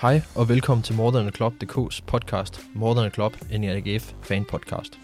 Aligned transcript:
Hej 0.00 0.22
og 0.34 0.48
velkommen 0.48 0.82
til 0.82 0.94
More 0.94 1.30
Club.dk's 1.30 2.00
podcast 2.06 2.60
More 2.74 3.10
Club, 3.10 3.36
en 3.50 4.00
fan 4.22 4.44
podcast. 4.44 4.98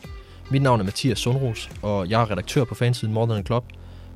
Mit 0.50 0.62
navn 0.62 0.80
er 0.80 0.84
Mathias 0.84 1.18
Sundros, 1.18 1.70
og 1.82 2.10
jeg 2.10 2.22
er 2.22 2.30
redaktør 2.30 2.64
på 2.64 2.74
fansiden 2.74 3.14
More 3.14 3.42
Club. 3.42 3.64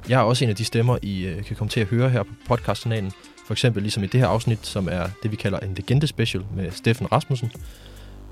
Jeg 0.08 0.20
er 0.20 0.24
også 0.24 0.44
en 0.44 0.50
af 0.50 0.56
de 0.56 0.64
stemmer, 0.64 0.98
I 1.02 1.26
øh, 1.26 1.44
kan 1.44 1.56
komme 1.56 1.68
til 1.68 1.80
at 1.80 1.86
høre 1.86 2.10
her 2.10 2.22
på 2.22 2.30
podcastkanalen. 2.46 3.12
For 3.46 3.54
eksempel 3.54 3.82
ligesom 3.82 4.04
i 4.04 4.06
det 4.06 4.20
her 4.20 4.26
afsnit, 4.26 4.66
som 4.66 4.88
er 4.90 5.06
det, 5.22 5.30
vi 5.30 5.36
kalder 5.36 5.58
en 5.58 5.74
legende 5.74 6.06
special 6.06 6.44
med 6.56 6.70
Steffen 6.70 7.12
Rasmussen. 7.12 7.52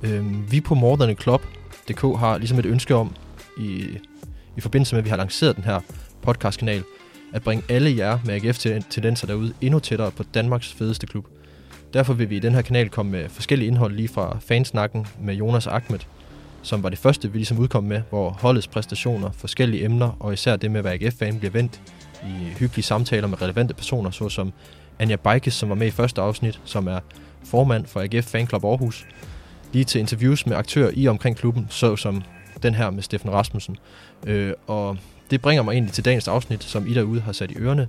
Øhm, 0.02 0.52
vi 0.52 0.60
på 0.60 0.74
More 0.74 1.14
Club.dk 1.14 2.00
har 2.18 2.38
ligesom 2.38 2.58
et 2.58 2.66
ønske 2.66 2.94
om, 2.94 3.14
i, 3.58 3.86
i 4.56 4.60
forbindelse 4.60 4.94
med, 4.94 4.98
at 4.98 5.04
vi 5.04 5.10
har 5.10 5.16
lanceret 5.16 5.56
den 5.56 5.64
her 5.64 5.80
podcastkanal, 6.22 6.82
at 7.32 7.42
bringe 7.42 7.64
alle 7.68 7.96
jer 7.96 8.18
med 8.24 8.34
AGF-tendenser 8.34 9.26
derude 9.26 9.52
endnu 9.60 9.78
tættere 9.78 10.10
på 10.10 10.22
Danmarks 10.22 10.72
fedeste 10.72 11.06
klub– 11.06 11.26
Derfor 11.94 12.14
vil 12.14 12.30
vi 12.30 12.36
i 12.36 12.38
den 12.38 12.54
her 12.54 12.62
kanal 12.62 12.88
komme 12.88 13.12
med 13.12 13.28
forskellige 13.28 13.68
indhold 13.68 13.94
lige 13.94 14.08
fra 14.08 14.38
fansnakken 14.40 15.06
med 15.20 15.34
Jonas 15.34 15.66
Ahmed, 15.66 15.98
som 16.62 16.82
var 16.82 16.88
det 16.88 16.98
første, 16.98 17.32
vi 17.32 17.38
ligesom 17.38 17.58
udkom 17.58 17.84
med, 17.84 18.02
hvor 18.10 18.30
holdets 18.30 18.68
præstationer, 18.68 19.30
forskellige 19.30 19.84
emner 19.84 20.16
og 20.20 20.32
især 20.32 20.56
det 20.56 20.70
med 20.70 20.78
at 20.78 20.84
være 20.84 20.94
AGF-fan 20.94 21.38
bliver 21.38 21.52
vendt 21.52 21.80
i 22.22 22.48
hyggelige 22.58 22.84
samtaler 22.84 23.28
med 23.28 23.42
relevante 23.42 23.74
personer, 23.74 24.10
såsom 24.10 24.52
Anja 24.98 25.16
Beikes, 25.16 25.54
som 25.54 25.68
var 25.68 25.74
med 25.74 25.86
i 25.86 25.90
første 25.90 26.20
afsnit, 26.20 26.60
som 26.64 26.86
er 26.86 27.00
formand 27.44 27.86
for 27.86 28.00
AGF 28.00 28.26
Fanclub 28.26 28.64
Aarhus, 28.64 29.06
lige 29.72 29.84
til 29.84 29.98
interviews 29.98 30.46
med 30.46 30.56
aktører 30.56 30.90
i 30.94 31.08
omkring 31.08 31.36
klubben, 31.36 31.66
såsom 31.70 32.22
den 32.62 32.74
her 32.74 32.90
med 32.90 33.02
Steffen 33.02 33.30
Rasmussen. 33.30 33.76
Øh, 34.26 34.52
og 34.66 34.96
det 35.30 35.42
bringer 35.42 35.62
mig 35.62 35.72
egentlig 35.72 35.92
til 35.94 36.04
dagens 36.04 36.28
afsnit, 36.28 36.64
som 36.64 36.86
I 36.86 36.94
derude 36.94 37.20
har 37.20 37.32
sat 37.32 37.50
i 37.50 37.54
ørerne. 37.58 37.88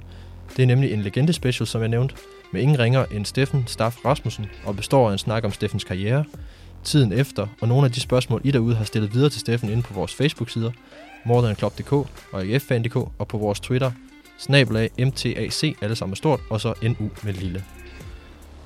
Det 0.57 0.63
er 0.63 0.67
nemlig 0.67 0.93
en 0.93 1.01
legende 1.01 1.33
special, 1.33 1.67
som 1.67 1.81
jeg 1.81 1.89
nævnte, 1.89 2.15
med 2.51 2.61
ingen 2.61 2.79
ringer 2.79 3.05
end 3.05 3.25
Steffen 3.25 3.63
Staff 3.67 4.05
Rasmussen 4.05 4.45
og 4.65 4.75
består 4.75 5.07
af 5.07 5.11
en 5.11 5.17
snak 5.17 5.43
om 5.43 5.51
Steffens 5.51 5.83
karriere, 5.83 6.25
tiden 6.83 7.13
efter 7.13 7.47
og 7.61 7.67
nogle 7.67 7.85
af 7.85 7.91
de 7.91 7.99
spørgsmål, 7.99 8.41
I 8.43 8.51
derude 8.51 8.75
har 8.75 8.85
stillet 8.85 9.13
videre 9.13 9.29
til 9.29 9.39
Steffen 9.39 9.69
inde 9.69 9.83
på 9.83 9.93
vores 9.93 10.13
Facebook-sider, 10.13 10.71
morethanclub.dk 11.25 11.91
og 11.93 12.07
AGFFan.dk 12.33 12.95
og 12.95 13.27
på 13.27 13.37
vores 13.37 13.59
Twitter, 13.59 13.91
snabelag 14.37 14.89
MTAC, 14.99 15.75
alle 15.81 15.95
sammen 15.95 16.15
stort, 16.15 16.39
og 16.49 16.61
så 16.61 16.73
NU 16.81 17.09
med 17.23 17.33
lille. 17.33 17.63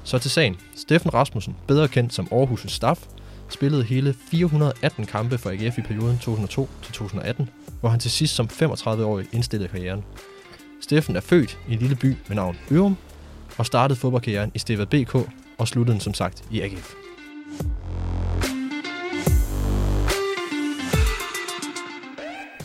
Så 0.03 0.19
til 0.19 0.31
sagen. 0.31 0.57
Steffen 0.75 1.13
Rasmussen, 1.13 1.55
bedre 1.67 1.87
kendt 1.87 2.13
som 2.13 2.27
Aarhus' 2.31 2.67
staff, 2.67 2.99
spillede 3.49 3.83
hele 3.83 4.15
418 4.31 5.05
kampe 5.05 5.37
for 5.37 5.49
AGF 5.49 5.77
i 5.77 5.81
perioden 5.81 6.19
2002-2018, 6.21 7.43
hvor 7.79 7.89
han 7.89 7.99
til 7.99 8.11
sidst 8.11 8.35
som 8.35 8.49
35-årig 8.51 9.27
indstillede 9.31 9.69
karrieren. 9.69 10.03
Steffen 10.81 11.15
er 11.15 11.21
født 11.21 11.59
i 11.69 11.73
en 11.73 11.79
lille 11.79 11.95
by 11.95 12.15
med 12.27 12.35
navn 12.35 12.57
Ørum 12.71 12.97
og 13.57 13.65
startede 13.65 13.99
fodboldkarrieren 13.99 14.51
i 14.55 14.59
Steva 14.59 14.85
BK 14.85 15.15
og 15.57 15.67
sluttede 15.67 15.93
den 15.93 16.01
som 16.01 16.13
sagt 16.13 16.47
i 16.51 16.61
AGF. 16.61 16.93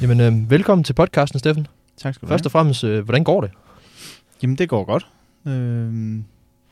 Jamen, 0.02 0.20
øh, 0.20 0.50
velkommen 0.50 0.84
til 0.84 0.92
podcasten, 0.92 1.38
Steffen. 1.38 1.66
Tak 1.96 2.14
skal 2.14 2.26
du 2.26 2.30
Først 2.30 2.46
og 2.46 2.52
fremmest, 2.52 2.84
øh, 2.84 3.04
hvordan 3.04 3.24
går 3.24 3.40
det? 3.40 3.50
Jamen, 4.42 4.58
det 4.58 4.68
går 4.68 4.84
godt. 4.84 5.06
Øh, 5.46 5.52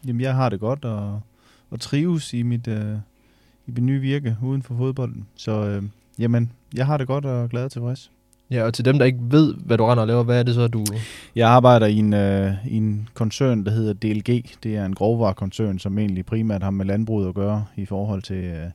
jamen, 0.07 0.21
jeg 0.21 0.35
har 0.35 0.49
det 0.49 0.61
godt 0.61 0.85
og, 0.85 1.21
og 1.71 1.81
trives 1.81 2.33
i 2.33 2.43
mit, 2.43 2.69
øh, 2.69 2.97
i 3.67 3.71
mit 3.71 3.83
nye 3.83 4.01
virke 4.01 4.37
uden 4.43 4.63
for 4.63 4.77
fodbolden. 4.77 5.27
Så 5.37 5.53
øh, 5.53 5.83
jamen, 6.19 6.53
jeg 6.75 6.87
har 6.87 6.97
det 6.97 7.07
godt 7.07 7.25
og 7.25 7.51
glad 7.51 7.65
og 7.65 7.73
tilfreds. 7.73 8.11
Ja, 8.51 8.65
og 8.65 8.75
til 8.75 8.85
dem, 8.85 8.99
der 8.99 9.05
ikke 9.05 9.19
ved, 9.21 9.55
hvad 9.55 9.79
du 9.79 9.85
render 9.85 10.03
og 10.03 10.09
laver, 10.09 10.23
hvad 10.23 10.39
er 10.39 10.43
det 10.43 10.55
så, 10.55 10.69
du... 10.69 10.85
Jeg 11.37 11.49
arbejder 11.49 11.87
i 11.87 11.97
en, 11.97 12.13
øh, 12.13 12.53
i 12.67 12.77
en 12.77 13.09
koncern, 13.15 13.65
der 13.65 13.71
hedder 13.71 13.93
DLG. 13.93 14.45
Det 14.63 14.77
er 14.77 14.85
en 14.85 14.95
grovvarekoncern, 14.95 15.79
som 15.79 15.99
egentlig 15.99 16.27
primært 16.27 16.63
har 16.63 16.71
med 16.71 16.85
landbruget 16.85 17.29
at 17.29 17.35
gøre 17.35 17.65
i 17.77 17.85
forhold 17.85 18.23
til 18.23 18.45
øh, 18.45 18.71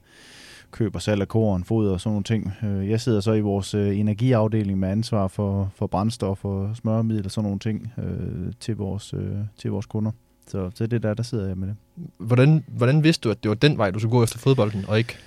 køb 0.71 0.95
og 0.95 1.01
salg 1.01 1.21
af 1.21 1.27
korn, 1.27 1.63
foder 1.63 1.93
og 1.93 2.01
sådan 2.01 2.11
nogle 2.11 2.23
ting. 2.23 2.53
Øh, 2.63 2.89
jeg 2.89 3.01
sidder 3.01 3.19
så 3.19 3.33
i 3.33 3.41
vores 3.41 3.73
øh, 3.73 3.99
energiafdeling 3.99 4.79
med 4.79 4.89
ansvar 4.89 5.27
for, 5.27 5.71
for 5.75 5.87
brændstof 5.87 6.45
og 6.45 6.75
smøremiddel 6.75 7.25
og 7.25 7.31
sådan 7.31 7.45
nogle 7.45 7.59
ting 7.59 7.93
øh, 7.97 8.53
til, 8.59 8.75
vores, 8.75 9.13
øh, 9.13 9.37
til 9.57 9.71
vores 9.71 9.85
kunder. 9.85 10.11
Så, 10.47 10.71
så 10.75 10.87
det 10.87 11.03
der, 11.03 11.13
der 11.13 11.23
sidder 11.23 11.47
jeg 11.47 11.57
med 11.57 11.67
det. 11.67 11.75
Hvordan, 12.17 12.63
hvordan 12.67 13.03
vidste 13.03 13.23
du, 13.23 13.31
at 13.31 13.43
det 13.43 13.49
var 13.49 13.55
den 13.55 13.77
vej, 13.77 13.91
du 13.91 13.99
skulle 13.99 14.11
gå 14.11 14.23
efter 14.23 14.39
fodbolden, 14.39 14.85
og 14.87 14.97
ikke 14.97 15.17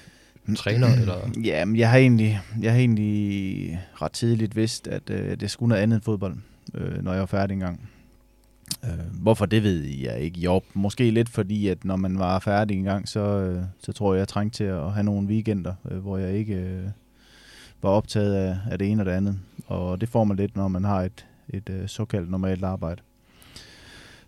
træner? 0.56 0.86
eller? 1.00 1.30
Ja, 1.44 1.64
men 1.64 1.76
jeg 1.76 1.90
har 1.90 1.98
egentlig, 1.98 2.40
jeg 2.62 2.72
har 2.72 2.78
egentlig 2.78 3.80
ret 4.02 4.12
tidligt 4.12 4.56
vidst, 4.56 4.88
at 4.88 5.10
øh, 5.10 5.40
det 5.40 5.50
skulle 5.50 5.68
noget 5.68 5.82
andet 5.82 5.96
end 5.96 6.02
fodbold, 6.02 6.36
øh, 6.74 7.02
når 7.02 7.12
jeg 7.12 7.20
var 7.20 7.26
færdig 7.26 7.54
engang. 7.54 7.88
Øh, 8.84 9.22
hvorfor, 9.22 9.46
det 9.46 9.62
ved 9.62 9.82
jeg 9.82 10.20
ikke. 10.20 10.40
Jo, 10.40 10.60
måske 10.74 11.10
lidt 11.10 11.28
fordi, 11.28 11.68
at 11.68 11.84
når 11.84 11.96
man 11.96 12.18
var 12.18 12.38
færdig 12.38 12.76
engang, 12.76 13.08
så, 13.08 13.20
øh, 13.20 13.62
så 13.78 13.92
tror 13.92 14.14
jeg, 14.14 14.18
jeg 14.18 14.28
trængte 14.28 14.56
til 14.56 14.64
at 14.64 14.92
have 14.92 15.04
nogle 15.04 15.28
weekender, 15.28 15.74
øh, 15.90 15.98
hvor 15.98 16.18
jeg 16.18 16.32
ikke 16.32 16.54
øh, 16.54 16.84
var 17.82 17.90
optaget 17.90 18.34
af, 18.34 18.58
af 18.70 18.78
det 18.78 18.90
ene 18.90 19.02
og 19.02 19.06
det 19.06 19.12
andet. 19.12 19.38
Og 19.66 20.00
det 20.00 20.08
får 20.08 20.24
man 20.24 20.36
lidt, 20.36 20.56
når 20.56 20.68
man 20.68 20.84
har 20.84 21.02
et, 21.02 21.26
et 21.48 21.68
øh, 21.70 21.88
såkaldt 21.88 22.30
normalt 22.30 22.64
arbejde. 22.64 23.02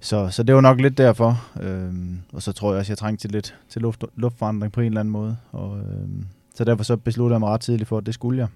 Så, 0.01 0.29
så 0.31 0.43
det 0.43 0.55
var 0.55 0.61
nok 0.61 0.81
lidt 0.81 0.99
derfor. 0.99 1.47
Øhm, 1.61 2.21
og 2.33 2.43
så 2.43 2.53
tror 2.53 2.73
jeg 2.73 2.79
også, 2.79 2.93
jeg 2.93 2.99
trængte 2.99 3.23
til 3.23 3.31
lidt 3.31 3.55
til 3.69 3.83
luft, 3.83 4.05
luftforandring 4.15 4.73
på 4.73 4.81
en 4.81 4.87
eller 4.87 5.01
anden 5.01 5.13
måde. 5.13 5.37
Og, 5.53 5.79
øhm, 5.79 6.27
så 6.55 6.65
derfor 6.65 6.85
så 6.85 6.97
besluttede 6.97 7.35
jeg 7.35 7.41
mig 7.41 7.49
ret 7.49 7.61
tidligt 7.61 7.89
for, 7.89 7.99
at 7.99 8.07
det 8.07 8.15
skulle 8.15 8.39
jeg. 8.39 8.49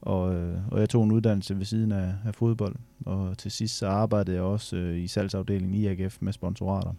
Og, 0.00 0.34
øh, 0.34 0.58
og 0.70 0.80
jeg 0.80 0.88
tog 0.88 1.04
en 1.04 1.12
uddannelse 1.12 1.58
ved 1.58 1.64
siden 1.64 1.92
af, 1.92 2.14
af 2.26 2.34
fodbold. 2.34 2.76
Og 3.06 3.38
til 3.38 3.50
sidst 3.50 3.78
så 3.78 3.86
arbejdede 3.86 4.36
jeg 4.36 4.44
også 4.44 4.76
øh, 4.76 4.98
i 4.98 5.08
salgsafdelingen 5.08 5.74
i 5.74 5.86
AGF 5.86 6.16
med 6.20 6.32
sponsorater. 6.32 6.92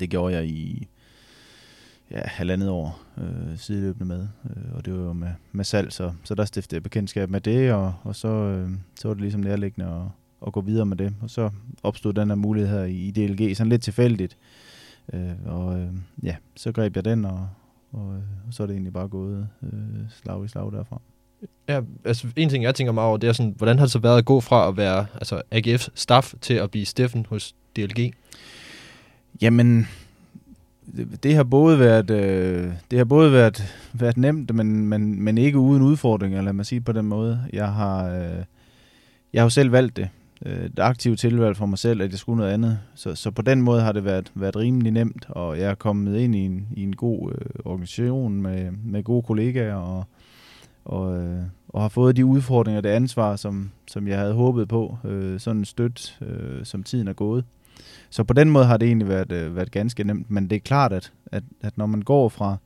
Det 0.00 0.10
gjorde 0.10 0.34
jeg 0.34 0.46
i 0.46 0.88
ja, 2.10 2.20
halvandet 2.24 2.68
år 2.68 3.00
øh, 3.18 3.58
sideløbende 3.58 4.04
med. 4.04 4.28
Øh, 4.44 4.74
og 4.74 4.84
det 4.84 4.94
var 4.94 5.04
jo 5.04 5.12
med, 5.12 5.32
med 5.52 5.64
salg, 5.64 5.92
så, 5.92 6.12
så 6.24 6.34
der 6.34 6.44
stiftede 6.44 6.76
jeg 6.76 6.82
bekendtskab 6.82 7.30
med 7.30 7.40
det. 7.40 7.72
Og, 7.72 7.94
og 8.02 8.16
så, 8.16 8.28
øh, 8.28 8.70
så 8.94 9.08
var 9.08 9.14
det 9.14 9.20
ligesom 9.20 9.40
nærliggende 9.40 9.90
at 9.90 10.02
at 10.46 10.52
gå 10.52 10.60
videre 10.60 10.86
med 10.86 10.96
det. 10.96 11.14
Og 11.20 11.30
så 11.30 11.50
opstod 11.82 12.12
den 12.12 12.28
her 12.28 12.34
mulighed 12.34 12.78
her 12.78 12.84
i 12.84 13.10
DLG, 13.10 13.56
sådan 13.56 13.70
lidt 13.70 13.82
tilfældigt. 13.82 14.36
Øh, 15.12 15.32
og 15.46 15.78
øh, 15.78 15.88
ja, 16.22 16.36
så 16.56 16.72
greb 16.72 16.96
jeg 16.96 17.04
den, 17.04 17.24
og, 17.24 17.48
og, 17.92 18.06
og 18.46 18.50
så 18.50 18.62
er 18.62 18.66
det 18.66 18.74
egentlig 18.74 18.92
bare 18.92 19.08
gået 19.08 19.48
øh, 19.62 19.70
slag 20.22 20.44
i 20.44 20.48
slag 20.48 20.72
derfra. 20.72 21.00
Ja, 21.68 21.80
altså 22.04 22.28
en 22.36 22.48
ting, 22.48 22.64
jeg 22.64 22.74
tænker 22.74 22.92
mig 22.92 23.04
over, 23.04 23.16
det 23.16 23.28
er 23.28 23.32
sådan, 23.32 23.54
hvordan 23.56 23.78
har 23.78 23.84
det 23.84 23.92
så 23.92 23.98
været 23.98 24.18
at 24.18 24.24
gå 24.24 24.40
fra 24.40 24.68
at 24.68 24.76
være 24.76 25.06
altså 25.14 25.42
AGF 25.50 25.88
staff 25.94 26.34
til 26.40 26.54
at 26.54 26.70
blive 26.70 26.86
Steffen 26.86 27.26
hos 27.28 27.54
DLG? 27.76 28.12
Jamen, 29.42 29.88
det, 30.96 31.22
det 31.22 31.34
har 31.34 31.44
både 31.44 31.78
været 31.78 32.10
øh, 32.10 32.72
det 32.90 32.98
har 32.98 33.04
både 33.04 33.32
været, 33.32 33.74
været 33.92 34.16
nemt, 34.16 34.54
men, 34.54 34.86
men, 34.86 35.22
men 35.22 35.38
ikke 35.38 35.58
uden 35.58 35.82
udfordringer, 35.82 36.42
lad 36.42 36.52
mig 36.52 36.66
sige 36.66 36.80
på 36.80 36.92
den 36.92 37.06
måde. 37.06 37.44
Jeg 37.52 37.72
har, 37.72 38.08
øh, 38.08 38.44
jeg 39.32 39.40
har 39.40 39.44
jo 39.44 39.50
selv 39.50 39.72
valgt 39.72 39.96
det 39.96 40.08
øh, 40.46 40.64
et 40.64 40.78
aktivt 40.78 41.18
tilvalg 41.18 41.56
for 41.56 41.66
mig 41.66 41.78
selv, 41.78 42.02
at 42.02 42.10
jeg 42.10 42.18
skulle 42.18 42.36
noget 42.36 42.52
andet. 42.52 42.78
Så, 42.94 43.14
så 43.14 43.30
på 43.30 43.42
den 43.42 43.62
måde 43.62 43.80
har 43.80 43.92
det 43.92 44.04
været, 44.04 44.32
været 44.34 44.56
rimelig 44.56 44.92
nemt, 44.92 45.26
og 45.28 45.58
jeg 45.58 45.70
er 45.70 45.74
kommet 45.74 46.16
ind 46.18 46.34
i 46.34 46.38
en, 46.38 46.68
i 46.76 46.82
en 46.82 46.96
god 46.96 47.32
øh, 47.32 47.46
organisation 47.64 48.42
med, 48.42 48.70
med 48.84 49.04
gode 49.04 49.22
kollegaer, 49.22 49.74
og, 49.74 50.04
og, 50.84 51.18
øh, 51.18 51.42
og 51.68 51.82
har 51.82 51.88
fået 51.88 52.16
de 52.16 52.26
udfordringer 52.26 52.78
og 52.78 52.84
det 52.84 52.90
ansvar, 52.90 53.36
som, 53.36 53.70
som 53.86 54.08
jeg 54.08 54.18
havde 54.18 54.34
håbet 54.34 54.68
på, 54.68 54.98
øh, 55.04 55.40
sådan 55.40 55.64
støt, 55.64 56.18
øh, 56.22 56.64
som 56.64 56.82
tiden 56.82 57.08
er 57.08 57.12
gået. 57.12 57.44
Så 58.10 58.24
på 58.24 58.34
den 58.34 58.50
måde 58.50 58.64
har 58.64 58.76
det 58.76 58.86
egentlig 58.86 59.08
været, 59.08 59.32
øh, 59.32 59.56
været 59.56 59.70
ganske 59.70 60.04
nemt, 60.04 60.30
men 60.30 60.50
det 60.50 60.56
er 60.56 60.60
klart, 60.60 60.92
at, 60.92 61.12
at, 61.26 61.42
at 61.60 61.78
når 61.78 61.86
man 61.86 62.02
går 62.02 62.28
fra, 62.28 62.56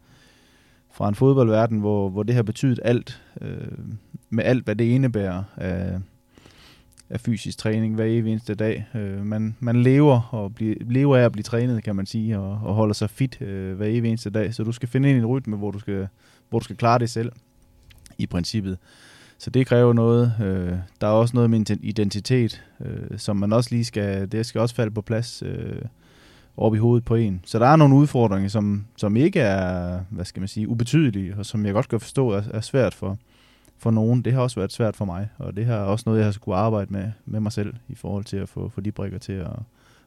fra 0.93 1.09
en 1.09 1.15
fodboldverden, 1.15 1.79
hvor, 1.79 2.09
hvor 2.09 2.23
det 2.23 2.35
har 2.35 2.43
betydet 2.43 2.81
alt, 2.85 3.23
øh, 3.41 3.79
med 4.31 4.45
alt, 4.45 4.65
hvad 4.65 4.77
det 4.77 4.85
indebærer 4.85 5.43
af, 5.57 6.01
af 7.11 7.21
fysisk 7.21 7.59
træning 7.59 7.95
hver 7.95 8.05
evig 8.05 8.33
eneste 8.33 8.55
dag. 8.55 8.87
Øh, 8.95 9.27
man, 9.27 9.57
man 9.61 9.83
lever, 9.83 10.21
og 10.31 10.55
bliver, 10.55 10.75
lever 10.81 11.17
af 11.17 11.23
at 11.23 11.33
blive 11.33 11.43
trænet, 11.43 11.85
kan 11.85 11.97
man 11.97 12.07
sige, 12.07 12.39
og, 12.39 12.61
og 12.65 12.75
holder 12.75 12.95
sig 12.95 13.11
fit 13.11 13.43
øh, 13.43 13.77
hver 13.77 13.87
evig 13.87 14.09
eneste 14.09 14.31
dag. 14.31 14.55
Så 14.55 14.65
du 14.65 14.73
skal 14.73 14.89
finde 14.89 15.09
ind 15.09 15.17
i 15.17 15.21
en 15.21 15.27
rytme, 15.27 15.57
hvor 15.57 15.71
du 15.71 15.79
skal, 15.79 16.09
hvor 16.51 16.59
du 16.59 16.65
skal 16.65 16.77
klare 16.77 16.99
det 16.99 17.11
selv, 17.11 17.33
i 18.19 18.27
princippet. 18.27 18.79
Så 19.39 19.51
det 19.51 19.67
kræver 19.67 19.93
noget. 19.93 20.33
Øh, 20.43 20.73
der 21.01 21.07
er 21.07 21.11
også 21.11 21.35
noget 21.35 21.51
med 21.51 21.77
identitet, 21.83 22.65
øh, 22.81 23.19
som 23.19 23.37
man 23.37 23.53
også 23.53 23.71
lige 23.71 23.85
skal, 23.85 24.33
det 24.33 24.47
skal 24.47 24.61
også 24.61 24.75
falde 24.75 24.91
på 24.91 25.01
plads 25.01 25.43
øh, 25.47 25.83
op 26.57 26.75
i 26.75 26.79
hovedet 26.79 27.05
på 27.05 27.15
en. 27.15 27.41
Så 27.45 27.59
der 27.59 27.67
er 27.67 27.77
nogle 27.77 27.95
udfordringer, 27.95 28.49
som, 28.49 28.85
som 28.97 29.17
ikke 29.17 29.41
er, 29.41 30.01
hvad 30.11 30.25
skal 30.25 30.41
man 30.41 30.49
sige, 30.49 30.69
ubetydelige, 30.69 31.35
og 31.39 31.47
som 31.47 31.67
jeg 31.67 31.75
godt 31.75 31.89
kan 31.89 32.01
forstå 32.01 32.31
er, 32.31 32.43
er 32.51 32.61
svært 32.61 32.95
for, 32.95 33.19
for 33.79 33.91
nogen. 33.91 34.23
Det 34.23 34.33
har 34.33 34.41
også 34.41 34.61
været 34.61 34.73
svært 34.73 34.97
for 34.97 35.05
mig, 35.05 35.29
og 35.39 35.57
det 35.57 35.67
har 35.67 35.79
også 35.79 36.03
noget, 36.07 36.19
jeg 36.19 36.27
har 36.27 36.33
skulle 36.33 36.59
arbejde 36.59 36.93
med, 36.93 37.11
med 37.25 37.41
mig 37.41 37.53
selv 37.53 37.75
i 37.89 37.95
forhold 37.95 38.25
til 38.25 38.37
at 38.37 38.49
få, 38.49 38.69
få 38.69 38.81
de 38.81 38.93
brikker 38.93 39.19
til 39.19 39.33
at, 39.33 39.57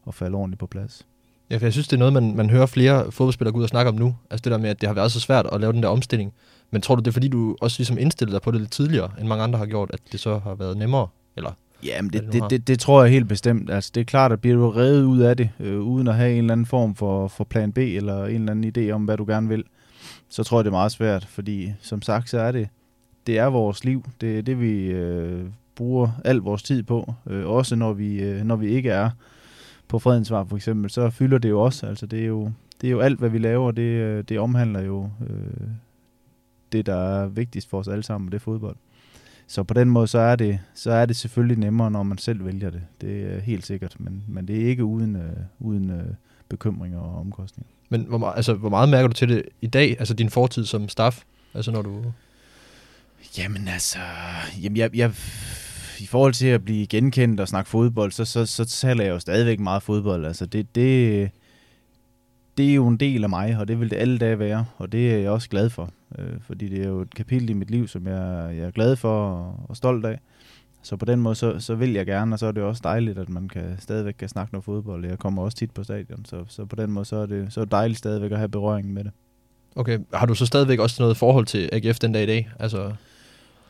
at 0.08 0.14
falde 0.14 0.36
ordentligt 0.36 0.60
på 0.60 0.68
plads. 0.68 1.06
Ja, 1.50 1.58
for 1.58 1.66
jeg 1.66 1.74
synes, 1.74 1.88
det 1.88 1.96
er 1.96 2.00
noget, 2.00 2.14
man, 2.14 2.36
man 2.36 2.50
hører 2.50 2.66
flere 2.66 3.12
fodboldspillere 3.12 3.54
gå 3.54 3.58
ud 3.58 3.64
og 3.64 3.70
snakke 3.70 3.90
om 3.90 3.96
nu. 3.96 4.16
Altså 4.30 4.42
det 4.44 4.52
der 4.52 4.58
med, 4.58 4.70
at 4.70 4.82
det 4.82 4.88
har 4.88 4.94
været 4.94 5.12
så 5.12 5.20
svært 5.20 5.48
at 5.52 5.62
lave 5.62 5.74
den 5.74 5.84
der 5.84 5.90
omstilling. 5.90 6.34
Men 6.72 6.82
tror 6.82 6.96
du, 6.96 7.00
det 7.00 7.08
er 7.08 7.12
fordi, 7.12 7.28
du 7.28 7.56
også 7.62 7.80
ligesom 7.80 7.98
indstillede 7.98 8.34
dig 8.34 8.42
på 8.42 8.52
det 8.52 8.60
lidt 8.62 8.72
tidligere, 8.72 9.12
end 9.20 9.28
mange 9.28 9.44
andre 9.44 9.60
har 9.60 9.66
gjort, 9.66 9.90
at 9.94 10.00
det 10.12 10.20
så 10.20 10.40
har 10.40 10.56
været 10.56 10.78
nemmere? 10.78 11.08
Eller? 11.38 11.52
Jamen, 11.84 12.12
hvad 12.12 12.22
det, 12.22 12.34
det, 12.34 12.42
har. 12.42 12.48
det, 12.48 12.68
det 12.68 12.80
tror 12.80 13.04
jeg 13.04 13.12
helt 13.12 13.28
bestemt. 13.28 13.72
Altså, 13.72 13.92
det 13.96 14.02
er 14.02 14.06
klart, 14.06 14.32
at 14.32 14.42
bliver 14.42 14.58
du 14.58 14.70
reddet 14.70 15.04
ud 15.04 15.20
af 15.20 15.38
det, 15.38 15.50
øh, 15.60 15.80
uden 15.80 16.08
at 16.08 16.16
have 16.16 16.32
en 16.32 16.38
eller 16.38 16.52
anden 16.52 16.66
form 16.66 16.96
for, 16.96 17.28
for 17.28 17.44
plan 17.44 17.72
B, 17.72 17.78
eller 17.78 18.26
en 18.26 18.36
eller 18.36 18.52
anden 18.52 18.74
idé 18.78 18.92
om, 18.92 19.06
hvad 19.06 19.18
du 19.18 19.26
gerne 19.26 19.48
vil, 19.48 19.64
så 20.30 20.44
tror 20.44 20.60
jeg, 20.60 20.64
det 20.66 20.70
er 20.70 20.76
meget 20.76 20.92
svært, 20.92 21.26
fordi 21.26 21.74
som 21.82 22.02
sagt, 22.02 22.30
så 22.30 22.40
er 22.40 22.52
det, 22.52 22.70
det 23.30 23.38
er 23.38 23.46
vores 23.46 23.86
liv. 23.86 24.06
Det 24.22 24.38
er 24.38 24.42
det, 24.42 24.60
vi 24.60 24.86
øh, 24.86 25.46
bruger 25.76 26.10
al 26.26 26.36
vores 26.38 26.64
tid 26.64 26.84
på. 26.84 27.14
Øh, 27.28 27.46
også 27.48 27.76
når 27.76 27.94
vi, 27.94 28.22
øh, 28.24 28.44
når 28.44 28.56
vi 28.56 28.68
ikke 28.68 28.90
er 28.90 29.10
på 29.88 30.00
Fredensvar 30.00 30.44
for 30.44 30.56
eksempel, 30.56 30.90
så 30.90 31.10
fylder 31.10 31.38
det 31.38 31.50
jo 31.50 31.62
også. 31.62 31.86
Altså, 31.88 32.06
det 32.06 32.20
er 32.22 32.26
jo, 32.26 32.52
det 32.82 32.88
er 32.88 32.92
jo 32.92 33.00
alt, 33.00 33.20
hvad 33.20 33.30
vi 33.30 33.38
laver, 33.38 33.72
det, 33.72 33.82
øh, 33.82 34.24
det 34.30 34.40
omhandler 34.40 34.82
jo 34.82 35.10
øh, 35.30 35.68
det, 36.72 36.86
der 36.86 36.96
er 36.96 37.28
vigtigst 37.28 37.70
for 37.70 37.80
os 37.80 37.88
alle 37.88 38.04
sammen, 38.04 38.28
det 38.32 38.36
er 38.36 38.40
fodbold. 38.40 38.76
Så 39.48 39.64
på 39.64 39.74
den 39.74 39.90
måde, 39.90 40.08
så 40.08 40.20
er 40.20 40.36
det, 40.36 40.60
så 40.74 40.92
er 40.92 41.06
det 41.06 41.16
selvfølgelig 41.16 41.58
nemmere, 41.58 41.92
når 41.92 42.04
man 42.04 42.18
selv 42.18 42.46
vælger 42.46 42.70
det. 42.70 42.82
Det 43.02 43.36
er 43.36 43.40
helt 43.40 43.66
sikkert, 43.66 43.96
men, 44.00 44.24
men 44.28 44.48
det 44.48 44.62
er 44.62 44.66
ikke 44.68 44.84
uden, 44.86 45.16
øh, 45.16 45.36
uden 45.60 45.90
øh, 45.90 46.06
bekymringer 46.50 47.00
og 47.00 47.20
omkostninger. 47.20 47.72
Men 47.90 48.02
hvor, 48.08 48.18
meget- 48.18 48.36
altså, 48.36 48.54
hvor 48.54 48.70
meget 48.70 48.90
mærker 48.90 49.08
du 49.08 49.14
til 49.14 49.30
det 49.30 49.44
i 49.62 49.68
dag, 49.68 49.96
altså 50.00 50.14
din 50.14 50.30
fortid 50.30 50.66
som 50.66 50.90
staff? 50.90 51.24
Altså 51.54 51.72
når 51.72 51.82
du... 51.82 52.04
Jamen 53.38 53.68
altså, 53.68 54.00
jamen 54.62 54.78
jeg, 54.78 54.96
jeg, 54.96 55.12
i 56.00 56.06
forhold 56.06 56.34
til 56.34 56.48
at 56.48 56.66
blive 56.66 56.88
genkendt 56.88 57.40
og 57.40 57.48
snakke 57.48 57.70
fodbold, 57.70 58.12
så, 58.12 58.26
så, 58.26 58.46
så 58.46 58.66
taler 58.66 59.04
jeg 59.04 59.12
jo 59.12 59.20
stadigvæk 59.20 59.60
meget 59.60 59.84
fodbold. 59.84 60.26
Altså 60.26 60.46
det, 60.46 60.76
det, 60.76 61.32
det 62.58 62.70
er 62.70 62.74
jo 62.74 62.88
en 62.88 62.98
del 62.98 63.24
af 63.24 63.30
mig, 63.30 63.58
og 63.58 63.68
det 63.68 63.80
vil 63.80 63.90
det 63.90 63.96
alle 63.96 64.18
dage 64.18 64.40
være, 64.40 64.66
og 64.78 64.92
det 64.92 65.14
er 65.14 65.18
jeg 65.18 65.32
også 65.32 65.50
glad 65.50 65.70
for. 65.70 65.90
Øh, 66.20 66.34
fordi 66.42 66.70
det 66.70 66.84
er 66.84 66.88
jo 66.88 67.02
et 67.02 67.16
kapitel 67.16 67.50
i 67.50 67.54
mit 67.54 67.72
liv, 67.72 67.88
som 67.88 68.08
jeg, 68.08 68.54
jeg 68.58 68.66
er 68.66 68.72
glad 68.72 68.96
for 68.96 69.32
og, 69.32 69.66
og 69.70 69.78
stolt 69.78 70.06
af. 70.06 70.20
Så 70.82 70.98
på 70.98 71.06
den 71.06 71.20
måde, 71.20 71.36
så, 71.36 71.60
så 71.60 71.76
vil 71.76 71.94
jeg 71.94 72.06
gerne, 72.06 72.36
og 72.36 72.40
så 72.40 72.46
er 72.46 72.52
det 72.52 72.64
også 72.64 72.82
dejligt, 72.84 73.18
at 73.18 73.30
man 73.30 73.48
kan, 73.48 73.76
stadigvæk 73.80 74.14
kan 74.20 74.30
snakke 74.30 74.54
noget 74.54 74.66
fodbold. 74.66 75.06
Jeg 75.06 75.20
kommer 75.20 75.44
også 75.44 75.58
tit 75.58 75.72
på 75.72 75.84
stadion, 75.84 76.26
så, 76.26 76.46
så 76.48 76.66
på 76.66 76.76
den 76.76 76.92
måde, 76.92 77.06
så 77.06 77.16
er, 77.16 77.26
det, 77.26 77.54
så 77.54 77.60
er 77.62 77.66
det 77.66 77.72
dejligt 77.72 77.98
stadigvæk 77.98 78.32
at 78.32 78.38
have 78.38 78.50
berøring 78.50 78.94
med 78.94 79.04
det. 79.04 79.12
Okay, 79.76 80.00
har 80.14 80.26
du 80.26 80.36
så 80.36 80.46
stadigvæk 80.46 80.80
også 80.80 80.96
noget 81.00 81.18
forhold 81.18 81.46
til 81.46 81.70
AGF 81.72 82.00
den 82.00 82.12
dag 82.12 82.24
i 82.24 82.26
dag? 82.26 82.50
Altså, 82.60 82.94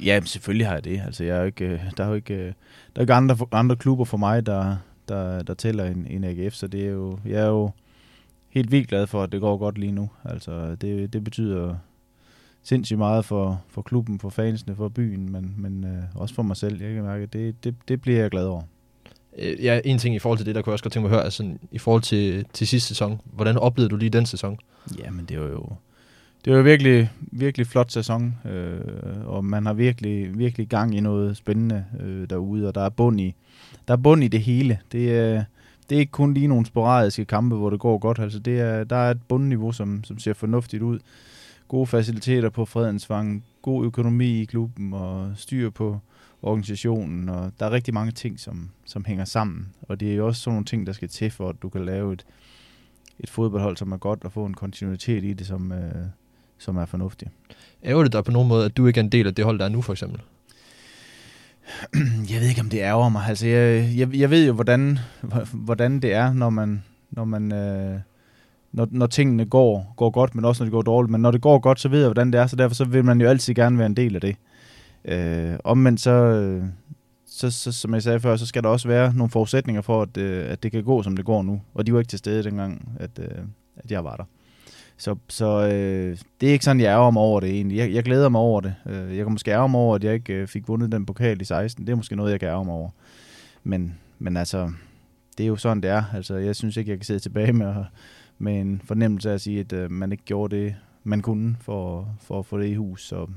Ja, 0.04 0.20
selvfølgelig 0.26 0.68
har 0.68 0.74
jeg 0.74 0.84
det. 0.84 1.02
Altså, 1.06 1.24
jeg 1.24 1.36
er 1.36 1.40
jo 1.40 1.46
ikke, 1.46 1.66
øh, 1.66 1.80
der 1.98 2.04
er 2.04 2.08
jo 2.08 2.14
ikke, 2.14 2.34
øh, 2.34 2.46
der 2.46 2.54
er 2.96 3.02
ikke 3.02 3.14
andre, 3.14 3.38
andre 3.52 3.76
klubber 3.76 4.06
for 4.06 4.18
mig, 4.18 4.46
der, 4.46 4.76
der, 5.10 5.42
der 5.44 5.54
tæller 5.54 5.86
en, 5.86 6.08
en 6.10 6.24
AGF, 6.24 6.54
så 6.54 6.68
det 6.68 6.86
er 6.86 6.92
jo, 6.92 7.20
jeg 7.26 7.42
er 7.42 7.48
jo 7.48 7.72
helt 8.50 8.72
vildt 8.72 8.88
glad 8.88 9.08
for, 9.08 9.24
at 9.24 9.32
det 9.32 9.42
går 9.42 9.58
godt 9.58 9.78
lige 9.78 9.92
nu. 9.92 10.10
Altså, 10.26 10.76
det, 10.76 11.14
det 11.14 11.24
betyder 11.24 11.76
sindssygt 12.64 12.98
meget 12.98 13.26
for, 13.26 13.62
for 13.70 13.82
klubben, 13.82 14.20
for 14.20 14.30
fansene, 14.30 14.76
for 14.76 14.90
byen, 14.90 15.32
men, 15.32 15.54
men 15.58 15.84
øh, 15.84 16.04
også 16.16 16.36
for 16.36 16.44
mig 16.44 16.58
selv. 16.58 16.82
Jeg 16.82 16.94
kan 16.94 17.04
mærke, 17.04 17.24
at 17.24 17.34
det, 17.34 17.64
det, 17.64 17.76
det 17.88 18.02
bliver 18.02 18.20
jeg 18.22 18.32
glad 18.32 18.46
over. 18.46 18.62
øh, 19.38 19.64
ja, 19.64 19.82
en 19.86 19.98
ting 19.98 20.16
i 20.16 20.20
forhold 20.20 20.38
til 20.38 20.46
det, 20.46 20.56
der 20.56 20.62
kunne 20.62 20.72
jeg 20.72 20.74
også 20.74 20.84
godt 20.84 20.94
tænke 20.94 21.04
mig 21.04 21.12
at 21.12 21.16
høre, 21.18 21.24
altså 21.26 21.52
i 21.72 21.78
forhold 21.78 22.02
til, 22.02 22.46
til 22.54 22.68
sidste 22.68 22.88
sæson. 22.88 23.22
Hvordan 23.26 23.58
oplevede 23.58 23.90
du 23.90 23.96
lige 23.96 24.10
den 24.10 24.26
sæson? 24.26 24.60
Ja, 25.00 25.10
men 25.12 25.26
det 25.26 25.40
var 25.40 25.48
jo 25.48 25.70
det 26.46 26.54
var 26.54 26.58
jo 26.58 26.64
virkelig, 26.64 27.10
virkelig 27.22 27.68
flot 27.68 27.92
sæson, 27.92 28.36
øh, 28.46 28.82
og 29.26 29.46
man 29.46 29.66
har 29.66 29.74
virkelig, 29.74 30.38
virkelig 30.38 30.68
gang 30.68 30.96
i 30.96 31.00
noget 31.00 31.38
spændende 31.38 31.86
øh, 32.00 32.30
derude, 32.30 32.68
og 32.68 32.76
der 32.76 32.82
er 32.82 32.90
bund 32.90 33.22
i, 33.22 33.36
der 33.88 33.94
er 33.94 33.98
bund 33.98 34.24
i 34.24 34.28
det 34.28 34.42
hele. 34.42 34.80
Det 34.92 35.10
øh, 35.10 35.44
det 35.90 35.96
er 35.96 36.00
ikke 36.00 36.12
kun 36.12 36.34
lige 36.34 36.48
nogle 36.48 36.66
sporadiske 36.66 37.26
kampe, 37.26 37.56
hvor 37.56 37.70
det 37.70 37.80
går 37.80 37.98
godt. 37.98 38.20
Altså 38.20 38.40
det 38.40 38.60
er, 38.60 38.84
der 38.84 38.96
er 38.96 39.12
et 39.12 39.22
bundniveau, 39.28 39.72
som, 39.72 40.04
som 40.04 40.20
ser 40.20 40.34
fornuftigt 40.34 40.84
ud. 40.84 41.00
Gode 41.68 41.88
faciliteter 41.88 42.50
på 42.50 42.66
Fredensvang, 42.66 43.44
god 43.62 43.86
økonomi 43.86 44.42
i 44.42 44.46
klubben 44.46 44.94
og 44.94 45.32
styr 45.36 45.70
på 45.70 46.00
organisationen, 46.42 47.30
og 47.30 47.52
der 47.60 47.66
er 47.66 47.72
rigtig 47.72 47.94
mange 47.94 48.12
ting, 48.12 48.40
som, 48.40 48.70
som 48.86 49.06
hænger 49.06 49.26
sammen. 49.26 49.68
Og 49.82 50.00
det 50.00 50.12
er 50.12 50.16
jo 50.16 50.28
også 50.28 50.42
sådan 50.42 50.54
nogle 50.54 50.66
ting, 50.66 50.88
der 50.88 50.94
skal 50.94 51.08
til 51.08 51.32
for, 51.32 51.50
at 51.50 51.56
du 51.62 51.70
kan 51.70 51.86
lave 51.86 52.14
et, 52.14 52.26
et 53.20 53.30
fodboldhold, 53.30 53.78
som 53.78 53.92
er 53.92 53.98
godt, 53.98 54.24
og 54.24 54.32
få 54.32 54.46
en 54.46 54.54
kontinuitet 54.54 55.24
i 55.24 55.34
det, 55.34 55.48
som, 55.48 55.72
øh, 55.72 56.06
som 56.60 56.78
er 56.78 56.86
fornuftig. 56.86 57.28
Ærger 57.84 58.04
det 58.04 58.14
dig 58.14 58.24
på 58.24 58.32
nogen 58.32 58.48
måde, 58.48 58.66
at 58.66 58.78
du 58.78 58.88
ikke 58.88 59.00
er 59.00 59.04
en 59.04 59.12
del 59.12 59.28
af 59.28 59.36
det 59.36 59.46
hold, 59.46 59.60
der 59.60 59.66
er 59.66 59.70
nu, 59.70 59.82
for 59.82 59.94
eksempel? 59.94 60.22
Jeg 62.32 62.42
ved 62.42 62.50
ikke, 62.50 62.62
om 62.62 62.70
det 62.70 62.80
ærger 62.80 63.10
mig. 63.10 63.26
Altså, 63.28 63.48
jeg, 63.48 63.94
jeg, 63.98 64.16
jeg 64.16 64.30
ved 64.30 64.48
jo, 64.48 64.54
hvordan, 64.54 65.00
hvordan 65.54 66.00
det 66.00 66.14
er, 66.14 66.34
når 66.34 66.50
man, 66.50 66.84
når 67.12 67.26
man 67.26 67.52
øh, 67.52 68.00
når, 68.72 68.88
når 68.92 69.08
tingene 69.08 69.46
går, 69.46 69.94
går 69.98 70.10
godt, 70.10 70.36
men 70.36 70.46
også 70.46 70.64
når 70.64 70.66
det 70.66 70.72
går 70.72 70.82
dårligt. 70.82 71.12
Men 71.12 71.22
når 71.22 71.32
det 71.32 71.42
går 71.42 71.60
godt, 71.60 71.80
så 71.80 71.90
ved 71.90 72.00
jeg, 72.00 72.08
hvordan 72.08 72.32
det 72.32 72.42
er, 72.42 72.48
så 72.48 72.56
derfor 72.56 72.76
så 72.76 72.86
vil 72.86 73.06
man 73.06 73.22
jo 73.22 73.28
altid 73.28 73.54
gerne 73.54 73.78
være 73.78 73.86
en 73.86 73.98
del 73.98 74.16
af 74.16 74.22
det. 74.22 74.36
Øh, 75.06 75.60
omvendt 75.64 76.02
så, 76.02 76.12
øh, 76.12 76.64
så, 77.26 77.52
så, 77.52 77.72
som 77.72 77.94
jeg 77.94 78.04
sagde 78.04 78.20
før, 78.20 78.36
så 78.36 78.46
skal 78.46 78.64
der 78.64 78.70
også 78.70 78.88
være 78.88 79.14
nogle 79.14 79.30
forudsætninger 79.30 79.82
for, 79.82 80.02
at, 80.02 80.18
øh, 80.18 80.52
at 80.52 80.64
det 80.64 80.72
kan 80.72 80.84
gå, 80.84 81.04
som 81.04 81.16
det 81.16 81.26
går 81.26 81.44
nu. 81.44 81.62
Og 81.74 81.88
de 81.88 81.94
var 81.94 82.00
ikke 82.00 82.10
til 82.10 82.20
stede 82.20 82.44
dengang, 82.44 82.92
at, 83.00 83.20
øh, 83.20 83.38
at 83.78 83.92
jeg 83.92 84.04
var 84.04 84.16
der. 84.16 84.24
Så, 85.00 85.16
så 85.28 85.46
øh, 85.46 86.18
det 86.42 86.50
er 86.50 86.54
ikke 86.54 86.66
sådan, 86.66 86.82
jeg 86.82 86.88
ærger 86.88 87.12
mig 87.12 87.22
over 87.22 87.40
det 87.40 87.50
egentlig. 87.50 87.78
Jeg, 87.78 87.94
jeg 87.94 88.04
glæder 88.04 88.30
mig 88.30 88.42
over 88.42 88.62
det. 88.62 88.76
Øh, 88.86 89.18
jeg 89.18 89.26
kan 89.26 89.32
måske 89.32 89.52
ærge 89.52 89.70
mig 89.70 89.80
over, 89.80 89.96
at 89.96 90.04
jeg 90.04 90.14
ikke 90.14 90.34
øh, 90.34 90.48
fik 90.48 90.68
vundet 90.68 90.92
den 90.92 91.06
pokal 91.06 91.42
i 91.42 91.46
16. 91.46 91.88
Det 91.88 91.92
er 91.92 91.96
måske 91.96 92.16
noget, 92.16 92.32
jeg 92.32 92.40
kan 92.40 92.50
ærge 92.50 92.66
mig 92.66 92.74
over. 92.74 92.90
Men, 93.64 93.98
men 94.20 94.38
altså, 94.38 94.72
det 95.38 95.44
er 95.44 95.48
jo 95.48 95.56
sådan, 95.56 95.84
det 95.84 95.90
er. 95.90 96.04
Altså, 96.14 96.36
jeg 96.36 96.56
synes 96.56 96.78
ikke, 96.78 96.92
jeg 96.92 96.98
kan 96.98 97.06
sidde 97.06 97.20
tilbage 97.20 97.54
med, 97.54 97.76
med 98.38 98.60
en 98.60 98.82
fornemmelse 98.86 99.30
af 99.30 99.34
at 99.34 99.42
sige, 99.42 99.60
at 99.60 99.74
øh, 99.74 99.92
man 99.92 100.12
ikke 100.12 100.24
gjorde 100.24 100.56
det, 100.56 100.76
man 101.04 101.22
kunne 101.22 101.58
for, 101.62 102.10
for 102.22 102.40
at 102.40 102.46
få 102.46 102.60
det 102.60 102.68
i 102.68 102.76
hus. 102.76 103.08
Så, 103.08 103.28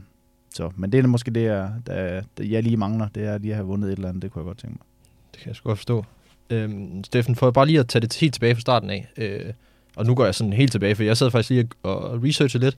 så, 0.55 0.71
men 0.77 0.93
det 0.93 1.05
er 1.05 1.07
måske 1.07 1.31
det, 1.31 1.43
jeg, 1.43 1.73
der, 1.87 2.23
der 2.39 2.45
jeg 2.45 2.63
lige 2.63 2.77
mangler. 2.77 3.09
Det 3.09 3.25
er 3.25 3.39
lige 3.39 3.53
at 3.53 3.57
have 3.57 3.67
vundet 3.67 3.89
et 3.89 3.97
eller 3.97 4.09
andet. 4.09 4.23
Det 4.23 4.31
kunne 4.31 4.41
jeg 4.41 4.47
godt 4.47 4.59
tænke 4.59 4.75
mig. 4.75 4.87
Det 5.33 5.41
kan 5.41 5.49
jeg 5.49 5.57
sgu 5.57 5.69
godt 5.69 5.79
forstå. 5.79 6.05
Øhm, 6.51 7.05
Steffen, 7.05 7.37
for 7.37 7.51
bare 7.51 7.67
lige 7.67 7.81
at 7.81 7.89
tage 7.89 8.03
det 8.03 8.15
helt 8.21 8.35
tilbage 8.35 8.55
fra 8.55 8.61
starten 8.61 8.91
af, 8.91 9.09
øh, 9.17 9.53
og 9.97 10.07
nu 10.07 10.15
går 10.15 10.25
jeg 10.25 10.35
sådan 10.35 10.53
helt 10.53 10.73
tilbage, 10.73 10.95
for 10.95 11.03
jeg 11.03 11.17
sad 11.17 11.31
faktisk 11.31 11.51
lige 11.51 11.69
og 11.83 12.23
researchede 12.25 12.65
lidt, 12.65 12.77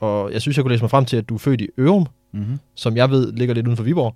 og 0.00 0.32
jeg 0.32 0.40
synes, 0.42 0.56
jeg 0.56 0.64
kunne 0.64 0.72
læse 0.72 0.82
mig 0.82 0.90
frem 0.90 1.04
til, 1.04 1.16
at 1.16 1.28
du 1.28 1.34
er 1.34 1.38
født 1.38 1.60
i 1.60 1.68
Ørum, 1.78 2.06
Mm-hmm. 2.34 2.58
som 2.74 2.96
jeg 2.96 3.10
ved 3.10 3.32
ligger 3.32 3.54
lidt 3.54 3.66
uden 3.66 3.76
for 3.76 3.84
Viborg. 3.84 4.14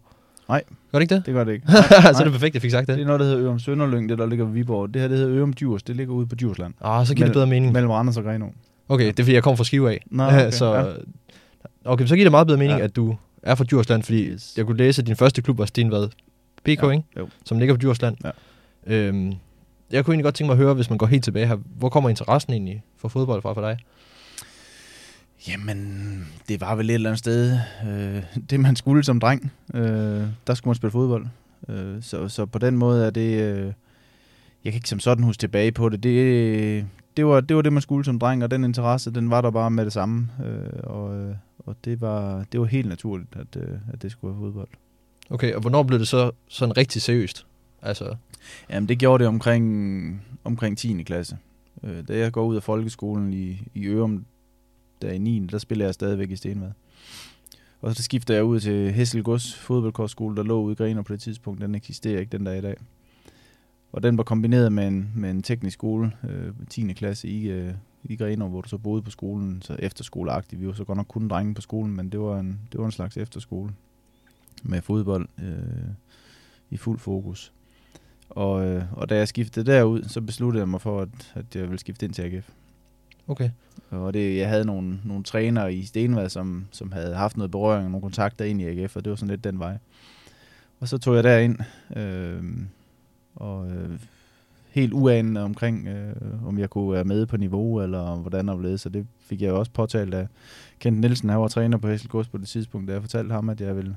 Nej. 0.49 0.63
Gør 0.93 0.99
det 0.99 1.03
ikke 1.05 1.15
det? 1.15 1.27
Det 1.27 1.35
gør 1.35 1.45
det 1.45 1.53
ikke. 1.53 1.67
så 2.15 2.17
er 2.21 2.23
det 2.25 2.33
perfekt, 2.33 2.55
jeg 2.55 2.63
fik 2.63 2.71
sagt 2.71 2.87
Det 2.87 2.97
det. 2.97 3.03
er 3.03 3.07
noget, 3.07 3.21
der 3.21 3.27
hedder 3.27 3.43
Ørum 3.45 3.59
Sønderlyng, 3.59 4.09
det 4.09 4.19
der 4.19 4.27
ligger 4.27 4.45
ved 4.45 4.53
Viborg. 4.53 4.95
Det 4.95 5.03
her, 5.03 5.09
det 5.09 5.19
hedder 5.19 5.37
Ørum 5.39 5.53
Djurs. 5.53 5.83
Det 5.83 5.97
ligger 5.97 6.15
ude 6.15 6.27
på 6.27 6.35
Djursland. 6.35 6.75
Ah, 6.81 7.07
så 7.07 7.15
giver 7.15 7.27
det 7.27 7.33
bedre 7.33 7.47
mening. 7.47 7.73
Mellem 7.73 7.91
Randers 7.91 8.17
og 8.17 8.25
Greno. 8.25 8.47
Okay, 8.89 9.07
det 9.07 9.21
er 9.21 9.23
fordi, 9.25 9.35
jeg 9.35 9.43
kommer 9.43 9.57
fra 9.57 9.65
Skive 9.65 9.91
af. 9.91 10.05
Nå, 10.11 10.27
okay, 10.29 10.51
så, 10.51 10.75
ja. 10.75 10.85
okay, 11.85 12.07
så 12.07 12.15
giver 12.15 12.25
det 12.25 12.31
meget 12.31 12.47
bedre 12.47 12.59
mening, 12.59 12.79
Ja. 12.79 12.85
at 12.85 12.97
du 12.97 13.17
er 13.43 13.55
fra 13.55 13.65
Djursland, 13.65 14.03
fordi 14.03 14.31
jeg 14.57 14.67
kunne 14.67 14.77
læse, 14.79 15.03
at 15.03 15.07
din 15.07 15.17
første 15.17 15.43
klub 15.43 15.59
var 15.59 15.65
Stenvad 15.65 16.09
BK, 16.65 16.69
Ja, 16.83 16.91
ikke? 16.91 17.05
jo. 17.19 17.29
som 17.45 17.59
ligger 17.59 17.75
på 17.75 17.79
Djursland. 17.81 18.17
Ja. 18.25 18.31
Øhm, 18.97 19.33
jeg 19.91 20.05
kunne 20.05 20.13
egentlig 20.13 20.25
godt 20.25 20.35
tænke 20.35 20.49
mig 20.49 20.53
at 20.53 20.65
høre, 20.65 20.75
hvis 20.75 20.91
man 20.91 20.99
går 20.99 21.07
helt 21.07 21.25
tilbage 21.25 21.47
her, 21.47 21.57
hvor 21.79 21.89
kommer 21.89 22.11
interessen 22.11 22.53
egentlig 22.53 22.83
for 22.97 23.09
fodbold 23.09 23.43
fra 23.43 23.53
for 23.53 23.61
dig? 23.61 23.79
Jamen, 25.49 26.29
det 26.49 26.61
var 26.61 26.75
vel 26.75 26.91
et 26.91 26.95
eller 26.95 27.11
andet 27.11 27.19
sted, 27.19 27.59
øh, 27.89 28.23
det 28.51 28.61
man 28.61 28.77
skulle 28.77 29.05
som 29.05 29.21
dreng. 29.21 29.53
Øh, 29.75 30.25
der 30.47 30.55
skulle 30.55 30.71
man 30.71 30.75
spille 30.75 30.93
fodbold. 30.93 31.27
Øh, 31.69 32.03
så, 32.03 32.29
så 32.29 32.47
på 32.47 32.59
den 32.59 32.77
måde 32.77 33.07
er 33.07 33.11
det, 33.11 33.41
øh, 33.41 33.73
jeg 34.65 34.73
kan 34.73 34.75
ikke 34.75 34.89
som 34.89 35.01
sådan 35.01 35.25
huske 35.25 35.41
tilbage 35.41 35.73
på 35.73 35.89
det. 35.89 36.03
Det, 36.03 36.87
det, 37.17 37.27
var, 37.27 37.41
det 37.41 37.57
var 37.57 37.63
det, 37.63 37.73
man 37.73 37.83
skulle 37.83 38.05
som 38.05 38.19
dreng, 38.19 38.45
og 38.45 38.51
den 38.51 38.65
interesse, 38.65 39.11
den 39.11 39.31
var 39.31 39.41
der 39.41 39.51
bare 39.51 39.71
med 39.71 39.85
det 39.85 39.93
samme. 39.93 40.29
Øh, 40.45 40.81
og 40.83 41.17
øh, 41.17 41.35
og 41.67 41.77
det, 41.85 42.01
var, 42.01 42.45
det 42.53 42.61
var 42.61 42.67
helt 42.67 42.89
naturligt, 42.89 43.37
at, 43.37 43.63
øh, 43.63 43.79
at 43.93 44.03
det 44.03 44.11
skulle 44.11 44.35
være 44.35 44.41
fodbold. 44.41 44.69
Okay, 45.31 45.55
og 45.55 45.61
hvornår 45.61 45.83
blev 45.83 45.99
det 45.99 46.09
så 46.09 46.31
sådan 46.49 46.77
rigtig 46.77 47.03
seriøst? 47.03 47.47
Altså, 47.83 48.17
Jamen, 48.71 48.89
det 48.89 48.99
gjorde 48.99 49.23
det 49.23 49.29
omkring, 49.29 50.23
omkring 50.45 50.79
10. 50.79 51.03
klasse. 51.03 51.39
Øh, 51.83 52.09
da 52.09 52.19
jeg 52.19 52.33
går 52.33 52.45
ud 52.45 52.57
af 52.57 52.63
folkeskolen 52.63 53.33
i, 53.33 53.63
i 53.75 53.87
Ørum, 53.87 54.25
der 55.03 55.11
i 55.11 55.19
9. 55.19 55.47
der 55.51 55.59
spiller 55.59 55.85
jeg 55.85 55.95
stadigvæk 55.95 56.31
i 56.31 56.37
Stenvad. 56.37 56.71
Og 57.81 57.97
så 57.97 58.03
skifter 58.03 58.35
jeg 58.35 58.45
ud 58.45 58.61
til 58.61 58.93
Hesselgods 58.93 59.55
fodboldkortskole, 59.55 60.37
der 60.37 60.43
lå 60.43 60.61
ude 60.61 60.73
i 60.73 60.77
Grener 60.77 61.03
på 61.03 61.13
det 61.13 61.21
tidspunkt. 61.21 61.61
Den 61.61 61.75
eksisterer 61.75 62.21
ikke 62.21 62.39
den 62.39 62.45
dag 62.45 62.59
i 62.59 62.61
dag. 62.61 62.77
Og 63.93 64.03
den 64.03 64.17
var 64.17 64.25
kombineret 64.25 64.73
med 64.73 64.89
en, 64.89 65.13
med 65.17 65.31
en 65.31 65.43
teknisk 65.43 65.75
skole, 65.75 66.13
øh, 66.29 66.53
10. 66.71 66.93
klasse 66.93 67.29
i, 67.29 67.51
øh, 67.51 67.75
i 68.05 68.17
Grenaa, 68.17 68.49
hvor 68.49 68.61
du 68.61 68.69
så 68.69 68.79
boede 68.79 69.03
på 69.03 69.11
skolen, 69.11 69.63
så 69.63 69.77
efterskoleagtigt. 69.79 70.61
Vi 70.61 70.67
var 70.67 70.73
så 70.73 70.85
godt 70.85 70.97
nok 70.97 71.07
kun 71.09 71.29
drenge 71.29 71.55
på 71.55 71.61
skolen, 71.61 71.97
men 71.97 72.09
det 72.09 72.21
var 72.21 72.41
en, 72.41 72.61
det 72.73 72.81
var 72.81 72.87
en 72.87 72.93
slags 72.93 73.17
efterskole 73.17 73.73
med 74.63 74.83
fodbold 74.83 75.29
øh, 75.43 75.89
i 76.71 76.77
fuld 76.77 76.99
fokus. 76.99 77.53
Og, 78.29 78.67
øh, 78.67 78.85
og 78.93 79.09
da 79.09 79.17
jeg 79.17 79.29
skiftede 79.29 79.73
derud, 79.73 80.03
så 80.03 80.21
besluttede 80.21 80.61
jeg 80.61 80.69
mig 80.69 80.81
for, 80.81 81.01
at, 81.01 81.33
at 81.35 81.57
jeg 81.57 81.63
ville 81.63 81.79
skifte 81.79 82.07
ind 82.07 82.15
til 82.15 82.23
AGF. 82.23 82.51
okay. 83.29 83.51
Og 83.91 84.15
det, 84.15 84.37
jeg 84.37 84.49
havde 84.49 84.65
nogle, 84.65 85.01
nogle 85.05 85.25
trænere 85.25 85.75
i 85.75 85.85
Stenvad, 85.85 86.29
som, 86.29 86.67
som 86.71 86.93
havde 86.93 87.15
haft 87.15 87.37
noget 87.37 87.51
berøring 87.51 87.85
og 87.85 87.91
nogle 87.91 88.03
kontakter 88.03 88.45
ind 88.45 88.61
i 88.61 88.65
AGF, 88.65 88.97
og 88.97 89.05
det 89.05 89.11
var 89.11 89.17
sådan 89.17 89.31
lidt 89.31 89.45
den 89.45 89.59
vej. 89.59 89.79
Og 90.81 90.89
så 90.89 90.99
tog 90.99 91.15
jeg 91.15 91.25
derind, 91.25 91.59
øh, 91.97 92.43
og 93.35 93.71
øh, 93.71 94.01
helt 94.71 94.93
uanende 94.93 95.43
omkring, 95.43 95.89
øh, 95.89 96.47
om 96.47 96.59
jeg 96.59 96.71
kunne 96.71 96.93
være 96.93 97.05
med 97.05 97.27
på 97.27 97.37
niveau, 97.37 97.83
eller 97.83 98.17
hvordan 98.17 98.49
og 98.49 98.55
hvorledes. 98.55 98.81
Så 98.81 98.89
det 98.89 99.07
fik 99.21 99.43
jeg 99.43 99.53
også 99.53 99.73
påtalt 99.73 100.15
af 100.15 100.27
Kent 100.79 101.01
Nielsen, 101.01 101.29
han 101.29 101.41
var 101.41 101.49
træner 101.49 101.79
på 101.79 101.89
Hesselgods 101.89 102.29
på 102.29 102.39
det 102.39 102.49
tidspunkt, 102.49 102.89
da 102.89 102.93
jeg 102.93 103.03
fortalte 103.03 103.35
ham, 103.35 103.49
at 103.49 103.61
jeg 103.61 103.77
ville, 103.77 103.97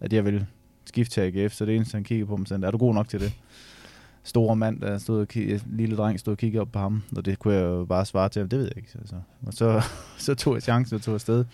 at 0.00 0.12
jeg 0.12 0.24
ville 0.24 0.46
skift 0.84 1.12
til 1.12 1.20
AGF, 1.20 1.52
så 1.52 1.66
det 1.66 1.76
eneste, 1.76 1.94
han 1.94 2.04
kigger 2.04 2.26
på 2.26 2.36
mig, 2.36 2.48
sagde, 2.48 2.66
er 2.66 2.70
du 2.70 2.78
god 2.78 2.94
nok 2.94 3.08
til 3.08 3.20
det? 3.20 3.32
Store 4.22 4.56
mand, 4.56 4.80
der 4.80 4.98
stod 4.98 5.20
og 5.20 5.28
kig, 5.28 5.60
lille 5.66 5.96
dreng 5.96 6.20
stod 6.20 6.32
og 6.32 6.38
kiggede 6.38 6.60
op 6.60 6.72
på 6.72 6.78
ham, 6.78 7.02
og 7.16 7.24
det 7.24 7.38
kunne 7.38 7.54
jeg 7.54 7.62
jo 7.62 7.84
bare 7.84 8.06
svare 8.06 8.28
til 8.28 8.40
ham, 8.40 8.48
det 8.48 8.58
ved 8.58 8.66
jeg 8.66 8.76
ikke. 8.76 8.88
Altså. 8.98 9.16
Og 9.46 9.52
så, 9.52 9.82
så 10.26 10.34
tog 10.34 10.54
jeg 10.54 10.62
chancen 10.62 10.96
og 10.96 11.02
tog 11.02 11.14
afsted. 11.14 11.44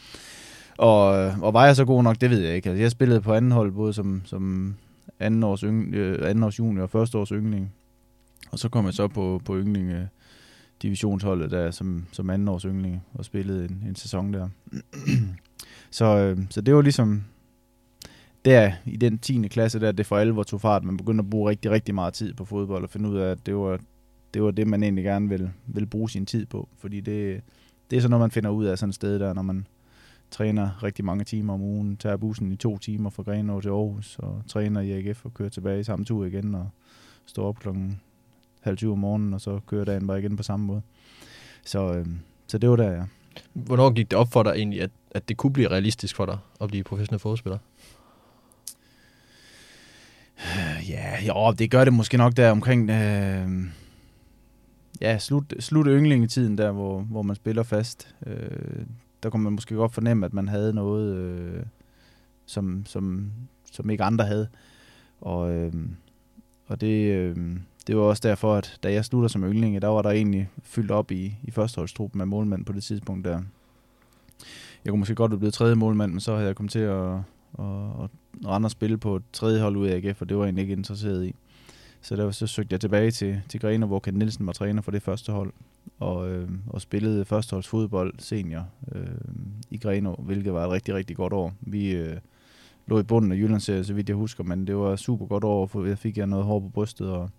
Og, 0.78 1.18
øh, 1.18 1.40
og 1.40 1.54
var 1.54 1.66
jeg 1.66 1.76
så 1.76 1.84
god 1.84 2.02
nok, 2.02 2.20
det 2.20 2.30
ved 2.30 2.38
jeg 2.38 2.56
ikke. 2.56 2.70
Altså, 2.70 2.82
jeg 2.82 2.90
spillede 2.90 3.20
på 3.20 3.34
anden 3.34 3.52
hold, 3.52 3.72
både 3.72 3.92
som, 3.92 4.22
som 4.25 4.75
anden 5.20 5.42
års, 5.42 5.60
yng, 5.60 5.94
øh, 5.94 6.30
anden 6.30 6.44
års 6.44 6.58
junior 6.58 6.82
og 6.82 6.90
første 6.90 7.18
års 7.18 7.28
yngling. 7.28 7.72
Og 8.50 8.58
så 8.58 8.68
kom 8.68 8.84
jeg 8.84 8.94
så 8.94 9.08
på, 9.08 9.42
på 9.44 9.56
yngling 9.56 9.90
øh, 9.90 10.04
divisionsholdet 10.82 11.50
der 11.50 11.70
som, 11.70 12.06
som 12.12 12.30
anden 12.30 12.49
års 12.49 12.62
yngling 12.62 13.02
og 13.14 13.25
spillede 13.25 13.64
en, 13.64 13.84
en 13.88 13.96
sæson 13.96 14.34
der. 14.34 14.49
så, 15.90 16.04
øh, 16.04 16.38
så 16.50 16.60
det 16.60 16.75
var 16.75 16.82
ligesom 16.82 17.25
der 18.44 18.73
i 18.87 18.97
den 18.97 19.18
10. 19.18 19.49
klasse 19.49 19.80
der, 19.80 19.92
det 19.92 20.06
for 20.06 20.16
alvor 20.16 20.42
tog 20.42 20.61
fart. 20.61 20.85
Man 20.85 20.97
begyndte 20.97 21.23
at 21.23 21.30
bruge 21.30 21.50
rigtig, 21.50 21.70
rigtig 21.70 21.94
meget 21.94 22.14
tid 22.14 22.35
på 22.35 22.44
fodbold 22.44 22.85
og 22.85 22.90
finde 22.90 23.09
ud 23.09 23.16
af, 23.16 23.30
at 23.30 23.47
det 23.47 23.56
var 23.56 23.78
det, 24.35 24.42
var 24.42 24.50
det 24.50 24.66
man 24.66 24.82
egentlig 24.82 25.04
gerne 25.04 25.28
ville, 25.28 25.52
ville 25.66 25.87
bruge 25.87 26.11
sin 26.11 26.26
tid 26.26 26.47
på. 26.47 26.68
Fordi 26.78 27.00
det, 27.00 27.40
det 27.90 27.97
er 27.97 28.00
sådan 28.00 28.11
noget, 28.11 28.20
man 28.20 28.30
finder 28.30 28.50
ud 28.50 28.64
af 28.64 28.78
sådan 28.78 28.88
et 28.88 28.94
sted 28.94 29.18
der, 29.18 29.35
når 29.35 29.42
man 29.42 29.66
træner 30.30 30.82
rigtig 30.82 31.04
mange 31.04 31.25
timer 31.25 31.54
om 31.54 31.61
ugen, 31.61 31.97
tager 31.97 32.16
bussen 32.16 32.52
i 32.52 32.56
to 32.56 32.78
timer 32.78 33.11
fra 33.11 33.23
Grenaa 33.23 33.61
til 33.61 33.68
Aarhus, 33.68 34.16
og 34.18 34.42
træner 34.49 34.80
i 34.80 34.90
AGF 34.90 35.25
og 35.25 35.35
kører 35.35 35.49
tilbage 35.49 35.80
i 35.80 35.85
samme 35.85 36.04
tur 36.04 36.25
igen, 36.25 36.54
og 36.54 36.68
står 37.26 37.49
op 37.49 37.59
klokken 37.59 38.00
halv 38.61 38.76
20 38.76 38.92
om 38.92 38.99
morgenen, 38.99 39.35
og 39.35 39.40
så 39.40 39.61
kører 39.66 39.85
dagen 39.85 40.06
bare 40.06 40.18
igen 40.18 40.37
på 40.37 40.42
samme 40.42 40.66
måde. 40.66 40.82
Så, 41.64 41.94
øh, 41.94 42.06
så 42.47 42.59
det 42.59 42.70
var 42.70 42.76
der, 42.76 42.90
ja. 42.90 43.02
Hvornår 43.52 43.90
gik 43.90 44.11
det 44.11 44.18
op 44.18 44.32
for 44.32 44.42
dig 44.42 44.50
egentlig, 44.50 44.80
at, 44.80 44.90
at 45.11 45.28
det 45.28 45.37
kunne 45.37 45.52
blive 45.52 45.68
realistisk 45.68 46.16
for 46.16 46.26
dig 46.26 46.38
at 46.61 46.68
blive 46.68 46.85
professionel 46.85 47.18
fodspiller? 47.18 47.59
Ja, 50.90 51.25
jo, 51.26 51.52
det 51.52 51.70
gør 51.70 51.85
det 51.85 51.92
måske 51.92 52.16
nok 52.16 52.37
der 52.37 52.50
omkring 52.50 52.90
øh, 52.90 53.49
ja, 55.00 55.18
slut, 55.18 55.54
slut 55.59 55.87
yndlingetiden 55.88 56.59
der, 56.59 56.73
hvor, 56.73 57.00
hvor 57.00 57.23
man 57.23 57.37
spiller 57.37 57.62
fast. 57.62 58.14
Øh, 58.26 58.87
der 59.23 59.30
kunne 59.30 59.42
man 59.42 59.52
måske 59.52 59.75
godt 59.75 59.92
fornemme, 59.92 60.26
at 60.26 60.35
man 60.35 60.49
havde 60.49 60.75
noget, 60.75 61.16
øh, 61.16 61.62
som, 62.47 62.82
som, 62.87 63.32
som 63.73 63.90
ikke 63.90 64.04
andre 64.04 64.25
havde. 64.25 64.49
Og, 65.20 65.52
øh, 65.52 65.73
og 66.66 66.80
det, 66.80 67.12
øh, 67.12 67.37
det 67.87 67.97
var 67.97 68.02
også 68.02 68.28
derfor, 68.28 68.54
at 68.54 68.78
da 68.82 68.92
jeg 68.92 69.04
slutter 69.04 69.28
som 69.28 69.44
yndling, 69.44 69.82
der 69.82 69.88
var 69.88 70.02
der 70.02 70.11
egentlig 70.11 70.49
fyldt 70.62 70.90
op 70.90 71.11
i, 71.11 71.35
i 71.42 71.50
førsteholdstruppen 71.50 72.18
med 72.18 72.26
målmand 72.26 72.64
på 72.64 72.73
det 72.73 72.82
tidspunkt 72.82 73.25
der. 73.25 73.42
Jeg 74.85 74.90
kunne 74.90 74.99
måske 74.99 75.14
godt 75.14 75.32
have 75.32 75.38
blevet 75.38 75.54
tredje 75.54 75.75
målmand, 75.75 76.12
men 76.12 76.20
så 76.20 76.35
havde 76.35 76.47
jeg 76.47 76.56
kommet 76.56 76.73
til 76.73 76.78
at, 76.78 77.18
og, 77.61 77.97
og 77.97 78.11
rende 78.47 78.67
og 78.67 78.71
spille 78.71 78.99
på 78.99 79.17
et 79.17 79.23
tredje 79.33 79.61
hold 79.62 79.76
ud 79.76 79.87
af 79.87 79.97
AGF, 79.97 80.23
og 80.23 80.29
det 80.29 80.37
var 80.37 80.43
jeg 80.43 80.49
egentlig 80.49 80.62
ikke 80.62 80.73
interesseret 80.73 81.26
i. 81.26 81.35
Så 82.00 82.17
der 82.17 82.31
så 82.31 82.47
søgte 82.47 82.73
jeg 82.73 82.81
tilbage 82.81 83.11
til, 83.11 83.40
til 83.49 83.61
Grene, 83.61 83.87
hvor 83.87 83.99
Ken 83.99 84.14
Nielsen 84.14 84.47
var 84.47 84.52
træner 84.52 84.83
for 84.83 84.90
det 84.90 85.02
første 85.02 85.33
hold, 85.33 85.52
og, 85.99 86.31
øh, 86.31 86.49
og 86.67 86.81
spillede 86.81 87.25
førsteholdsfodbold 87.25 88.14
senior 88.19 88.67
øh, 88.93 89.07
i 89.71 89.79
Greno, 89.79 90.14
hvilket 90.14 90.52
var 90.52 90.64
et 90.64 90.71
rigtig, 90.71 90.95
rigtig 90.95 91.17
godt 91.17 91.33
år. 91.33 91.52
Vi 91.61 91.90
øh, 91.90 92.17
lå 92.87 92.99
i 92.99 93.02
bunden 93.02 93.33
af 93.33 93.37
Jyllandsserien, 93.37 93.85
så 93.85 93.95
vidt 93.95 94.09
jeg 94.09 94.17
husker, 94.17 94.45
men 94.45 94.67
det 94.67 94.76
var 94.76 94.93
et 94.93 94.99
super 94.99 95.26
godt 95.26 95.45
år, 95.45 95.67
for 95.67 95.85
jeg 95.85 95.99
fik 95.99 96.19
jeg 96.19 96.26
noget 96.26 96.45
hår 96.45 96.61
på 96.61 96.69
brystet, 96.69 97.11
og, 97.11 97.31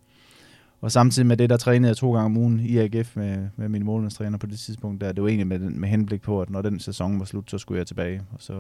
og 0.82 0.92
samtidig 0.92 1.28
med 1.28 1.38
det, 1.38 1.50
der 1.50 1.58
trænede 1.58 1.88
jeg 1.88 1.98
to 1.98 2.14
gange 2.14 2.26
om 2.26 2.38
ugen 2.38 2.60
i 2.60 2.78
AGF 2.78 3.16
med, 3.16 3.48
med 3.56 3.70
min 3.70 3.86
målmandstræner 3.86 4.38
på 4.38 4.48
det 4.48 4.60
tidspunkt 4.60 5.02
der. 5.02 5.12
Det 5.12 5.24
var 5.24 5.30
egentlig 5.30 5.48
med, 5.48 5.60
med 5.60 5.90
henblik 5.90 6.22
på, 6.22 6.42
at 6.42 6.50
når 6.50 6.62
den 6.62 6.80
sæson 6.80 7.20
var 7.20 7.26
slut, 7.26 7.52
så 7.52 7.58
skulle 7.58 7.80
jeg 7.80 7.88
tilbage, 7.88 8.22
og 8.32 8.38
så, 8.40 8.54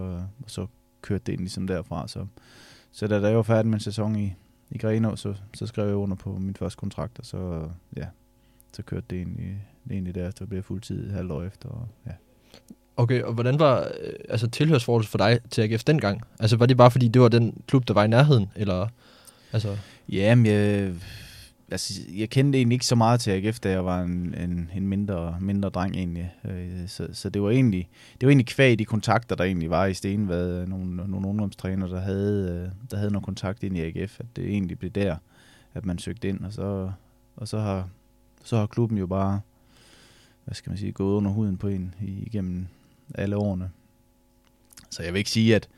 og 0.44 0.50
så 0.50 0.68
kørte 1.01 1.24
det 1.25 1.34
ind 1.34 1.41
ligesom 1.41 1.67
derfra. 1.67 2.08
Så, 2.08 2.25
så 2.91 3.08
da 3.08 3.27
jeg 3.27 3.36
var 3.36 3.41
færdig 3.41 3.67
med 3.67 3.74
en 3.74 3.79
sæson 3.79 4.15
i, 4.15 4.34
i 4.72 4.77
Grenaa, 4.77 5.15
så, 5.15 5.34
så 5.53 5.67
skrev 5.67 5.88
jeg 5.88 5.96
under 5.96 6.15
på 6.15 6.38
min 6.38 6.55
første 6.55 6.77
kontrakt, 6.77 7.20
og 7.20 7.25
så, 7.25 7.70
ja, 7.98 8.05
så 8.74 8.84
kørte 8.84 9.05
det 9.10 9.17
egentlig, 9.17 9.67
det 9.84 9.91
egentlig 9.91 10.15
der, 10.15 10.31
så 10.38 10.46
blev 10.46 10.58
jeg 10.58 10.65
fuldtid 10.65 11.05
et 11.05 11.12
halvt 11.12 11.31
år 11.31 11.43
efter. 11.43 11.70
Og, 11.70 11.88
ja. 12.05 12.12
Okay, 12.98 13.22
og 13.22 13.34
hvordan 13.34 13.60
var 13.60 13.79
øh, 13.79 14.13
altså, 14.29 14.48
tilhørsforholdet 14.48 15.10
for 15.10 15.17
dig 15.17 15.39
til 15.50 15.62
AGF 15.62 15.84
dengang? 15.84 16.22
Altså, 16.39 16.58
var 16.58 16.65
det 16.65 16.77
bare 16.77 16.91
fordi, 16.91 17.08
det 17.08 17.22
var 17.22 17.27
den 17.27 17.62
klub, 17.67 17.88
der 17.88 17.93
var 17.93 18.03
i 18.03 18.08
nærheden, 18.08 18.51
eller... 18.55 18.88
Altså... 19.53 19.77
Jamen, 20.10 20.46
jeg, 20.46 20.93
altså, 21.72 22.01
jeg 22.16 22.30
kendte 22.30 22.58
egentlig 22.58 22.75
ikke 22.75 22.86
så 22.86 22.96
meget 22.96 23.20
til 23.20 23.32
AGF, 23.32 23.60
da 23.60 23.70
jeg 23.70 23.86
var 23.86 24.01
en, 24.01 24.36
en, 24.38 24.72
en 24.75 24.88
mindre, 24.88 25.38
mindre 25.42 25.70
dreng 25.70 25.96
egentlig. 25.96 26.34
Øh, 26.46 26.88
så, 26.88 27.08
så 27.13 27.30
det 27.30 27.42
var 27.42 27.50
egentlig 27.50 27.90
det 28.22 28.28
var 28.28 28.32
egentlig 28.32 28.48
kvæg 28.48 28.80
de 28.80 28.86
kontakter, 28.86 29.36
der 29.36 29.44
egentlig 29.44 29.70
var 29.70 29.86
i 29.86 29.94
Stenvad. 29.94 30.68
Nogle, 30.68 30.96
nogle 30.96 31.28
ungdomstræner, 31.28 31.88
der 31.88 32.00
havde, 32.00 32.62
øh, 32.66 32.90
der 32.92 32.98
havde 32.98 33.12
noget 33.12 33.25
kontakt 33.25 33.63
ind 33.63 33.78
i 33.78 33.82
AGF. 33.82 34.20
At 34.20 34.25
det 34.36 34.46
egentlig 34.46 34.80
blev 34.80 34.92
der, 34.92 35.16
at 35.74 35.86
man 35.86 36.00
søgte 36.00 36.30
ind. 36.30 36.46
Og 36.46 36.54
så, 36.54 36.92
og 37.36 37.48
så, 37.48 37.60
har, 37.60 37.90
så 38.44 38.58
har 38.58 38.68
klubben 38.68 38.98
jo 38.98 39.08
bare, 39.08 39.42
hvad 40.46 40.56
skal 40.56 40.70
man 40.70 40.78
sige, 40.78 40.92
gået 40.92 41.13
under 41.13 41.32
huden 41.32 41.58
på 41.58 41.68
en 41.68 41.96
igennem 42.01 42.68
alle 43.16 43.38
årene. 43.38 43.70
Så 44.90 45.04
jeg 45.04 45.13
vil 45.13 45.20
ikke 45.20 45.30
sige, 45.30 45.56
at 45.56 45.70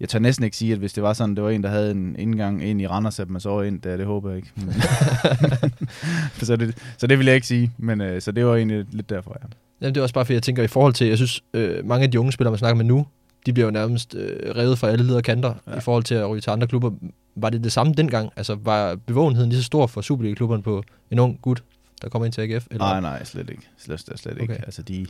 jeg 0.00 0.08
tør 0.08 0.18
næsten 0.18 0.44
ikke 0.44 0.56
sige, 0.56 0.72
at 0.72 0.78
hvis 0.78 0.92
det 0.92 1.02
var 1.02 1.12
sådan, 1.12 1.34
det 1.34 1.44
var 1.44 1.50
en, 1.50 1.62
der 1.62 1.68
havde 1.68 1.90
en 1.90 2.16
indgang 2.18 2.64
ind 2.64 2.80
i 2.80 2.86
Randers, 2.86 3.20
at 3.20 3.30
man 3.30 3.40
så 3.40 3.60
ind 3.60 3.80
der, 3.80 3.96
det 3.96 4.06
håber 4.06 4.30
jeg 4.30 4.36
ikke. 4.36 4.52
Så, 6.42 6.56
det, 6.56 6.78
så 6.98 7.06
det 7.06 7.18
vil 7.18 7.26
jeg 7.26 7.34
ikke 7.34 7.46
sige, 7.46 7.72
men 7.78 8.00
øh, 8.00 8.22
så 8.22 8.32
det 8.32 8.46
var 8.46 8.56
egentlig 8.56 8.84
lidt 8.90 9.10
derfor, 9.10 9.36
ja. 9.42 9.48
Jamen, 9.80 9.94
det 9.94 10.00
er 10.00 10.02
også 10.02 10.14
bare, 10.14 10.24
fordi 10.24 10.34
jeg 10.34 10.42
tænker 10.42 10.62
i 10.62 10.66
forhold 10.66 10.94
til, 10.94 11.06
jeg 11.06 11.16
synes, 11.16 11.42
øh, 11.54 11.86
mange 11.86 12.04
af 12.04 12.10
de 12.10 12.20
unge 12.20 12.32
spillere, 12.32 12.50
man 12.52 12.58
snakker 12.58 12.76
med 12.76 12.84
nu, 12.84 13.06
de 13.46 13.52
bliver 13.52 13.66
jo 13.66 13.70
nærmest 13.70 14.14
øh, 14.14 14.56
revet 14.56 14.78
fra 14.78 14.88
alle 14.88 15.04
leder 15.04 15.20
kanter 15.20 15.54
ja. 15.66 15.76
i 15.76 15.80
forhold 15.80 16.04
til 16.04 16.14
at 16.14 16.30
ryge 16.30 16.40
til 16.40 16.50
andre 16.50 16.66
klubber. 16.66 16.90
Var 17.36 17.50
det 17.50 17.64
det 17.64 17.72
samme 17.72 17.92
dengang? 17.92 18.30
Altså, 18.36 18.54
var 18.54 18.94
bevågenheden 18.94 19.50
lige 19.50 19.58
så 19.60 19.64
stor 19.64 19.86
for 19.86 20.00
Superliga-klubberne 20.00 20.62
på 20.62 20.82
en 21.10 21.18
ung 21.18 21.38
gut, 21.42 21.62
der 22.02 22.08
kommer 22.08 22.26
ind 22.26 22.32
til 22.32 22.40
AGF? 22.40 22.66
Eller? 22.70 22.84
Nej, 22.84 23.00
nej, 23.00 23.24
slet 23.24 23.50
ikke. 23.50 23.62
Slet, 23.78 24.00
slet, 24.00 24.18
slet 24.18 24.34
okay. 24.34 24.42
ikke. 24.42 24.54
Altså, 24.54 24.82
de, 24.82 25.06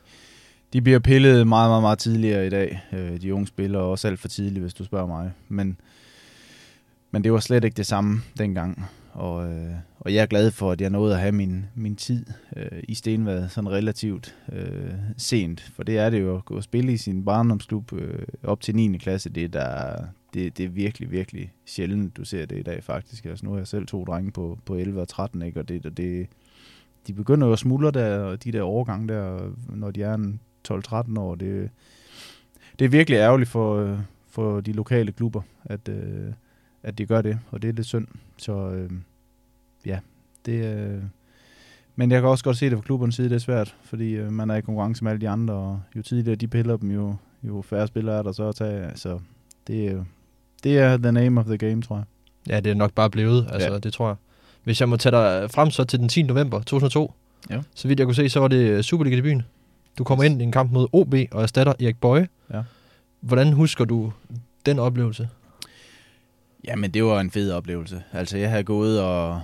de 0.74 0.82
bliver 0.82 0.98
pillet 0.98 1.46
meget, 1.46 1.70
meget, 1.70 1.82
meget 1.82 1.98
tidligere 1.98 2.46
i 2.46 2.50
dag. 2.50 2.80
Øh, 2.92 3.20
de 3.20 3.34
unge 3.34 3.46
spillere 3.46 3.82
også 3.82 4.08
alt 4.08 4.20
for 4.20 4.28
tidligt, 4.28 4.60
hvis 4.60 4.74
du 4.74 4.84
spørger 4.84 5.06
mig. 5.06 5.32
Men, 5.48 5.80
men 7.10 7.24
det 7.24 7.32
var 7.32 7.40
slet 7.40 7.64
ikke 7.64 7.76
det 7.76 7.86
samme 7.86 8.20
dengang. 8.38 8.84
Og, 9.12 9.52
øh, 9.52 9.74
og 10.00 10.14
jeg 10.14 10.22
er 10.22 10.26
glad 10.26 10.50
for, 10.50 10.70
at 10.70 10.80
jeg 10.80 10.90
nåede 10.90 11.14
at 11.14 11.20
have 11.20 11.32
min, 11.32 11.66
min 11.74 11.96
tid 11.96 12.26
øh, 12.56 12.82
i 12.88 12.94
Stenvad 12.94 13.48
sådan 13.48 13.70
relativt 13.70 14.34
øh, 14.52 14.90
sent. 15.16 15.60
For 15.60 15.82
det 15.82 15.98
er 15.98 16.10
det 16.10 16.20
jo 16.20 16.36
at 16.36 16.44
gå 16.44 16.56
og 16.56 16.62
spille 16.62 16.92
i 16.92 16.96
sin 16.96 17.24
barndomsklub 17.24 17.92
øh, 17.92 18.26
op 18.42 18.60
til 18.60 18.76
9. 18.76 18.98
klasse. 18.98 19.30
Det, 19.30 19.52
der, 19.52 19.96
det, 20.34 20.58
det 20.58 20.64
er 20.64 20.68
virkelig, 20.68 21.10
virkelig 21.10 21.52
sjældent, 21.66 22.16
du 22.16 22.24
ser 22.24 22.46
det 22.46 22.58
i 22.58 22.62
dag 22.62 22.84
faktisk. 22.84 23.24
Altså, 23.24 23.46
nu 23.46 23.50
har 23.50 23.58
jeg 23.58 23.66
selv 23.66 23.86
to 23.86 24.04
drenge 24.04 24.32
på, 24.32 24.58
på 24.64 24.74
11 24.74 25.00
og 25.00 25.08
13, 25.08 25.42
ikke? 25.42 25.60
og 25.60 25.68
det, 25.68 25.96
det, 25.96 26.26
de 27.06 27.12
begynder 27.12 27.46
jo 27.46 27.52
at 27.52 27.58
smuldre 27.58 27.90
der, 27.90 28.36
de 28.36 28.52
der 28.52 28.62
overgang 28.62 29.08
der, 29.08 29.52
når 29.68 29.90
de 29.90 30.02
er 30.02 30.14
en 30.14 30.40
12-13 30.68 31.18
år. 31.18 31.34
Det, 31.34 31.70
det 32.78 32.84
er 32.84 32.88
virkelig 32.88 33.16
ærgerligt 33.16 33.50
for, 33.50 33.98
for 34.30 34.60
de 34.60 34.72
lokale 34.72 35.12
klubber, 35.12 35.42
at, 35.64 35.88
øh, 35.88 36.32
at 36.82 36.98
de 36.98 37.06
gør 37.06 37.22
det, 37.22 37.38
og 37.50 37.62
det 37.62 37.68
er 37.68 37.72
lidt 37.72 37.86
synd. 37.86 38.06
Så 38.36 38.52
øh, 38.52 38.90
ja, 39.86 39.98
det 40.46 40.64
øh, 40.64 41.02
men 41.96 42.10
jeg 42.10 42.20
kan 42.20 42.30
også 42.30 42.44
godt 42.44 42.56
se 42.56 42.70
det 42.70 42.78
fra 42.78 42.82
klubbernes 42.82 43.14
side, 43.14 43.28
det 43.28 43.34
er 43.34 43.38
svært, 43.38 43.74
fordi 43.82 44.10
øh, 44.10 44.32
man 44.32 44.50
er 44.50 44.54
i 44.54 44.60
konkurrence 44.60 45.04
med 45.04 45.12
alle 45.12 45.20
de 45.20 45.28
andre, 45.28 45.54
og 45.54 45.80
jo 45.96 46.02
tidligere 46.02 46.36
de 46.36 46.48
piller 46.48 46.76
dem, 46.76 46.90
jo, 46.90 47.16
jo 47.42 47.62
færre 47.62 47.86
spillere 47.86 48.18
er 48.18 48.22
der 48.22 48.32
så 48.32 48.48
at 48.48 48.54
tage. 48.54 48.90
Så 48.94 49.18
det 49.66 49.86
er, 49.86 50.04
det 50.64 50.78
er 50.78 50.96
the 50.96 51.12
name 51.12 51.40
of 51.40 51.46
the 51.46 51.58
game, 51.58 51.82
tror 51.82 51.96
jeg. 51.96 52.04
Ja, 52.48 52.60
det 52.60 52.70
er 52.70 52.74
nok 52.74 52.92
bare 52.92 53.10
blevet, 53.10 53.48
altså 53.52 53.72
ja. 53.72 53.78
det 53.78 53.92
tror 53.92 54.08
jeg. 54.08 54.16
Hvis 54.64 54.80
jeg 54.80 54.88
må 54.88 54.96
tage 54.96 55.16
dig 55.16 55.50
frem 55.50 55.70
så 55.70 55.84
til 55.84 55.98
den 55.98 56.08
10. 56.08 56.22
november 56.22 56.58
2002, 56.58 57.12
ja. 57.50 57.60
så 57.74 57.88
vidt 57.88 57.98
jeg 57.98 58.06
kunne 58.06 58.14
se, 58.14 58.28
så 58.28 58.40
var 58.40 58.48
det 58.48 58.84
Superliga-debuten. 58.84 59.42
Du 59.98 60.04
kommer 60.04 60.24
ind 60.24 60.40
i 60.40 60.44
en 60.44 60.52
kamp 60.52 60.72
mod 60.72 60.88
OB 60.92 61.14
og 61.30 61.42
erstatter 61.42 61.72
Erik 61.80 62.00
Bøje. 62.00 62.28
Ja. 62.52 62.62
Hvordan 63.20 63.52
husker 63.52 63.84
du 63.84 64.12
den 64.66 64.78
oplevelse? 64.78 65.28
Jamen, 66.64 66.90
det 66.90 67.04
var 67.04 67.20
en 67.20 67.30
fed 67.30 67.52
oplevelse. 67.52 68.02
Altså, 68.12 68.38
jeg 68.38 68.50
havde 68.50 68.64
gået 68.64 69.00
og, 69.00 69.42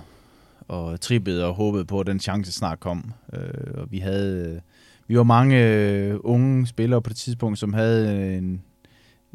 og 0.67 1.01
trippet 1.01 1.43
og 1.43 1.53
håbet 1.53 1.87
på, 1.87 1.99
at 1.99 2.07
den 2.07 2.19
chance 2.19 2.51
snart 2.51 2.79
kom. 2.79 3.13
Øh, 3.33 3.73
og 3.73 3.91
vi 3.91 3.99
havde... 3.99 4.61
Vi 5.07 5.17
var 5.17 5.23
mange 5.23 5.67
øh, 5.67 6.17
unge 6.23 6.67
spillere 6.67 7.01
på 7.01 7.09
det 7.09 7.17
tidspunkt, 7.17 7.59
som 7.59 7.73
havde 7.73 8.37
en 8.37 8.61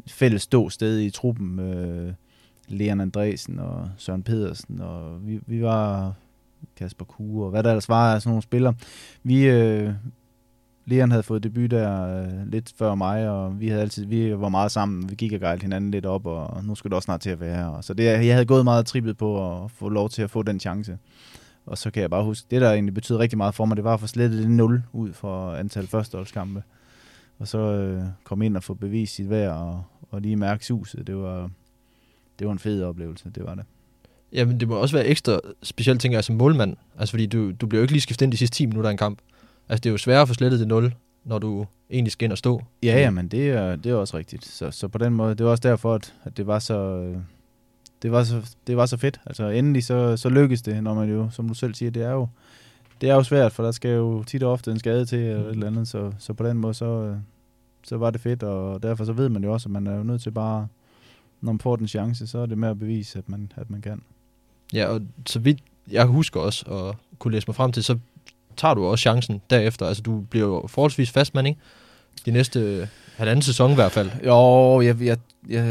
fælles 0.07 0.41
ståsted 0.41 0.99
i 0.99 1.09
truppen. 1.09 1.59
Øh, 1.59 2.13
Leon 2.67 3.01
Andresen 3.01 3.59
og 3.59 3.89
Søren 3.97 4.23
Pedersen, 4.23 4.81
og 4.81 5.27
vi, 5.27 5.39
vi 5.45 5.61
var 5.63 6.13
Kasper 6.75 7.05
Kure, 7.05 7.45
og 7.45 7.51
hvad 7.51 7.63
der 7.63 7.69
ellers 7.69 7.89
var 7.89 8.13
af 8.13 8.21
sådan 8.21 8.29
nogle 8.29 8.43
spillere. 8.43 8.73
Vi, 9.23 9.43
øh, 9.43 9.93
Leon 10.89 11.11
havde 11.11 11.23
fået 11.23 11.43
debut 11.43 11.71
der 11.71 12.19
øh, 12.21 12.51
lidt 12.51 12.73
før 12.77 12.95
mig, 12.95 13.29
og 13.29 13.59
vi 13.59 13.67
havde 13.67 13.81
altid, 13.81 14.05
vi 14.05 14.39
var 14.39 14.49
meget 14.49 14.71
sammen, 14.71 15.09
vi 15.09 15.15
gik 15.15 15.33
og 15.33 15.39
gejlede 15.39 15.61
hinanden 15.61 15.91
lidt 15.91 16.05
op, 16.05 16.25
og 16.25 16.63
nu 16.63 16.75
skulle 16.75 16.91
det 16.91 16.95
også 16.95 17.05
snart 17.05 17.21
til 17.21 17.29
at 17.29 17.39
være 17.39 17.55
her. 17.55 17.81
Så 17.81 17.93
det, 17.93 18.03
jeg 18.03 18.33
havde 18.33 18.45
gået 18.45 18.63
meget 18.63 18.85
trippet 18.85 19.17
på 19.17 19.55
at 19.55 19.71
få 19.71 19.89
lov 19.89 20.09
til 20.09 20.21
at 20.21 20.29
få 20.29 20.43
den 20.43 20.59
chance. 20.59 20.97
Og 21.65 21.77
så 21.77 21.91
kan 21.91 22.01
jeg 22.01 22.09
bare 22.09 22.23
huske, 22.23 22.47
det 22.51 22.61
der 22.61 22.71
egentlig 22.71 22.93
betød 22.93 23.17
rigtig 23.17 23.37
meget 23.37 23.55
for 23.55 23.65
mig, 23.65 23.77
det 23.77 23.83
var 23.83 23.93
at 23.93 23.99
få 23.99 24.07
slettet 24.07 24.43
det 24.43 24.51
0 24.51 24.83
ud 24.93 25.13
for 25.13 25.53
antal 25.53 25.87
førsteholdskampe. 25.87 26.63
Og 27.39 27.47
så 27.47 27.57
øh, 27.57 28.03
komme 28.23 28.45
ind 28.45 28.57
og 28.57 28.63
få 28.63 28.73
bevist 28.73 29.15
sit 29.15 29.29
værd, 29.29 29.51
og, 29.51 29.83
og 30.11 30.21
lige 30.21 30.35
mærke 30.35 30.65
suset. 30.65 31.07
Det 31.07 31.17
var, 31.17 31.49
det 32.39 32.47
var 32.47 32.53
en 32.53 32.59
fed 32.59 32.83
oplevelse, 32.83 33.31
det 33.35 33.43
var 33.43 33.55
det. 33.55 33.63
Jamen, 34.33 34.59
det 34.59 34.67
må 34.67 34.75
også 34.75 34.95
være 34.95 35.05
ekstra 35.05 35.39
specielt, 35.63 36.01
tænker 36.01 36.17
jeg, 36.17 36.23
som 36.23 36.35
målmand. 36.35 36.75
Altså, 36.99 37.11
fordi 37.11 37.25
du, 37.25 37.51
du 37.51 37.67
bliver 37.67 37.79
jo 37.79 37.83
ikke 37.83 37.93
lige 37.93 38.01
skiftet 38.01 38.25
ind 38.25 38.31
de 38.31 38.37
sidste 38.37 38.55
10 38.55 38.65
minutter 38.65 38.89
af 38.89 38.91
en 38.91 38.97
kamp. 38.97 39.19
Altså, 39.69 39.81
det 39.83 39.89
er 39.89 39.91
jo 39.91 39.97
sværere 39.97 40.21
at 40.21 40.27
få 40.27 40.33
slettet 40.33 40.59
det 40.59 40.67
0, 40.67 40.93
når 41.23 41.39
du 41.39 41.65
egentlig 41.91 42.11
skal 42.11 42.25
ind 42.25 42.31
og 42.31 42.37
stå. 42.37 42.61
Ja, 42.83 42.99
ja, 42.99 43.09
men 43.09 43.27
det 43.27 43.49
er, 43.49 43.75
det 43.75 43.91
er 43.91 43.95
også 43.95 44.17
rigtigt. 44.17 44.45
Så, 44.45 44.71
så 44.71 44.87
på 44.87 44.97
den 44.97 45.13
måde, 45.13 45.35
det 45.35 45.45
var 45.45 45.51
også 45.51 45.69
derfor, 45.69 45.93
at, 45.95 46.13
at 46.23 46.37
det 46.37 46.47
var 46.47 46.59
så... 46.59 46.73
øh, 46.79 47.17
Det 48.01 48.11
var, 48.11 48.23
så, 48.23 48.41
det 48.67 48.77
var 48.77 48.85
så 48.85 48.97
fedt. 48.97 49.19
Altså 49.25 49.47
endelig 49.49 49.83
så, 49.83 50.17
så 50.17 50.29
lykkedes 50.29 50.61
det, 50.61 50.83
når 50.83 50.93
man 50.93 51.09
jo, 51.09 51.29
som 51.29 51.47
du 51.47 51.53
selv 51.53 51.73
siger, 51.73 51.91
det 51.91 52.03
er 52.03 52.11
jo, 52.11 52.27
det 53.01 53.09
er 53.09 53.15
jo 53.15 53.23
svært, 53.23 53.51
for 53.51 53.63
der 53.63 53.71
skal 53.71 53.91
jo 53.91 54.23
tit 54.23 54.43
og 54.43 54.51
ofte 54.51 54.71
en 54.71 54.79
skade 54.79 55.05
til 55.05 55.19
eller 55.19 55.43
et 55.45 55.49
eller 55.49 55.67
andet, 55.67 55.87
så, 55.87 56.11
så 56.19 56.33
på 56.33 56.47
den 56.47 56.57
måde, 56.57 56.73
så, 56.73 56.85
øh, 56.85 57.15
så 57.83 57.97
var 57.97 58.09
det 58.11 58.21
fedt, 58.21 58.43
og 58.43 58.83
derfor 58.83 59.05
så 59.05 59.13
ved 59.13 59.29
man 59.29 59.43
jo 59.43 59.53
også, 59.53 59.67
at 59.69 59.71
man 59.71 59.87
er 59.87 59.95
jo 59.97 60.03
nødt 60.03 60.21
til 60.21 60.31
bare, 60.31 60.67
når 61.41 61.51
man 61.51 61.59
får 61.59 61.75
den 61.75 61.87
chance, 61.87 62.27
så 62.27 62.39
er 62.39 62.45
det 62.45 62.57
med 62.57 62.69
at 62.69 62.79
bevise, 62.79 63.17
at 63.19 63.29
man, 63.29 63.51
at 63.55 63.69
man 63.69 63.81
kan. 63.81 64.01
Ja, 64.73 64.85
og 64.87 65.01
så 65.25 65.39
vidt 65.39 65.59
jeg 65.91 66.05
husker 66.05 66.39
også, 66.39 66.65
og 66.67 66.95
kunne 67.19 67.31
læse 67.31 67.47
mig 67.47 67.55
frem 67.55 67.71
til, 67.71 67.83
så 67.83 67.97
tager 68.57 68.73
du 68.73 68.85
også 68.85 69.01
chancen 69.01 69.41
derefter. 69.49 69.85
Altså, 69.85 70.03
du 70.03 70.19
bliver 70.19 70.45
jo 70.47 70.67
forholdsvis 70.67 71.11
fastmand, 71.11 71.47
ikke? 71.47 71.59
De 72.25 72.31
næste 72.31 72.59
øh, 72.59 72.87
halvanden 73.17 73.41
sæson 73.41 73.71
i 73.71 73.75
hvert 73.75 73.91
fald. 73.91 74.09
Jo, 74.25 74.81
jeg, 74.81 75.01
jeg, 75.01 75.17
jeg, 75.49 75.63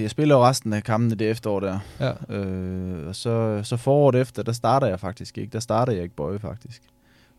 jeg 0.00 0.10
spiller 0.10 0.34
jo 0.34 0.44
resten 0.44 0.72
af 0.72 0.82
kampene 0.84 1.14
det 1.14 1.30
efterår 1.30 1.60
der. 1.60 1.78
Ja. 2.00 2.34
Øh, 2.36 3.08
og 3.08 3.16
så, 3.16 3.60
så 3.62 3.76
foråret 3.76 4.14
efter, 4.20 4.42
der 4.42 4.52
starter 4.52 4.86
jeg 4.86 5.00
faktisk 5.00 5.38
ikke. 5.38 5.50
Der 5.52 5.60
starter 5.60 5.92
jeg 5.92 6.02
ikke 6.02 6.14
Bøje 6.16 6.38
faktisk. 6.38 6.82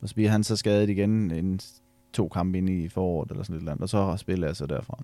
Og 0.01 0.09
så 0.09 0.15
bliver 0.15 0.29
han 0.29 0.43
så 0.43 0.55
skadet 0.55 0.89
igen 0.89 1.31
en, 1.31 1.59
to 2.13 2.27
kampe 2.27 2.57
ind 2.57 2.69
i 2.69 2.89
foråret 2.89 3.31
eller 3.31 3.43
sådan 3.43 3.55
et 3.55 3.59
eller 3.59 3.71
andet. 3.71 3.83
Og 3.83 3.89
så 3.89 4.15
spiller 4.17 4.47
jeg 4.47 4.55
så 4.55 4.65
derfra. 4.65 4.97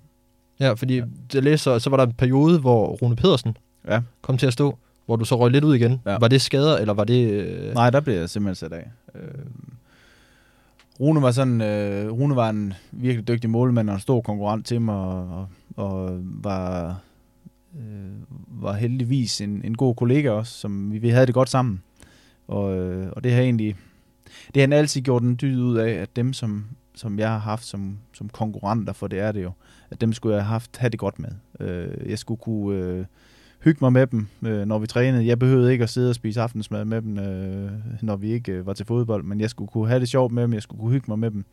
Ja, 0.60 0.74
fordi 0.74 0.95
Ja. 0.95 1.00
ja. 1.03 1.05
jeg 1.33 1.43
læser, 1.43 1.77
så 1.77 1.89
var 1.89 1.98
der 1.98 2.05
en 2.05 2.13
periode, 2.13 2.60
hvor 2.60 2.88
Rune 2.88 3.15
Pedersen 3.15 3.57
Ja. 3.88 4.01
kom 4.21 4.38
til 4.38 4.48
at 4.48 4.53
stå, 4.53 4.77
hvor 5.05 5.15
du 5.15 5.25
så 5.25 5.36
røg 5.39 5.51
lidt 5.51 5.63
ud 5.63 5.75
igen. 5.75 6.01
Ja. 6.05 6.17
Var 6.17 6.27
det 6.27 6.41
skader, 6.41 6.77
eller 6.77 6.93
var 6.93 7.03
det... 7.03 7.29
Øh... 7.31 7.74
Nej, 7.74 7.89
der 7.89 8.00
blev 8.00 8.15
jeg 8.15 8.29
simpelthen 8.29 8.55
sat 8.55 8.74
af. 8.74 8.88
Øh, 9.15 9.21
Rune 11.01 11.22
var 11.22 11.31
sådan, 11.31 11.62
øh, 11.62 12.12
Rune 12.12 12.36
var 12.36 12.50
en 12.50 12.74
virkelig 12.91 13.27
dygtig 13.27 13.50
målmand 13.50 13.89
og 13.89 13.96
en 13.96 14.01
stor 14.01 14.22
konkurrent 14.22 14.65
til 14.65 14.81
mig, 14.81 14.96
og, 14.96 15.29
og, 15.29 15.50
og 15.75 16.20
var, 16.24 17.00
øh, 17.75 18.12
var 18.48 18.74
heldigvis 18.74 19.41
en, 19.41 19.62
en 19.63 19.77
god 19.77 19.96
kollega 19.96 20.29
også, 20.29 20.53
som 20.53 20.91
vi, 20.93 20.98
vi 20.98 21.10
havde 21.10 21.25
det 21.25 21.34
godt 21.34 21.50
sammen. 21.50 21.84
Og, 22.48 22.77
øh, 22.77 23.12
og 23.12 23.24
det 23.24 23.31
har 23.31 23.41
egentlig, 23.41 23.75
det 24.48 24.55
har 24.55 24.62
han 24.62 24.74
altid 24.74 25.01
gjort 25.01 25.24
en 25.24 25.38
dyd 25.41 25.62
ud 25.62 25.77
af, 25.77 25.91
at 25.91 26.15
dem, 26.15 26.34
som, 26.34 26.65
som 26.96 27.20
jeg 27.20 27.29
har 27.29 27.39
haft 27.39 27.65
som, 27.65 27.98
som 28.13 28.29
konkurrenter, 28.29 28.93
for 28.93 29.08
det 29.08 29.20
er 29.20 29.31
det 29.31 29.43
jo, 29.43 29.51
at 29.89 30.01
dem 30.01 30.13
skulle 30.13 30.36
jeg 30.36 30.43
have 30.43 30.51
haft, 30.51 30.77
have 30.77 30.89
det 30.89 31.00
godt 31.00 31.20
med. 31.20 31.31
Øh, 31.60 32.10
jeg 32.10 32.20
skulle 32.20 32.39
kunne 32.39 32.77
øh, 32.77 33.05
hygge 33.63 33.77
mig 33.82 33.94
med 33.94 34.08
dem, 34.08 34.27
øh, 34.46 34.65
når 34.65 34.80
vi 34.80 34.88
trænede. 34.88 35.25
Jeg 35.25 35.39
behøvede 35.39 35.72
ikke 35.72 35.84
at 35.84 35.89
sidde 35.89 36.10
og 36.10 36.15
spise 36.15 36.41
aftensmad 36.41 36.86
med 36.86 37.01
dem, 37.01 37.20
øh, 37.20 37.72
når 38.01 38.15
vi 38.15 38.32
ikke 38.32 38.51
øh, 38.51 38.65
var 38.65 38.74
til 38.74 38.86
fodbold, 38.86 39.24
men 39.24 39.39
jeg 39.39 39.50
skulle 39.50 39.72
kunne 39.72 39.88
have 39.88 40.00
det 40.00 40.10
sjovt 40.10 40.32
med 40.32 40.44
dem, 40.44 40.53
jeg 40.53 40.62
skulle 40.62 40.80
kunne 40.80 40.91
hygge 40.91 41.06
mig 41.08 41.20
med 41.20 41.32
dem. 41.32 41.46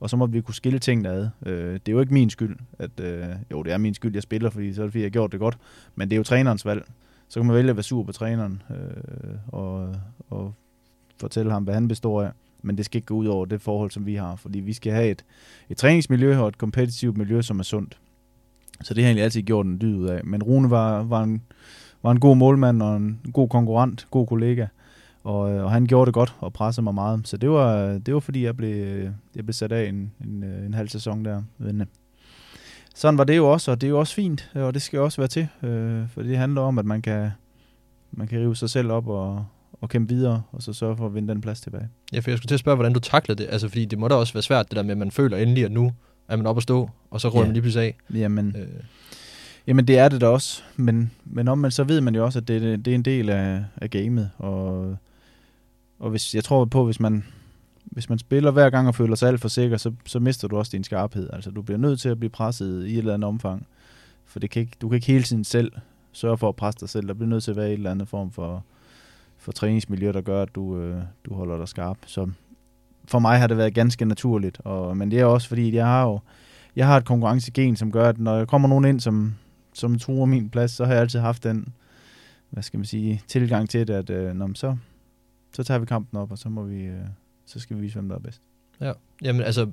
Og 0.00 0.10
så 0.10 0.16
må 0.16 0.26
vi 0.26 0.40
kunne 0.40 0.54
skille 0.54 0.78
tingene 0.78 1.08
ad. 1.08 1.28
Øh, 1.46 1.72
det 1.72 1.88
er 1.88 1.92
jo 1.92 2.00
ikke 2.00 2.14
min 2.14 2.30
skyld, 2.30 2.56
at 2.78 3.00
øh, 3.00 3.24
jo, 3.50 3.62
det 3.62 3.72
er 3.72 3.78
min 3.78 3.94
skyld, 3.94 4.14
jeg 4.14 4.22
spiller, 4.22 4.50
fordi 4.50 4.74
så 4.74 4.82
er 4.82 4.84
det 4.84 4.92
fordi, 4.92 5.02
jeg 5.02 5.06
har 5.06 5.10
gjort 5.10 5.32
det 5.32 5.40
godt. 5.40 5.58
Men 5.94 6.08
det 6.10 6.14
er 6.14 6.18
jo 6.18 6.22
trænerens 6.22 6.64
valg. 6.64 6.84
Så 7.28 7.40
kan 7.40 7.46
man 7.46 7.56
vælge 7.56 7.70
at 7.70 7.76
være 7.76 7.82
sur 7.82 8.02
på 8.02 8.12
træneren 8.12 8.62
øh, 8.70 9.34
og, 9.46 9.94
og 10.30 10.54
fortælle 11.20 11.52
ham, 11.52 11.64
hvad 11.64 11.74
han 11.74 11.88
består 11.88 12.22
af. 12.22 12.30
Men 12.62 12.76
det 12.76 12.84
skal 12.84 12.98
ikke 12.98 13.06
gå 13.06 13.14
ud 13.14 13.26
over 13.26 13.46
det 13.46 13.60
forhold, 13.60 13.90
som 13.90 14.06
vi 14.06 14.14
har, 14.14 14.36
fordi 14.36 14.60
vi 14.60 14.72
skal 14.72 14.92
have 14.92 15.10
et, 15.10 15.24
et 15.70 15.76
træningsmiljø 15.76 16.38
og 16.38 16.48
et 16.48 16.58
kompetitivt 16.58 17.16
miljø, 17.16 17.42
som 17.42 17.58
er 17.58 17.62
sundt. 17.62 17.98
Så 18.82 18.94
det 18.94 19.02
har 19.02 19.06
jeg 19.06 19.10
egentlig 19.10 19.24
altid 19.24 19.42
gjort 19.42 19.66
en 19.66 19.80
dyd 19.80 19.96
ud 19.96 20.08
af. 20.08 20.20
Men 20.24 20.42
Rune 20.42 20.70
var, 20.70 21.02
var, 21.02 21.22
en, 21.22 21.42
var 22.02 22.10
en 22.10 22.20
god 22.20 22.36
målmand 22.36 22.82
og 22.82 22.96
en 22.96 23.20
god 23.32 23.48
konkurrent, 23.48 24.06
god 24.10 24.26
kollega. 24.26 24.66
Og, 25.24 25.52
øh, 25.52 25.64
og 25.64 25.70
han 25.70 25.86
gjorde 25.86 26.06
det 26.06 26.14
godt 26.14 26.34
og 26.40 26.52
pressede 26.52 26.84
mig 26.84 26.94
meget. 26.94 27.28
Så 27.28 27.36
det 27.36 27.50
var, 27.50 27.98
det 27.98 28.14
var 28.14 28.20
fordi, 28.20 28.44
jeg 28.44 28.56
blev, 28.56 29.02
jeg 29.36 29.44
blev 29.44 29.52
sat 29.52 29.72
af 29.72 29.88
en, 29.88 30.12
en, 30.24 30.44
øh, 30.44 30.66
en 30.66 30.74
halv 30.74 30.88
sæson 30.88 31.24
der. 31.24 31.42
Sådan 32.94 33.18
var 33.18 33.24
det 33.24 33.36
jo 33.36 33.52
også, 33.52 33.70
og 33.70 33.80
det 33.80 33.86
er 33.86 33.90
jo 33.90 33.98
også 33.98 34.14
fint, 34.14 34.50
og 34.54 34.74
det 34.74 34.82
skal 34.82 35.00
også 35.00 35.20
være 35.20 35.28
til. 35.28 35.48
Øh, 35.62 36.08
for 36.08 36.22
det 36.22 36.38
handler 36.38 36.60
om, 36.60 36.78
at 36.78 36.84
man 36.84 37.02
kan, 37.02 37.30
man 38.12 38.28
kan 38.28 38.40
rive 38.40 38.56
sig 38.56 38.70
selv 38.70 38.90
op 38.90 39.08
og, 39.08 39.46
og 39.80 39.88
kæmpe 39.88 40.14
videre, 40.14 40.42
og 40.52 40.62
så 40.62 40.72
sørge 40.72 40.96
for 40.96 41.06
at 41.06 41.14
vinde 41.14 41.28
den 41.28 41.40
plads 41.40 41.60
tilbage. 41.60 41.88
Ja, 42.12 42.18
for 42.18 42.30
jeg 42.30 42.38
skulle 42.38 42.48
til 42.48 42.54
at 42.54 42.60
spørge, 42.60 42.76
hvordan 42.76 42.92
du 42.92 43.00
taklede 43.00 43.42
det. 43.42 43.48
Altså, 43.50 43.68
fordi 43.68 43.84
det 43.84 43.98
må 43.98 44.08
da 44.08 44.14
også 44.14 44.32
være 44.32 44.42
svært, 44.42 44.70
det 44.70 44.76
der 44.76 44.82
med, 44.82 44.90
at 44.90 44.98
man 44.98 45.10
føler 45.10 45.36
endelig, 45.36 45.64
at 45.64 45.72
nu 45.72 45.92
er 46.28 46.36
man 46.36 46.46
oppe 46.46 46.58
at 46.58 46.62
stå, 46.62 46.90
og 47.10 47.20
så 47.20 47.28
ruller 47.28 47.40
Ja. 47.40 47.46
man 47.46 47.52
lige 47.52 47.62
pludselig 47.62 47.86
af. 47.86 47.96
Jamen, 48.14 48.56
Øh, 48.58 48.66
Jamen 49.66 49.86
det 49.88 49.98
er 49.98 50.08
det 50.08 50.20
da 50.20 50.26
også, 50.26 50.62
men, 50.76 51.10
men 51.24 51.48
om 51.48 51.58
man 51.58 51.70
så 51.70 51.84
ved 51.84 52.00
man 52.00 52.14
jo 52.14 52.24
også, 52.24 52.38
at 52.38 52.48
det, 52.48 52.84
det 52.84 52.90
er 52.90 52.94
en 52.94 53.02
del 53.02 53.30
af, 53.30 53.64
af 53.76 53.90
gamet, 53.90 54.30
og, 54.38 54.96
og 55.98 56.10
hvis, 56.10 56.34
jeg 56.34 56.44
tror 56.44 56.64
på, 56.64 56.84
hvis 56.84 57.00
man, 57.00 57.24
hvis 57.84 58.08
man 58.08 58.18
spiller 58.18 58.50
hver 58.50 58.70
gang 58.70 58.88
og 58.88 58.94
føler 58.94 59.14
sig 59.14 59.28
alt 59.28 59.40
for 59.40 59.48
sikker, 59.48 59.76
så, 59.76 59.92
så 60.06 60.18
mister 60.20 60.48
du 60.48 60.56
også 60.56 60.70
din 60.70 60.84
skarphed. 60.84 61.30
Altså 61.32 61.50
du 61.50 61.62
bliver 61.62 61.78
nødt 61.78 62.00
til 62.00 62.08
at 62.08 62.18
blive 62.18 62.30
presset 62.30 62.86
i 62.86 62.92
et 62.92 62.98
eller 62.98 63.14
andet 63.14 63.28
omfang, 63.28 63.66
for 64.26 64.38
det 64.38 64.50
kan 64.50 64.60
ikke, 64.60 64.72
du 64.80 64.88
kan 64.88 64.94
ikke 64.96 65.06
hele 65.06 65.24
tiden 65.24 65.44
selv 65.44 65.72
sørge 66.12 66.38
for 66.38 66.48
at 66.48 66.56
presse 66.56 66.80
dig 66.80 66.88
selv. 66.88 67.08
Der 67.08 67.14
bliver 67.14 67.28
nødt 67.28 67.44
til 67.44 67.50
at 67.50 67.56
være 67.56 67.68
en 67.68 67.72
eller 67.76 67.90
anden 67.90 68.06
form 68.06 68.30
for, 68.32 68.64
for 69.38 69.52
træningsmiljø, 69.52 70.12
der 70.12 70.20
gør, 70.20 70.42
at 70.42 70.54
du, 70.54 70.78
øh, 70.78 71.02
du 71.24 71.34
holder 71.34 71.58
dig 71.58 71.68
skarp. 71.68 71.96
Så 72.06 72.28
for 73.08 73.18
mig 73.18 73.38
har 73.38 73.46
det 73.46 73.56
været 73.56 73.74
ganske 73.74 74.04
naturligt, 74.04 74.60
og, 74.64 74.96
men 74.96 75.10
det 75.10 75.20
er 75.20 75.24
også 75.24 75.48
fordi, 75.48 75.74
jeg 75.74 75.86
har 75.86 76.04
jo 76.04 76.20
jeg 76.76 76.86
har 76.86 76.96
et 76.96 77.04
konkurrencegen, 77.04 77.76
som 77.76 77.92
gør, 77.92 78.08
at 78.08 78.18
når 78.18 78.38
der 78.38 78.44
kommer 78.44 78.68
nogen 78.68 78.84
ind, 78.84 79.00
som, 79.00 79.34
som 79.74 79.98
truer 79.98 80.26
min 80.26 80.50
plads, 80.50 80.70
så 80.70 80.84
har 80.84 80.92
jeg 80.92 81.00
altid 81.00 81.20
haft 81.20 81.44
den, 81.44 81.68
hvad 82.50 82.62
skal 82.62 82.78
man 82.78 82.84
sige, 82.84 83.22
tilgang 83.28 83.70
til 83.70 83.88
det, 83.88 83.94
at 83.94 84.10
øh, 84.10 84.34
når, 84.34 84.50
så, 84.54 84.76
så 85.52 85.64
tager 85.64 85.78
vi 85.78 85.86
kampen 85.86 86.18
op, 86.18 86.30
og 86.30 86.38
så 86.38 86.48
må 86.48 86.62
vi, 86.62 86.82
øh, 86.82 87.00
så 87.46 87.60
skal 87.60 87.76
vi 87.76 87.80
vise, 87.80 87.94
hvem 87.94 88.08
der 88.08 88.16
er 88.16 88.20
bedst. 88.20 88.40
ja. 88.80 88.92
Jamen, 89.22 89.42
altså, 89.42 89.66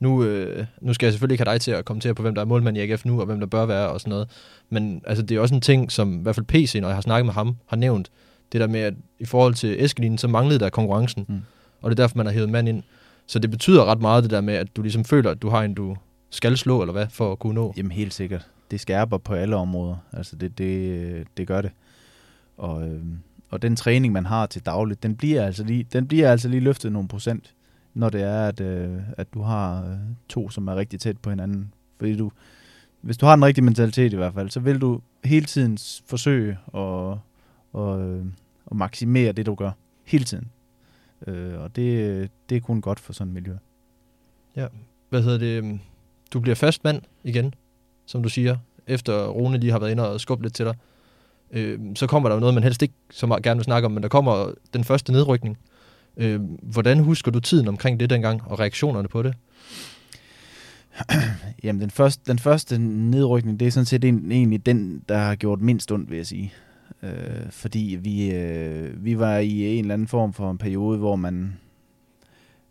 nu, 0.00 0.24
øh, 0.24 0.66
nu 0.80 0.94
skal 0.94 1.06
jeg 1.06 1.12
selvfølgelig 1.12 1.34
ikke 1.34 1.44
have 1.44 1.54
dig 1.54 1.60
til 1.60 1.70
at 1.70 1.84
kommentere 1.84 2.14
på, 2.14 2.22
hvem 2.22 2.34
der 2.34 2.42
er 2.42 2.46
målmand 2.46 2.76
i 2.76 2.80
AGF 2.80 3.04
nu, 3.04 3.20
og 3.20 3.26
hvem 3.26 3.40
der 3.40 3.46
bør 3.46 3.66
være, 3.66 3.88
og 3.88 4.00
sådan 4.00 4.10
noget. 4.10 4.28
Men 4.70 5.02
altså, 5.06 5.22
det 5.24 5.36
er 5.36 5.40
også 5.40 5.54
en 5.54 5.60
ting, 5.60 5.92
som 5.92 6.18
i 6.18 6.22
hvert 6.22 6.34
fald 6.34 6.46
PC, 6.46 6.78
når 6.80 6.88
jeg 6.88 6.96
har 6.96 7.02
snakket 7.02 7.26
med 7.26 7.34
ham, 7.34 7.56
har 7.66 7.76
nævnt. 7.76 8.10
Det 8.52 8.60
der 8.60 8.66
med, 8.66 8.80
at 8.80 8.94
i 9.18 9.24
forhold 9.24 9.54
til 9.54 9.84
Eskelinen, 9.84 10.18
så 10.18 10.28
manglede 10.28 10.60
der 10.60 10.70
konkurrencen. 10.70 11.26
Mm. 11.28 11.40
Og 11.80 11.90
det 11.90 11.98
er 11.98 12.02
derfor, 12.02 12.16
man 12.16 12.26
har 12.26 12.32
hævet 12.32 12.50
mand 12.50 12.68
ind. 12.68 12.82
Så 13.26 13.38
det 13.38 13.50
betyder 13.50 13.84
ret 13.84 14.00
meget, 14.00 14.22
det 14.22 14.30
der 14.30 14.40
med, 14.40 14.54
at 14.54 14.76
du 14.76 14.82
ligesom 14.82 15.04
føler, 15.04 15.30
at 15.30 15.42
du 15.42 15.48
har 15.48 15.62
en, 15.62 15.74
du 15.74 15.96
skal 16.30 16.56
slå, 16.56 16.80
eller 16.80 16.92
hvad, 16.92 17.06
for 17.10 17.32
at 17.32 17.38
kunne 17.38 17.54
nå. 17.54 17.74
Jamen 17.76 17.92
helt 17.92 18.14
sikkert. 18.14 18.46
Det 18.70 18.80
skærper 18.80 19.18
på 19.18 19.34
alle 19.34 19.56
områder. 19.56 19.96
Altså 20.12 20.36
det, 20.36 20.58
det, 20.58 21.26
det 21.36 21.46
gør 21.46 21.62
det. 21.62 21.70
Og, 22.56 22.88
øh, 22.88 23.02
og 23.50 23.62
den 23.62 23.76
træning, 23.76 24.12
man 24.12 24.26
har 24.26 24.46
til 24.46 24.66
dagligt, 24.66 25.02
den 25.02 25.16
bliver 25.16 25.46
altså 25.46 25.64
lige, 25.64 25.86
den 25.92 26.06
bliver 26.06 26.30
altså 26.30 26.48
lige 26.48 26.60
løftet 26.60 26.92
nogle 26.92 27.08
procent, 27.08 27.54
når 27.94 28.08
det 28.08 28.22
er, 28.22 28.48
at, 28.48 28.60
øh, 28.60 28.98
at 29.16 29.34
du 29.34 29.42
har 29.42 29.84
øh, 29.84 29.96
to, 30.28 30.50
som 30.50 30.68
er 30.68 30.76
rigtig 30.76 31.00
tæt 31.00 31.18
på 31.18 31.30
hinanden. 31.30 31.74
Fordi 31.98 32.16
du, 32.16 32.30
hvis 33.00 33.16
du 33.16 33.26
har 33.26 33.36
den 33.36 33.44
rigtige 33.44 33.64
mentalitet 33.64 34.12
i 34.12 34.16
hvert 34.16 34.34
fald, 34.34 34.50
så 34.50 34.60
vil 34.60 34.80
du 34.80 35.00
hele 35.24 35.46
tiden 35.46 35.78
forsøge 36.06 36.50
at, 36.50 36.80
og, 36.80 37.20
og 37.72 38.00
øh, 38.00 38.24
at 38.70 38.76
maksimere 38.76 39.32
det, 39.32 39.46
du 39.46 39.54
gør. 39.54 39.70
Hele 40.04 40.24
tiden. 40.24 40.48
Øh, 41.26 41.60
og 41.60 41.76
det, 41.76 42.30
det 42.48 42.56
er 42.56 42.60
kun 42.60 42.80
godt 42.80 43.00
for 43.00 43.12
sådan 43.12 43.28
et 43.28 43.34
miljø. 43.34 43.54
Hvad 45.08 45.22
hedder 45.22 45.38
det? 45.38 45.80
Du 46.32 46.40
bliver 46.40 46.54
fast 46.54 46.84
mand 46.84 47.02
igen, 47.24 47.54
som 48.06 48.22
du 48.22 48.28
siger, 48.28 48.56
efter 48.86 49.26
Rune 49.28 49.58
lige 49.58 49.72
har 49.72 49.78
været 49.78 49.90
inde 49.90 50.10
og 50.12 50.20
skubbe 50.20 50.44
lidt 50.44 50.54
til 50.54 50.64
dig. 50.66 50.74
Øh, 51.50 51.78
så 51.94 52.06
kommer 52.06 52.28
der 52.28 52.36
jo 52.36 52.40
noget, 52.40 52.54
man 52.54 52.62
helst 52.64 52.82
ikke 52.82 52.94
så 53.10 53.26
meget 53.26 53.42
gerne 53.42 53.58
vil 53.58 53.64
snakke 53.64 53.86
om, 53.86 53.92
men 53.92 54.02
der 54.02 54.08
kommer 54.08 54.52
den 54.74 54.84
første 54.84 55.12
nedrykning. 55.12 55.58
Øh, 56.16 56.40
hvordan 56.62 56.98
husker 56.98 57.30
du 57.30 57.40
tiden 57.40 57.68
omkring 57.68 58.00
det 58.00 58.10
dengang, 58.10 58.42
og 58.46 58.60
reaktionerne 58.60 59.08
på 59.08 59.22
det? 59.22 59.34
Jamen, 61.64 61.82
den 61.82 61.90
første, 61.90 62.22
den 62.26 62.38
første 62.38 62.78
nedrykning, 62.78 63.60
det 63.60 63.66
er 63.68 63.72
sådan 63.72 63.86
set 63.86 64.04
en- 64.04 64.32
egentlig 64.32 64.66
den, 64.66 65.02
der 65.08 65.18
har 65.18 65.34
gjort 65.34 65.60
mindst 65.60 65.92
ondt, 65.92 66.10
vil 66.10 66.16
jeg 66.16 66.26
sige. 66.26 66.52
Øh, 67.02 67.50
fordi 67.50 67.98
vi, 68.02 68.34
øh, 68.34 69.04
vi 69.04 69.18
var 69.18 69.38
i 69.38 69.78
en 69.78 69.84
eller 69.84 69.94
anden 69.94 70.08
form 70.08 70.32
for 70.32 70.50
en 70.50 70.58
periode, 70.58 70.98
hvor 70.98 71.16
man, 71.16 71.58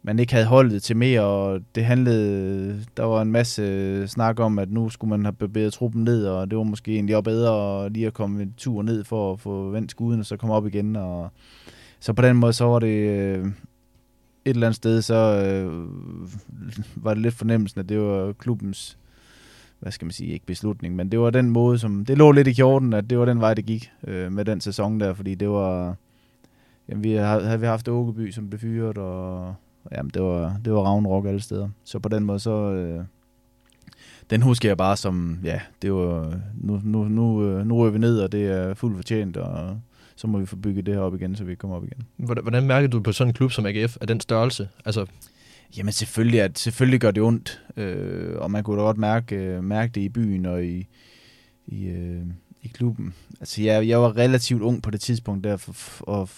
man 0.04 0.20
ikke 0.20 0.34
havde 0.34 0.46
holdet 0.46 0.84
til 0.84 0.98
mere, 0.98 1.22
og 1.22 1.62
det 1.76 1.86
handlede, 1.86 2.86
der 2.98 3.04
var 3.04 3.22
en 3.22 3.32
masse 3.32 4.08
snak 4.08 4.40
om, 4.40 4.60
at 4.60 4.72
nu 4.72 4.90
skulle 4.90 5.10
man 5.10 5.26
have 5.26 5.34
bevæget 5.34 5.74
truppen 5.74 6.04
ned, 6.04 6.26
og 6.26 6.50
det 6.52 6.58
var 6.58 6.64
måske 6.64 6.94
egentlig 6.94 7.16
også 7.16 7.24
bedre 7.24 7.90
lige 7.90 8.08
at 8.08 8.14
komme 8.14 8.42
en 8.44 8.54
tur 8.58 8.82
ned 8.82 9.04
for 9.04 9.34
at 9.34 9.40
få 9.40 9.70
vendt 9.70 9.92
skuden, 9.92 10.20
og 10.20 10.26
så 10.26 10.38
komme 10.38 10.56
op 10.56 10.68
igen. 10.68 10.96
Og, 10.96 11.32
så 12.00 12.14
på 12.14 12.22
den 12.22 12.38
måde, 12.38 12.54
så 12.54 12.66
var 12.66 12.80
det 12.80 13.10
øh, 13.10 13.46
et 14.46 14.56
eller 14.56 14.68
andet 14.68 14.76
sted, 14.76 15.02
så 15.02 15.16
øh, 15.16 15.88
var 16.96 17.14
det 17.14 17.24
lidt 17.24 17.36
fornemmelsen, 17.36 17.80
at 17.80 17.90
det 17.90 18.00
var 18.00 18.34
klubbens, 18.34 18.98
hvad 19.80 19.92
skal 19.92 20.06
man 20.06 20.12
sige, 20.12 20.34
ikke 20.34 20.46
beslutning, 20.46 20.96
men 20.96 21.12
det 21.12 21.20
var 21.20 21.30
den 21.30 21.50
måde, 21.50 21.80
som, 21.80 22.06
det 22.06 22.18
lå 22.18 22.32
lidt 22.32 22.48
i 22.48 22.54
kjorten, 22.54 22.94
at 22.94 23.10
det 23.10 23.20
var 23.20 23.26
den 23.26 23.42
vej, 23.42 23.54
det 23.54 23.66
gik 23.66 23.92
øh, 24.08 24.32
med 24.32 24.46
den 24.46 24.62
sæson 24.62 25.00
der, 25.00 25.14
fordi 25.14 25.36
det 25.36 25.50
var, 25.50 25.96
jamen 26.90 27.04
vi 27.04 27.12
havde, 27.12 27.46
havde 27.46 27.60
vi 27.60 27.66
haft 27.66 27.88
Åkeby, 27.88 28.32
som 28.32 28.50
blev 28.50 28.60
fyret, 28.60 28.98
og 28.98 29.56
jamen 29.92 30.12
det 30.14 30.22
var, 30.22 30.60
det 30.66 30.74
var 30.74 30.80
Ravnrock 30.80 31.26
alle 31.26 31.42
steder. 31.42 31.70
Så 31.84 32.00
på 32.00 32.10
den 32.10 32.24
måde, 32.24 32.40
så, 32.40 32.52
øh, 32.52 33.04
den 34.30 34.42
husker 34.42 34.70
jeg 34.70 34.78
bare 34.78 34.98
som, 34.98 35.40
ja, 35.44 35.60
det 35.82 35.94
var, 35.94 36.40
nu, 36.62 36.82
nu, 36.84 37.04
nu, 37.04 37.46
øh, 37.46 37.66
nu 37.66 37.82
er 37.82 37.90
vi 37.90 37.98
ned, 37.98 38.20
og 38.20 38.32
det 38.32 38.46
er 38.46 38.74
fuldt 38.74 38.96
fortjent, 38.96 39.38
og 39.38 39.80
så 40.16 40.28
må 40.28 40.40
vi 40.40 40.46
få 40.46 40.56
bygget 40.56 40.86
det 40.86 40.94
her 40.94 41.02
op 41.02 41.16
igen, 41.16 41.36
så 41.36 41.44
vi 41.44 41.56
kommer 41.56 41.78
op 41.78 41.84
igen. 41.84 42.04
Hvordan, 42.18 42.44
hvordan 42.44 42.68
mærker 42.68 42.88
du 42.88 43.02
på 43.02 43.12
sådan 43.12 43.30
en 43.30 43.34
klub 43.34 43.52
som 43.52 43.66
AGF, 43.66 43.98
af 44.02 44.08
den 44.08 44.20
størrelse? 44.20 44.70
Altså, 44.86 45.06
Jamen 45.78 45.94
selvfølgelig, 45.94 46.42
at, 46.42 46.60
selvfølgelig 46.60 47.00
gør 47.00 47.12
det 47.12 47.24
ondt, 47.24 47.64
øh, 47.78 48.36
og 48.38 48.52
man 48.52 48.64
kunne 48.64 48.80
da 48.80 48.86
godt 48.86 48.98
mærke, 48.98 49.36
øh, 49.36 49.64
mærke 49.64 49.92
det 49.92 50.02
i 50.02 50.10
byen 50.10 50.46
og 50.46 50.66
i, 50.66 50.88
i, 51.68 51.86
øh, 51.88 52.26
i 52.62 52.68
klubben. 52.68 53.14
Altså 53.40 53.62
jeg, 53.62 53.88
jeg 53.88 54.02
var 54.02 54.18
relativt 54.18 54.62
ung 54.62 54.84
på 54.84 54.92
det 54.92 55.02
tidspunkt 55.02 55.44
der, 55.44 55.58
for, 55.58 56.06
og, 56.06 56.30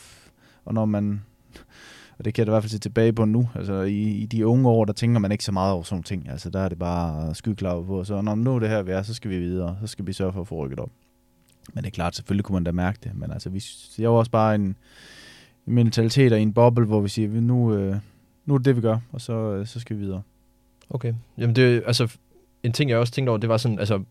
og 0.65 0.74
når 0.74 0.86
man, 0.86 1.22
og 2.17 2.26
det 2.26 2.34
kan 2.34 2.41
jeg 2.41 2.48
da 2.48 2.52
i 2.52 2.54
hvert 2.54 2.63
fald 2.63 2.72
se 2.72 2.80
tilbage 2.80 3.13
på 3.13 3.26
nu, 3.26 3.50
altså 3.56 3.82
i, 3.82 4.02
i 4.02 4.26
de 4.26 4.48
unge 4.48 4.70
år, 4.70 4.86
der 4.86 4.94
tænker 4.94 5.20
man 5.20 5.32
ikke 5.32 5.44
så 5.44 5.52
meget 5.52 5.74
over 5.74 5.84
sådan 5.84 5.96
nogle 5.96 6.04
ting, 6.04 6.30
altså 6.30 6.50
der 6.50 6.60
er 6.60 6.70
det 6.70 6.80
bare 6.80 7.36
skyklav 7.36 7.86
på, 7.86 8.04
så 8.04 8.22
når 8.22 8.36
nu 8.36 8.56
er 8.56 8.60
det 8.60 8.70
her 8.70 8.82
vi 8.82 8.91
er, 8.91 9.02
så 9.02 9.13
skal 9.13 9.32
vi 9.32 9.39
videre, 9.39 9.78
så 9.82 9.88
skal 9.88 10.08
vi 10.08 10.13
sørge 10.13 10.34
for 10.34 10.41
at 10.41 10.48
få 10.48 10.65
rykket 10.65 10.80
op. 10.80 10.91
Men 11.74 11.84
det 11.84 11.89
er 11.89 11.96
klart, 11.96 12.15
selvfølgelig 12.15 12.46
kunne 12.46 12.54
man 12.54 12.63
da 12.63 12.72
mærke 12.72 13.00
det, 13.04 13.12
men 13.15 13.32
altså 13.32 13.50
vi, 13.50 13.63
jeg 13.98 14.12
var 14.12 14.17
også 14.17 14.32
bare 14.32 14.56
en, 14.56 14.76
en 15.67 15.74
mentalitet 15.74 16.34
og 16.34 16.41
en 16.41 16.54
boble, 16.54 16.86
hvor 16.86 17.02
vi 17.02 17.10
siger, 17.10 17.41
nu, 17.41 17.74
øh, 17.76 17.96
nu 18.52 18.56
er 18.56 18.58
det 18.58 18.66
det, 18.66 18.76
vi 18.76 18.82
gør, 18.82 18.98
og 19.12 19.22
så, 19.22 19.34
øh, 19.34 19.68
så 19.68 19.80
skal 19.80 19.96
vi 19.96 20.02
videre. 20.02 20.22
Okay. 20.90 21.14
Jamen 21.38 21.56
det, 21.56 21.84
altså, 21.86 22.18
en 22.64 22.72
ting, 22.72 22.90
jeg 22.90 23.00
også 23.00 23.14
tænkte 23.14 23.30
over, 23.30 23.38
det 23.38 23.50
var 23.50 23.58
sådan, 23.58 23.80
altså, 23.80 24.04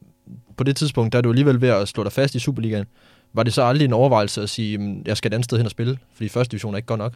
på 0.56 0.64
det 0.64 0.76
tidspunkt, 0.76 1.12
der 1.12 1.18
er 1.18 1.22
du 1.22 1.28
alligevel 1.28 1.60
ved 1.60 1.68
at 1.68 1.88
slå 1.88 2.04
dig 2.04 2.12
fast 2.12 2.34
i 2.34 2.38
Superligaen. 2.38 2.86
Var 3.32 3.42
det 3.42 3.52
så 3.52 3.62
aldrig 3.62 3.84
en 3.84 3.92
overvejelse 3.92 4.42
at 4.42 4.50
sige, 4.50 4.80
at 4.80 5.08
jeg 5.08 5.16
skal 5.16 5.30
et 5.30 5.34
andet 5.34 5.44
sted 5.44 5.58
hen 5.58 5.66
og 5.66 5.70
spille, 5.70 5.98
fordi 6.14 6.28
første 6.28 6.52
division 6.52 6.74
er 6.74 6.76
ikke 6.76 6.86
godt 6.86 6.98
nok? 6.98 7.14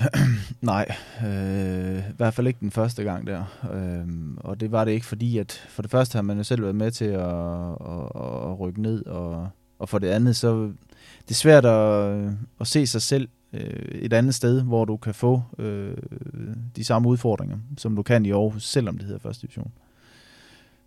Nej, 0.60 0.94
øh, 1.26 1.98
i 1.98 2.16
hvert 2.16 2.34
fald 2.34 2.46
ikke 2.46 2.60
den 2.60 2.70
første 2.70 3.04
gang 3.04 3.26
der. 3.26 3.44
Øh, 3.74 4.06
og 4.36 4.60
det 4.60 4.72
var 4.72 4.84
det 4.84 4.92
ikke, 4.92 5.06
fordi 5.06 5.38
at 5.38 5.66
for 5.68 5.82
det 5.82 5.90
første 5.90 6.16
har 6.16 6.22
man 6.22 6.36
jo 6.36 6.44
selv 6.44 6.62
været 6.62 6.74
med 6.74 6.90
til 6.90 7.04
at, 7.04 7.20
at, 7.20 8.50
at 8.50 8.60
rykke 8.60 8.82
ned, 8.82 9.06
og, 9.06 9.48
og 9.78 9.88
for 9.88 9.98
det 9.98 10.08
andet, 10.08 10.36
så 10.36 10.72
det 11.22 11.30
er 11.30 11.34
svært 11.34 11.64
at, 11.64 12.30
at 12.60 12.66
se 12.66 12.86
sig 12.86 13.02
selv 13.02 13.28
øh, 13.54 14.00
et 14.00 14.12
andet 14.12 14.34
sted, 14.34 14.62
hvor 14.62 14.84
du 14.84 14.96
kan 14.96 15.14
få 15.14 15.42
øh, 15.58 15.96
de 16.76 16.84
samme 16.84 17.08
udfordringer, 17.08 17.58
som 17.78 17.96
du 17.96 18.02
kan 18.02 18.26
i 18.26 18.30
Aarhus, 18.30 18.68
selvom 18.68 18.98
det 18.98 19.06
hedder 19.06 19.20
første 19.20 19.46
division. 19.46 19.72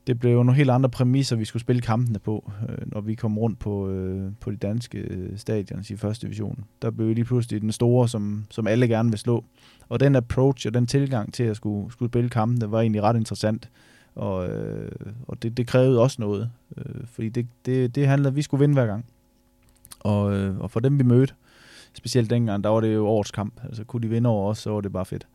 Det 0.08 0.19
blev 0.19 0.32
jo 0.32 0.43
nogle 0.43 0.58
helt 0.58 0.69
andre 0.69 0.89
præmisser, 0.89 1.36
vi 1.36 1.45
skulle 1.45 1.62
spille 1.62 1.82
kampene 1.82 2.19
på, 2.19 2.51
øh, 2.69 2.77
når 2.86 3.01
vi 3.01 3.15
kom 3.15 3.38
rundt 3.38 3.60
på, 3.60 3.89
øh, 3.89 4.32
på 4.39 4.51
de 4.51 4.56
danske 4.56 4.97
øh, 4.97 5.38
stadions 5.38 5.89
i 5.89 5.95
første 5.95 6.27
division. 6.27 6.63
Der 6.82 6.91
blev 6.91 7.13
lige 7.13 7.25
pludselig 7.25 7.62
den 7.62 7.71
store, 7.71 8.10
som, 8.10 8.45
som 8.49 8.67
alle 8.67 8.88
gerne 8.88 9.10
vil 9.10 9.19
slå. 9.19 9.43
Og 9.89 9.99
den 9.99 10.15
approach 10.15 10.67
og 10.67 10.73
den 10.73 10.88
tilgang 10.88 11.34
til 11.34 11.43
at 11.43 11.56
skulle, 11.56 11.91
skulle 11.91 12.10
spille 12.10 12.30
kampene 12.30 12.71
var 12.71 12.82
egentlig 12.82 13.03
ret 13.03 13.17
interessant. 13.17 13.69
Og, 14.15 14.49
øh, 14.49 14.91
og 15.27 15.43
det, 15.43 15.58
det 15.58 15.67
krævede 15.67 16.01
også 16.01 16.17
noget, 16.19 16.49
øh, 16.77 17.01
fordi 17.06 17.30
det, 17.30 17.47
det, 17.65 17.95
det 17.95 18.08
handlede, 18.08 18.27
at 18.27 18.36
vi 18.36 18.41
skulle 18.41 18.60
vinde 18.60 18.73
hver 18.73 18.86
gang. 18.86 19.06
Og, 19.99 20.34
øh, 20.34 20.60
og 20.60 20.71
for 20.71 20.80
dem 20.80 20.99
vi 20.99 21.03
mødte, 21.03 21.34
specielt 21.97 22.29
dengang, 22.29 22.63
der 22.63 22.69
var 22.69 22.79
det 22.79 22.93
jo 22.93 23.07
årets 23.07 23.31
kamp. 23.31 23.53
Altså 23.63 23.83
kunne 23.83 24.01
de 24.01 24.07
vinde 24.07 24.29
over 24.29 24.49
os, 24.49 24.57
så 24.57 24.71
var 24.71 24.81
det 24.81 24.93
bare 24.93 25.05
fedt. 25.05 25.27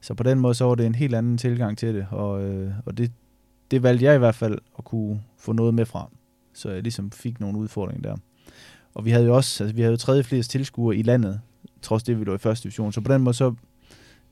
Så 0.00 0.14
på 0.14 0.22
den 0.22 0.40
måde, 0.40 0.54
så 0.54 0.64
var 0.64 0.74
det 0.74 0.86
en 0.86 0.94
helt 0.94 1.14
anden 1.14 1.38
tilgang 1.38 1.78
til 1.78 1.94
det, 1.94 2.06
og, 2.10 2.44
øh, 2.44 2.72
og 2.86 2.98
det, 2.98 3.12
det 3.70 3.82
valgte 3.82 4.04
jeg 4.04 4.14
i 4.14 4.18
hvert 4.18 4.34
fald 4.34 4.58
at 4.78 4.84
kunne 4.84 5.22
få 5.38 5.52
noget 5.52 5.74
med 5.74 5.86
fra. 5.86 6.10
Så 6.54 6.70
jeg 6.70 6.82
ligesom 6.82 7.10
fik 7.10 7.40
nogle 7.40 7.58
udfordringer 7.58 8.10
der. 8.10 8.16
Og 8.94 9.04
vi 9.04 9.10
havde 9.10 9.26
jo 9.26 9.36
også, 9.36 9.64
altså 9.64 9.76
vi 9.76 9.80
havde 9.80 9.92
jo 9.92 9.96
tredje 9.96 10.22
flest 10.22 10.50
tilskuere 10.50 10.96
i 10.96 11.02
landet, 11.02 11.40
trods 11.82 12.02
det, 12.02 12.20
vi 12.20 12.24
lå 12.24 12.34
i 12.34 12.38
første 12.38 12.62
division. 12.62 12.92
Så 12.92 13.00
på 13.00 13.12
den 13.12 13.22
måde, 13.22 13.34
så, 13.34 13.54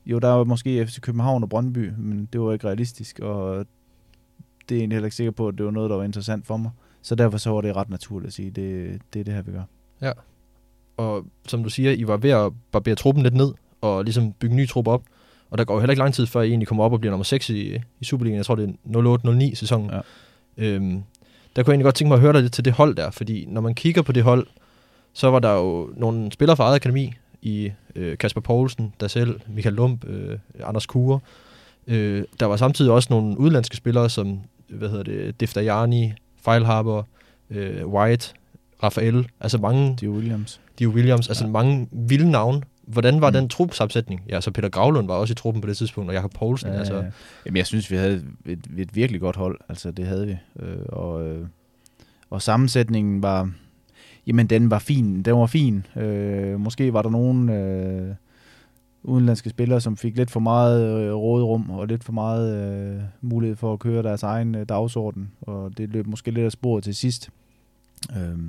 jo, 0.05 0.19
der 0.19 0.27
var 0.27 0.43
måske 0.43 0.87
FC 0.87 0.99
København 1.01 1.43
og 1.43 1.49
Brøndby, 1.49 1.91
men 1.97 2.29
det 2.33 2.41
var 2.41 2.53
ikke 2.53 2.67
realistisk, 2.67 3.19
og 3.19 3.65
det 4.69 4.75
er 4.75 4.79
egentlig 4.79 4.95
heller 4.95 5.07
ikke 5.07 5.15
sikker 5.15 5.31
på, 5.31 5.47
at 5.47 5.57
det 5.57 5.65
var 5.65 5.71
noget, 5.71 5.89
der 5.89 5.95
var 5.95 6.03
interessant 6.03 6.45
for 6.45 6.57
mig. 6.57 6.71
Så 7.01 7.15
derfor 7.15 7.37
så 7.37 7.49
var 7.49 7.61
det 7.61 7.75
ret 7.75 7.89
naturligt 7.89 8.27
at 8.27 8.33
sige, 8.33 8.49
det, 8.49 9.01
det 9.13 9.19
er 9.19 9.23
det 9.23 9.33
her, 9.33 9.41
vi 9.41 9.51
gør. 9.51 9.63
Ja. 10.01 10.11
Og 10.97 11.25
som 11.47 11.63
du 11.63 11.69
siger, 11.69 11.91
I 11.91 12.07
var 12.07 12.17
ved 12.17 12.29
at 12.29 12.51
barbere 12.71 12.95
truppen 12.95 13.23
lidt 13.23 13.33
ned, 13.33 13.53
og 13.81 14.03
ligesom 14.03 14.33
bygge 14.33 14.53
en 14.53 14.57
ny 14.57 14.67
truppe 14.67 14.91
op. 14.91 15.03
Og 15.49 15.57
der 15.57 15.63
går 15.63 15.73
jo 15.73 15.79
heller 15.79 15.91
ikke 15.91 16.01
lang 16.01 16.13
tid, 16.13 16.25
før 16.25 16.41
I 16.41 16.47
egentlig 16.47 16.67
kommer 16.67 16.83
op 16.83 16.93
og 16.93 16.99
bliver 16.99 17.11
nummer 17.11 17.23
6 17.23 17.49
i, 17.49 17.79
i 17.99 18.05
Superligaen. 18.05 18.37
Jeg 18.37 18.45
tror, 18.45 18.55
det 18.55 18.75
er 18.93 19.49
08-09 19.51 19.55
sæsonen. 19.55 19.89
Ja. 19.89 19.99
Øhm, 20.57 21.03
der 21.55 21.63
kunne 21.63 21.71
jeg 21.71 21.73
egentlig 21.73 21.83
godt 21.83 21.95
tænke 21.95 22.07
mig 22.07 22.15
at 22.15 22.21
høre 22.21 22.33
dig 22.33 22.41
lidt 22.41 22.53
til 22.53 22.65
det 22.65 22.73
hold 22.73 22.95
der, 22.95 23.11
fordi 23.11 23.45
når 23.47 23.61
man 23.61 23.75
kigger 23.75 24.01
på 24.01 24.11
det 24.11 24.23
hold, 24.23 24.47
så 25.13 25.29
var 25.29 25.39
der 25.39 25.53
jo 25.53 25.89
nogle 25.97 26.31
spillere 26.31 26.57
fra 26.57 26.63
eget 26.63 26.75
akademi 26.75 27.13
i 27.41 27.71
øh, 27.95 28.17
Kasper 28.17 28.41
Poulsen, 28.41 28.93
der 28.99 29.07
selv, 29.07 29.39
Michael 29.47 29.75
Lump, 29.75 30.05
øh, 30.05 30.39
Anders 30.63 30.85
Kure. 30.85 31.19
Øh, 31.87 32.23
der 32.39 32.45
var 32.45 32.57
samtidig 32.57 32.91
også 32.91 33.07
nogle 33.11 33.39
udlandske 33.39 33.77
spillere, 33.77 34.09
som, 34.09 34.39
hvad 34.69 34.89
hedder 34.89 35.03
det, 35.03 35.39
Deftajani, 35.39 36.13
Feilhaber, 36.45 37.03
øh, 37.49 37.87
White, 37.87 38.33
Rafael, 38.83 39.27
altså 39.39 39.57
mange... 39.57 39.97
De 40.01 40.09
Williams. 40.09 40.61
De 40.79 40.89
Williams, 40.89 41.29
altså 41.29 41.45
ja. 41.45 41.51
mange 41.51 41.87
vilde 41.91 42.31
navne. 42.31 42.61
Hvordan 42.87 43.21
var 43.21 43.29
mm. 43.29 43.33
den 43.33 43.49
trupsammensætning? 43.49 44.21
Ja, 44.29 44.41
så 44.41 44.51
Peter 44.51 44.69
Gravlund 44.69 45.07
var 45.07 45.13
også 45.13 45.31
i 45.31 45.35
truppen 45.35 45.61
på 45.61 45.67
det 45.67 45.77
tidspunkt, 45.77 46.09
og 46.09 46.15
Jakob 46.15 46.33
Poulsen. 46.33 46.69
Ja, 46.69 46.77
altså. 46.77 47.05
Jamen, 47.45 47.57
jeg 47.57 47.65
synes, 47.65 47.91
vi 47.91 47.95
havde 47.95 48.23
et, 48.45 48.59
et 48.77 48.95
virkelig 48.95 49.21
godt 49.21 49.35
hold. 49.35 49.59
Altså, 49.69 49.91
det 49.91 50.05
havde 50.05 50.27
vi. 50.27 50.37
Øh, 50.59 50.77
og, 50.89 51.27
øh, 51.27 51.47
og 52.29 52.41
sammensætningen 52.41 53.23
var... 53.23 53.51
Jamen, 54.27 54.47
den 54.47 54.71
var 54.71 54.79
fin. 54.79 55.23
Den 55.23 55.35
var 55.35 55.45
fin. 55.45 55.85
Øh, 55.95 56.59
måske 56.59 56.93
var 56.93 57.01
der 57.01 57.09
nogen 57.09 57.49
øh, 57.49 58.15
udenlandske 59.03 59.49
spillere, 59.49 59.81
som 59.81 59.97
fik 59.97 60.17
lidt 60.17 60.31
for 60.31 60.39
meget 60.39 61.01
øh, 61.01 61.13
rådrum 61.13 61.69
og 61.69 61.87
lidt 61.87 62.03
for 62.03 62.13
meget 62.13 62.55
øh, 62.55 63.01
mulighed 63.21 63.55
for 63.55 63.73
at 63.73 63.79
køre 63.79 64.03
deres 64.03 64.23
egen 64.23 64.55
øh, 64.55 64.65
dagsorden. 64.69 65.31
Og 65.41 65.77
det 65.77 65.89
løb 65.89 66.07
måske 66.07 66.31
lidt 66.31 66.45
af 66.45 66.51
sporet 66.51 66.83
til 66.83 66.95
sidst. 66.95 67.29
Øh, 68.17 68.39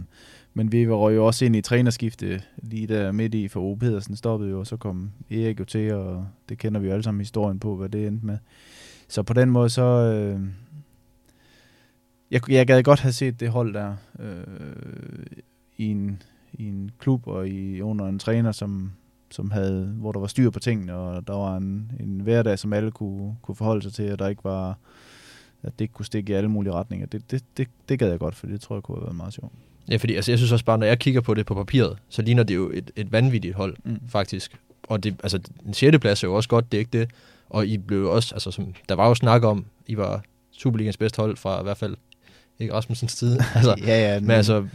men 0.54 0.72
vi 0.72 0.88
var 0.88 1.10
jo 1.10 1.26
også 1.26 1.44
ind 1.44 1.56
i 1.56 1.60
trænerskifte 1.60 2.42
lige 2.56 2.86
der 2.86 3.12
midt 3.12 3.34
i, 3.34 3.48
for 3.48 3.60
Ove 3.60 3.78
Pedersen 3.78 4.16
stoppede 4.16 4.50
jo, 4.50 4.58
og 4.58 4.66
så 4.66 4.76
kom 4.76 5.10
Erik 5.30 5.60
jo 5.60 5.64
til, 5.64 5.92
og 5.92 6.26
det 6.48 6.58
kender 6.58 6.80
vi 6.80 6.86
jo 6.86 6.92
alle 6.92 7.02
sammen 7.02 7.20
historien 7.20 7.58
på, 7.58 7.76
hvad 7.76 7.88
det 7.88 8.06
endte 8.06 8.26
med. 8.26 8.38
Så 9.08 9.22
på 9.22 9.32
den 9.32 9.50
måde, 9.50 9.70
så... 9.70 9.82
Øh, 9.82 10.40
jeg, 12.30 12.50
jeg 12.50 12.66
gad 12.66 12.82
godt 12.82 13.00
have 13.00 13.12
set 13.12 13.40
det 13.40 13.48
hold 13.48 13.74
der 13.74 13.96
øh, 14.18 15.26
i, 15.76 15.86
en, 15.86 16.22
i 16.52 16.64
en 16.68 16.90
klub 16.98 17.26
og 17.26 17.48
i 17.48 17.80
under 17.80 18.06
en 18.06 18.18
træner, 18.18 18.52
som, 18.52 18.92
som 19.30 19.50
havde, 19.50 19.86
hvor 19.86 20.12
der 20.12 20.20
var 20.20 20.26
styr 20.26 20.50
på 20.50 20.58
tingene, 20.58 20.94
og 20.94 21.26
der 21.26 21.32
var 21.32 21.56
en, 21.56 21.92
en 22.00 22.20
hverdag, 22.20 22.58
som 22.58 22.72
alle 22.72 22.90
kunne, 22.90 23.36
kunne 23.42 23.54
forholde 23.54 23.82
sig 23.82 23.92
til, 23.92 24.12
og 24.12 24.18
der 24.18 24.28
ikke 24.28 24.44
var, 24.44 24.78
at 25.62 25.78
det 25.78 25.84
ikke 25.84 25.94
kunne 25.94 26.06
stikke 26.06 26.32
i 26.32 26.36
alle 26.36 26.50
mulige 26.50 26.72
retninger. 26.72 27.06
Det, 27.06 27.30
det, 27.30 27.44
det, 27.56 27.68
det 27.88 27.98
gad 27.98 28.10
jeg 28.10 28.18
godt, 28.18 28.34
for 28.34 28.46
det 28.46 28.60
tror 28.60 28.76
jeg 28.76 28.82
kunne 28.82 28.96
have 28.96 29.04
været 29.04 29.16
meget 29.16 29.32
sjovt. 29.32 29.52
Ja, 29.90 29.96
fordi 29.96 30.14
altså, 30.14 30.30
jeg 30.30 30.38
synes 30.38 30.52
også 30.52 30.64
bare, 30.64 30.78
når 30.78 30.86
jeg 30.86 30.98
kigger 30.98 31.20
på 31.20 31.34
det 31.34 31.46
på 31.46 31.54
papiret, 31.54 31.96
så 32.08 32.22
ligner 32.22 32.42
det 32.42 32.54
jo 32.54 32.70
et, 32.74 32.90
et 32.96 33.12
vanvittigt 33.12 33.54
hold, 33.54 33.76
mm. 33.84 34.00
faktisk. 34.08 34.56
Og 34.82 35.04
det, 35.04 35.16
altså, 35.22 35.40
en 35.66 35.74
6. 35.74 35.98
plads 35.98 36.22
er 36.22 36.28
jo 36.28 36.34
også 36.34 36.48
godt, 36.48 36.72
det 36.72 36.78
er 36.78 36.80
ikke 36.80 36.98
det. 36.98 37.10
Og 37.50 37.66
I 37.66 37.78
blev 37.78 38.10
også, 38.10 38.34
altså, 38.34 38.50
som, 38.50 38.74
der 38.88 38.94
var 38.94 39.08
jo 39.08 39.14
snak 39.14 39.42
om, 39.42 39.64
I 39.86 39.96
var 39.96 40.22
Superligans 40.52 40.96
bedste 40.96 41.16
hold 41.16 41.36
fra 41.36 41.60
i 41.60 41.62
hvert 41.62 41.76
fald 41.76 41.96
ikke 42.58 42.74
Rasmussens 42.74 43.14
tid. 43.14 43.38
altså, 43.54 43.74
ja, 43.86 44.12
ja. 44.12 44.20
Men, 44.20 44.26
men 44.26 44.36
altså, 44.36 44.66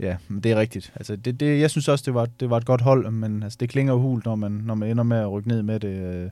ja, 0.00 0.16
men 0.28 0.40
det 0.40 0.52
er 0.52 0.56
rigtigt. 0.56 0.92
Altså, 0.96 1.16
det, 1.16 1.40
det, 1.40 1.60
jeg 1.60 1.70
synes 1.70 1.88
også, 1.88 2.02
det 2.06 2.14
var, 2.14 2.28
det 2.40 2.50
var 2.50 2.56
et 2.56 2.64
godt 2.64 2.80
hold, 2.80 3.10
men 3.10 3.42
altså, 3.42 3.56
det 3.60 3.68
klinger 3.68 3.92
jo 3.92 3.98
hult, 3.98 4.24
når 4.24 4.34
man, 4.34 4.50
når 4.50 4.74
man 4.74 4.90
ender 4.90 5.04
med 5.04 5.16
at 5.16 5.30
rykke 5.32 5.48
ned 5.48 5.62
med 5.62 5.80
det 5.80 6.14
øh, 6.14 6.30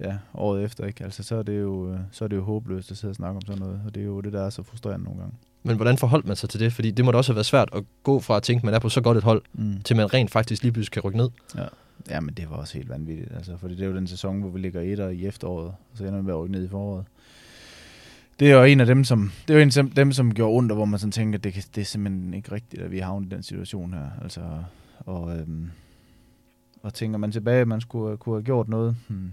ja, 0.00 0.16
året 0.34 0.64
efter. 0.64 0.86
Ikke? 0.86 1.04
Altså, 1.04 1.22
så, 1.22 1.36
er 1.36 1.42
det 1.42 1.60
jo, 1.60 1.92
øh, 1.92 1.98
så 2.10 2.24
er 2.24 2.28
det 2.28 2.36
jo 2.36 2.42
håbløst 2.42 2.90
at 2.90 2.96
sidde 2.96 3.12
og 3.12 3.16
snakke 3.16 3.36
om 3.36 3.42
sådan 3.46 3.62
noget, 3.62 3.80
og 3.86 3.94
det 3.94 4.00
er 4.00 4.04
jo 4.04 4.20
det, 4.20 4.32
der 4.32 4.46
er 4.46 4.50
så 4.50 4.62
frustrerende 4.62 5.04
nogle 5.04 5.20
gange. 5.20 5.34
Men 5.62 5.76
hvordan 5.76 5.98
forholdt 5.98 6.26
man 6.26 6.36
sig 6.36 6.48
til 6.48 6.60
det? 6.60 6.72
Fordi 6.72 6.90
det 6.90 7.04
må 7.04 7.10
da 7.10 7.18
også 7.18 7.32
have 7.32 7.36
været 7.36 7.46
svært 7.46 7.68
at 7.72 7.84
gå 8.02 8.20
fra 8.20 8.36
at 8.36 8.42
tænke, 8.42 8.60
at 8.60 8.64
man 8.64 8.74
er 8.74 8.78
på 8.78 8.88
så 8.88 9.00
godt 9.00 9.16
et 9.16 9.24
hold, 9.24 9.42
mm. 9.52 9.80
til 9.84 9.96
man 9.96 10.14
rent 10.14 10.30
faktisk 10.30 10.62
lige 10.62 10.72
pludselig 10.72 10.92
kan 10.92 11.02
rykke 11.02 11.18
ned. 11.18 11.28
Ja. 11.56 11.64
ja, 12.10 12.20
men 12.20 12.34
det 12.34 12.50
var 12.50 12.56
også 12.56 12.74
helt 12.74 12.88
vanvittigt. 12.88 13.32
Altså, 13.36 13.56
fordi 13.56 13.74
det 13.74 13.82
er 13.82 13.86
jo 13.86 13.94
den 13.94 14.06
sæson, 14.06 14.40
hvor 14.40 14.50
vi 14.50 14.58
ligger 14.58 14.80
etter 14.80 15.08
i 15.08 15.26
efteråret, 15.26 15.66
og 15.66 15.74
så 15.94 16.04
ender 16.04 16.20
vi 16.20 16.24
med 16.24 16.34
at 16.34 16.40
rykke 16.40 16.52
ned 16.52 16.64
i 16.64 16.68
foråret. 16.68 17.04
Det 18.40 18.50
er 18.50 18.56
jo 18.56 18.64
en 18.64 18.80
af 18.80 18.86
dem, 18.86 19.04
som, 19.04 19.32
det 19.48 19.54
er 19.54 19.58
jo 19.58 19.62
en 19.62 19.72
af 19.78 19.94
dem, 19.96 20.12
som 20.12 20.34
gjorde 20.34 20.56
ondt, 20.56 20.72
og 20.72 20.76
hvor 20.76 20.84
man 20.84 20.98
sådan 20.98 21.12
tænker, 21.12 21.38
at 21.38 21.44
det, 21.44 21.52
kan, 21.52 21.62
det 21.74 21.80
er 21.80 21.84
simpelthen 21.84 22.34
ikke 22.34 22.52
rigtigt, 22.52 22.82
at 22.82 22.90
vi 22.90 22.98
har 22.98 23.06
havnet 23.06 23.32
i 23.32 23.34
den 23.34 23.42
situation 23.42 23.94
her. 23.94 24.06
Altså, 24.22 24.40
og, 24.98 25.36
øhm, 25.38 25.70
og 26.84 26.94
tænker 26.94 27.18
man 27.18 27.32
tilbage, 27.32 27.60
at 27.60 27.68
man 27.68 27.80
skulle 27.80 28.12
øh, 28.12 28.18
kunne 28.18 28.34
have 28.34 28.42
gjort 28.42 28.68
noget. 28.68 28.96
Hmm, 29.08 29.32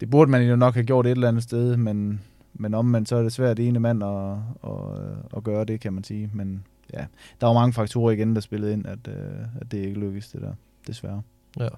det 0.00 0.10
burde 0.10 0.30
man 0.30 0.48
jo 0.48 0.56
nok 0.56 0.74
have 0.74 0.86
gjort 0.86 1.06
et 1.06 1.10
eller 1.10 1.28
andet 1.28 1.42
sted, 1.42 1.76
men 1.76 2.20
men 2.58 2.74
omvendt 2.74 3.08
så 3.08 3.16
er 3.16 3.22
det 3.22 3.32
svært 3.32 3.58
ene 3.58 3.80
mand 3.80 4.04
at, 4.04 4.32
at, 4.64 5.02
øh, 5.02 5.16
at 5.36 5.44
gøre 5.44 5.64
det, 5.64 5.80
kan 5.80 5.92
man 5.92 6.04
sige. 6.04 6.30
Men 6.32 6.64
ja, 6.94 7.04
der 7.40 7.46
var 7.46 7.52
mange 7.52 7.72
faktorer 7.72 8.10
igen, 8.10 8.34
der 8.34 8.40
spillede 8.40 8.72
ind, 8.72 8.86
at, 8.86 8.98
øh, 9.08 9.46
at 9.60 9.72
det 9.72 9.78
ikke 9.78 10.00
lykkedes, 10.00 10.28
det 10.28 10.40
der, 10.40 10.52
desværre. 10.86 11.22
Ja. 11.60 11.68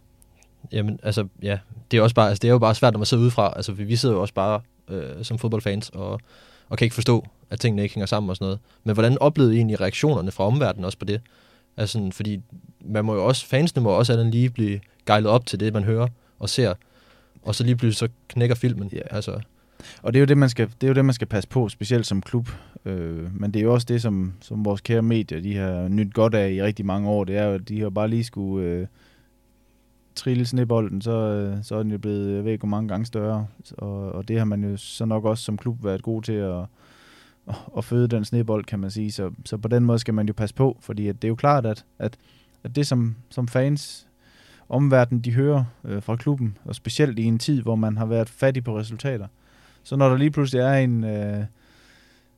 Jamen, 0.73 1.01
altså, 1.03 1.29
ja, 1.42 1.59
det 1.90 1.97
er, 1.97 2.03
også 2.03 2.14
bare, 2.14 2.29
altså, 2.29 2.40
det 2.40 2.49
er 2.49 2.53
jo 2.53 2.59
bare 2.59 2.75
svært, 2.75 2.92
når 2.92 2.99
man 2.99 3.07
sidder 3.07 3.23
udefra. 3.23 3.53
Altså, 3.57 3.73
vi 3.73 3.97
sidder 3.97 4.14
jo 4.14 4.21
også 4.21 4.35
bare 4.35 4.61
øh, 4.88 5.25
som 5.25 5.38
fodboldfans 5.38 5.90
og, 5.90 6.21
og 6.68 6.79
kan 6.79 6.85
ikke 6.85 6.94
forstå, 6.94 7.27
at 7.51 7.61
tingene 7.61 7.83
ikke 7.83 7.94
hænger 7.94 8.07
sammen 8.07 8.31
og 8.31 8.37
sådan 8.37 8.44
noget. 8.44 8.61
Men 8.85 8.94
hvordan 8.94 9.18
oplevede 9.18 9.55
I 9.55 9.57
egentlig 9.57 9.81
reaktionerne 9.81 10.31
fra 10.31 10.44
omverdenen 10.44 10.85
også 10.85 10.99
på 10.99 11.05
det? 11.05 11.21
Altså, 11.79 12.11
fordi 12.12 12.41
man 12.81 13.05
må 13.05 13.14
jo 13.14 13.27
også, 13.27 13.47
fansene 13.47 13.83
må 13.83 13.91
også 13.91 14.12
alle 14.12 14.31
lige 14.31 14.51
blive 14.51 14.81
gejlet 15.07 15.31
op 15.31 15.47
til 15.47 15.61
det, 15.61 15.73
man 15.73 15.85
hører 15.85 16.09
og 16.38 16.49
ser. 16.49 16.75
Og 17.43 17.55
så 17.55 17.64
lige 17.64 17.77
pludselig 17.77 18.09
så 18.11 18.14
knækker 18.29 18.55
filmen. 18.55 18.91
Ja. 18.93 19.01
Altså. 19.11 19.41
Og 20.03 20.12
det 20.12 20.19
er 20.19 20.21
jo 20.21 20.27
det, 20.27 20.38
man 20.38 20.49
skal, 20.49 20.69
det 20.81 20.87
er 20.87 20.88
jo 20.88 20.95
det, 20.95 21.05
man 21.05 21.14
skal 21.14 21.27
passe 21.27 21.49
på, 21.49 21.69
specielt 21.69 22.07
som 22.07 22.23
klub. 22.23 22.49
Øh, 22.85 23.41
men 23.41 23.55
det 23.55 23.61
er 23.61 23.64
jo 23.64 23.75
også 23.75 23.87
det, 23.88 24.03
som, 24.03 24.33
som 24.41 24.64
vores 24.64 24.81
kære 24.81 25.03
medier, 25.03 25.41
de 25.41 25.57
har 25.57 25.88
nyt 25.88 26.14
godt 26.14 26.35
af 26.35 26.51
i 26.51 26.62
rigtig 26.62 26.87
mange 26.87 27.09
år. 27.09 27.25
Det 27.25 27.37
er 27.37 27.45
jo, 27.45 27.55
at 27.55 27.69
de 27.69 27.81
har 27.81 27.91
bare 27.91 28.09
lige 28.09 28.25
skulle 28.25 28.67
øh, 28.67 28.87
trille 30.14 30.47
snebolden, 30.47 31.03
så, 31.03 31.11
øh, 31.11 31.64
så 31.64 31.77
er 31.77 31.83
den 31.83 31.93
jo 31.93 31.99
blevet, 31.99 32.37
jeg 32.37 32.45
ved 32.45 32.53
ikke, 32.53 32.62
hvor 32.62 32.77
mange 32.77 32.88
gange 32.88 33.07
større. 33.07 33.47
Og, 33.79 34.12
og 34.12 34.29
det 34.29 34.38
har 34.38 34.45
man 34.45 34.64
jo 34.64 34.77
så 34.77 35.05
nok 35.05 35.25
også 35.25 35.45
som 35.45 35.57
klub 35.57 35.85
været 35.85 36.03
god 36.03 36.23
til 36.23 36.33
at, 36.33 36.64
at, 37.77 37.85
føde 37.85 38.09
den 38.09 38.25
snebold, 38.25 38.65
kan 38.65 38.79
man 38.79 38.91
sige. 38.91 39.13
Så, 39.13 39.31
så 39.45 39.57
på 39.57 39.69
den 39.69 39.85
måde 39.85 39.99
skal 39.99 40.15
man 40.15 40.27
jo 40.27 40.33
passe 40.33 40.55
på, 40.55 40.79
fordi 40.81 41.09
at 41.09 41.23
det 41.23 41.25
er 41.25 41.29
jo 41.29 41.35
klart, 41.35 41.67
at, 41.67 41.85
at, 41.99 42.17
at 42.65 42.77
det 42.77 42.87
som, 42.87 43.17
som 43.31 43.49
fans 43.49 44.09
omverdenen, 44.69 45.21
de 45.21 45.33
hører 45.33 45.65
øh, 45.85 46.03
fra 46.03 46.17
klubben, 46.17 46.59
og 46.65 46.75
specielt 46.75 47.19
i 47.19 47.25
en 47.25 47.39
tid, 47.39 47.63
hvor 47.63 47.77
man 47.77 47.97
har 47.97 48.07
været 48.07 48.29
fattig 48.29 48.65
på 48.65 48.79
resultater. 48.79 49.27
Så 49.83 49.97
når 49.97 50.09
der 50.09 50.17
lige 50.17 50.31
pludselig 50.31 50.61
er 50.61 50.75
en, 50.75 51.05
øh, 51.05 51.45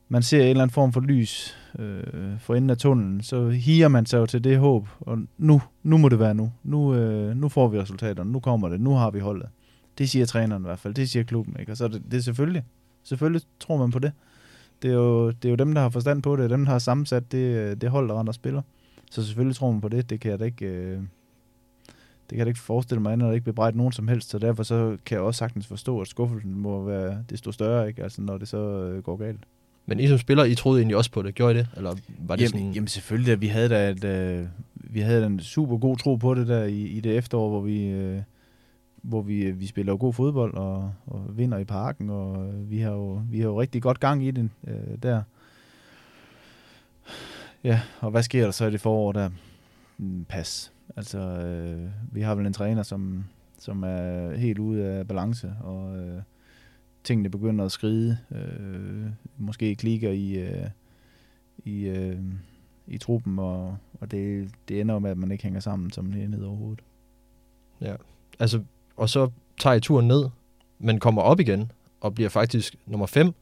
man 0.08 0.22
ser 0.22 0.42
en 0.42 0.48
eller 0.48 0.62
anden 0.62 0.74
form 0.74 0.92
for 0.92 1.00
lys 1.00 1.56
øh, 1.78 2.02
for 2.38 2.54
enden 2.54 2.70
af 2.70 2.78
tunnelen, 2.78 3.22
så 3.22 3.48
higer 3.48 3.88
man 3.88 4.06
sig 4.06 4.18
jo 4.18 4.26
til 4.26 4.44
det 4.44 4.58
håb, 4.58 4.88
og 5.00 5.18
nu, 5.38 5.62
nu 5.82 5.98
må 5.98 6.08
det 6.08 6.18
være 6.18 6.34
nu. 6.34 6.52
Nu, 6.62 6.94
øh, 6.94 7.36
nu 7.36 7.48
får 7.48 7.68
vi 7.68 7.80
resultaterne, 7.80 8.32
nu 8.32 8.40
kommer 8.40 8.68
det, 8.68 8.80
nu 8.80 8.94
har 8.94 9.10
vi 9.10 9.18
holdet. 9.18 9.48
Det 9.98 10.10
siger 10.10 10.26
træneren 10.26 10.62
i 10.62 10.66
hvert 10.66 10.78
fald, 10.78 10.94
det 10.94 11.10
siger 11.10 11.22
klubben, 11.22 11.56
ikke? 11.60 11.72
Og 11.72 11.76
så 11.76 11.84
er 11.84 11.88
det, 11.88 12.02
det 12.10 12.18
er 12.18 12.22
selvfølgelig, 12.22 12.64
selvfølgelig 13.02 13.42
tror 13.60 13.76
man 13.76 13.90
på 13.90 13.98
det. 13.98 14.12
Det 14.82 14.90
er, 14.90 14.94
jo, 14.94 15.30
det 15.30 15.44
er 15.44 15.50
jo 15.50 15.56
dem, 15.56 15.74
der 15.74 15.80
har 15.80 15.88
forstand 15.88 16.22
på 16.22 16.36
det, 16.36 16.50
dem, 16.50 16.64
der 16.64 16.72
har 16.72 16.78
sammensat 16.78 17.32
det, 17.32 17.80
det 17.80 17.90
hold, 17.90 18.08
der 18.08 18.20
render 18.20 18.30
og 18.30 18.34
spiller. 18.34 18.62
Så 19.10 19.26
selvfølgelig 19.26 19.56
tror 19.56 19.70
man 19.72 19.80
på 19.80 19.88
det, 19.88 20.10
det 20.10 20.20
kan 20.20 20.30
jeg 20.30 20.38
da 20.38 20.44
ikke... 20.44 20.66
Øh, 20.66 20.98
det 22.30 22.36
kan 22.36 22.38
jeg 22.38 22.48
ikke 22.48 22.60
forestille 22.60 23.02
mig, 23.02 23.16
når 23.16 23.26
det 23.26 23.34
ikke 23.34 23.44
bebrejder 23.44 23.76
nogen 23.76 23.92
som 23.92 24.08
helst, 24.08 24.30
så 24.30 24.38
derfor 24.38 24.62
så 24.62 24.96
kan 25.06 25.16
jeg 25.16 25.22
også 25.22 25.38
sagtens 25.38 25.66
forstå, 25.66 26.00
at 26.00 26.08
skuffelsen 26.08 26.54
må 26.54 26.84
være 26.84 27.24
desto 27.30 27.52
større, 27.52 27.88
ikke? 27.88 28.02
Altså, 28.02 28.22
når 28.22 28.38
det 28.38 28.48
så 28.48 28.56
øh, 28.56 29.02
går 29.02 29.16
galt. 29.16 29.40
Men 29.86 30.00
I 30.00 30.08
som 30.08 30.18
spiller, 30.18 30.44
I 30.44 30.54
troede 30.54 30.80
egentlig 30.80 30.96
også 30.96 31.10
på 31.10 31.22
det. 31.22 31.34
Gjorde 31.34 31.54
I 31.54 31.58
det? 31.58 31.68
Eller 31.76 31.94
var 32.18 32.36
det 32.36 32.42
jamen, 32.42 32.60
sådan... 32.60 32.72
jamen 32.72 32.88
selvfølgelig, 32.88 33.40
vi 33.40 33.46
havde 33.46 33.68
da 33.68 33.90
et, 33.90 34.04
øh, 34.04 34.46
vi 34.74 35.00
havde 35.00 35.26
en 35.26 35.40
super 35.40 35.78
god 35.78 35.96
tro 35.96 36.16
på 36.16 36.34
det 36.34 36.48
der 36.48 36.64
i, 36.64 36.80
i 36.80 37.00
det 37.00 37.16
efterår, 37.16 37.48
hvor 37.48 37.60
vi, 37.60 37.86
øh, 37.86 38.22
hvor 39.02 39.22
vi, 39.22 39.42
øh, 39.42 39.60
vi 39.60 39.66
spiller 39.66 39.92
jo 39.92 39.96
god 40.00 40.12
fodbold 40.12 40.54
og, 40.54 40.92
og 41.06 41.38
vinder 41.38 41.58
i 41.58 41.64
parken, 41.64 42.10
og 42.10 42.48
øh, 42.48 42.70
vi 42.70 42.78
har 42.78 42.90
jo, 42.90 43.22
vi 43.30 43.40
har 43.40 43.46
jo 43.46 43.60
rigtig 43.60 43.82
godt 43.82 44.00
gang 44.00 44.24
i 44.24 44.30
den 44.30 44.50
øh, 44.66 44.98
der. 45.02 45.22
Ja, 47.64 47.80
og 48.00 48.10
hvad 48.10 48.22
sker 48.22 48.44
der 48.44 48.50
så 48.50 48.66
i 48.66 48.70
det 48.70 48.80
forår 48.80 49.12
der? 49.12 49.30
Mm, 49.98 50.24
pas. 50.28 50.72
Altså, 50.96 51.18
øh, 51.18 51.90
vi 52.12 52.20
har 52.20 52.34
vel 52.34 52.46
en 52.46 52.52
træner, 52.52 52.82
som, 52.82 53.24
som 53.58 53.82
er 53.82 54.34
helt 54.36 54.58
ude 54.58 54.84
af 54.84 55.08
balance, 55.08 55.54
og 55.60 55.98
øh, 55.98 56.22
tingene 57.04 57.28
begynder 57.28 57.64
at 57.64 57.72
skride. 57.72 58.18
Øh, 58.30 59.06
måske 59.38 59.74
klikker 59.74 60.10
i, 60.10 60.32
øh, 60.32 60.66
i, 61.64 61.84
øh, 61.84 62.18
i 62.86 62.98
truppen, 62.98 63.38
og, 63.38 63.76
og 64.00 64.10
det, 64.10 64.50
det 64.68 64.80
ender 64.80 64.98
med, 64.98 65.10
at 65.10 65.18
man 65.18 65.30
ikke 65.30 65.44
hænger 65.44 65.60
sammen 65.60 65.90
som 65.90 66.12
en 66.12 66.30
ned 66.30 66.44
overhovedet. 66.44 66.84
Ja, 67.80 67.96
altså, 68.38 68.62
og 69.00 69.08
så 69.08 69.30
tager 69.60 69.74
I 69.74 69.80
turen 69.80 70.08
ned, 70.08 70.24
men 70.78 71.00
kommer 71.00 71.22
op 71.22 71.40
igen, 71.40 71.72
og 72.00 72.14
bliver 72.14 72.30
faktisk 72.30 72.76
nummer 72.86 73.06
5 73.06 73.34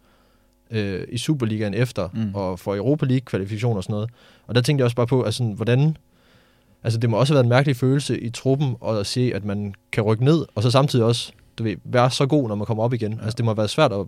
øh, 0.70 1.02
i 1.08 1.18
Superligaen 1.18 1.74
efter, 1.74 2.08
mm. 2.14 2.34
og 2.34 2.58
får 2.58 2.76
Europa 2.76 3.06
League 3.06 3.20
kvalifikation 3.24 3.76
og 3.76 3.82
sådan 3.82 3.92
noget. 3.92 4.10
Og 4.46 4.54
der 4.54 4.60
tænkte 4.60 4.80
jeg 4.80 4.84
også 4.84 4.96
bare 4.96 5.06
på, 5.06 5.22
altså, 5.22 5.44
hvordan 5.44 5.96
Altså, 6.82 6.98
det 6.98 7.10
må 7.10 7.16
også 7.16 7.32
have 7.32 7.36
været 7.36 7.44
en 7.44 7.48
mærkelig 7.48 7.76
følelse 7.76 8.20
i 8.20 8.30
truppen 8.30 8.76
at 8.86 9.06
se, 9.06 9.32
at 9.34 9.44
man 9.44 9.74
kan 9.92 10.02
rykke 10.02 10.24
ned, 10.24 10.46
og 10.54 10.62
så 10.62 10.70
samtidig 10.70 11.04
også 11.04 11.32
du 11.58 11.62
ved, 11.62 11.76
være 11.84 12.10
så 12.10 12.26
god, 12.26 12.48
når 12.48 12.54
man 12.54 12.66
kommer 12.66 12.84
op 12.84 12.94
igen. 12.94 13.12
Ja. 13.12 13.18
Altså, 13.22 13.36
det 13.36 13.44
må 13.44 13.50
have 13.50 13.56
været 13.56 13.70
svært 13.70 13.92
at 13.92 14.06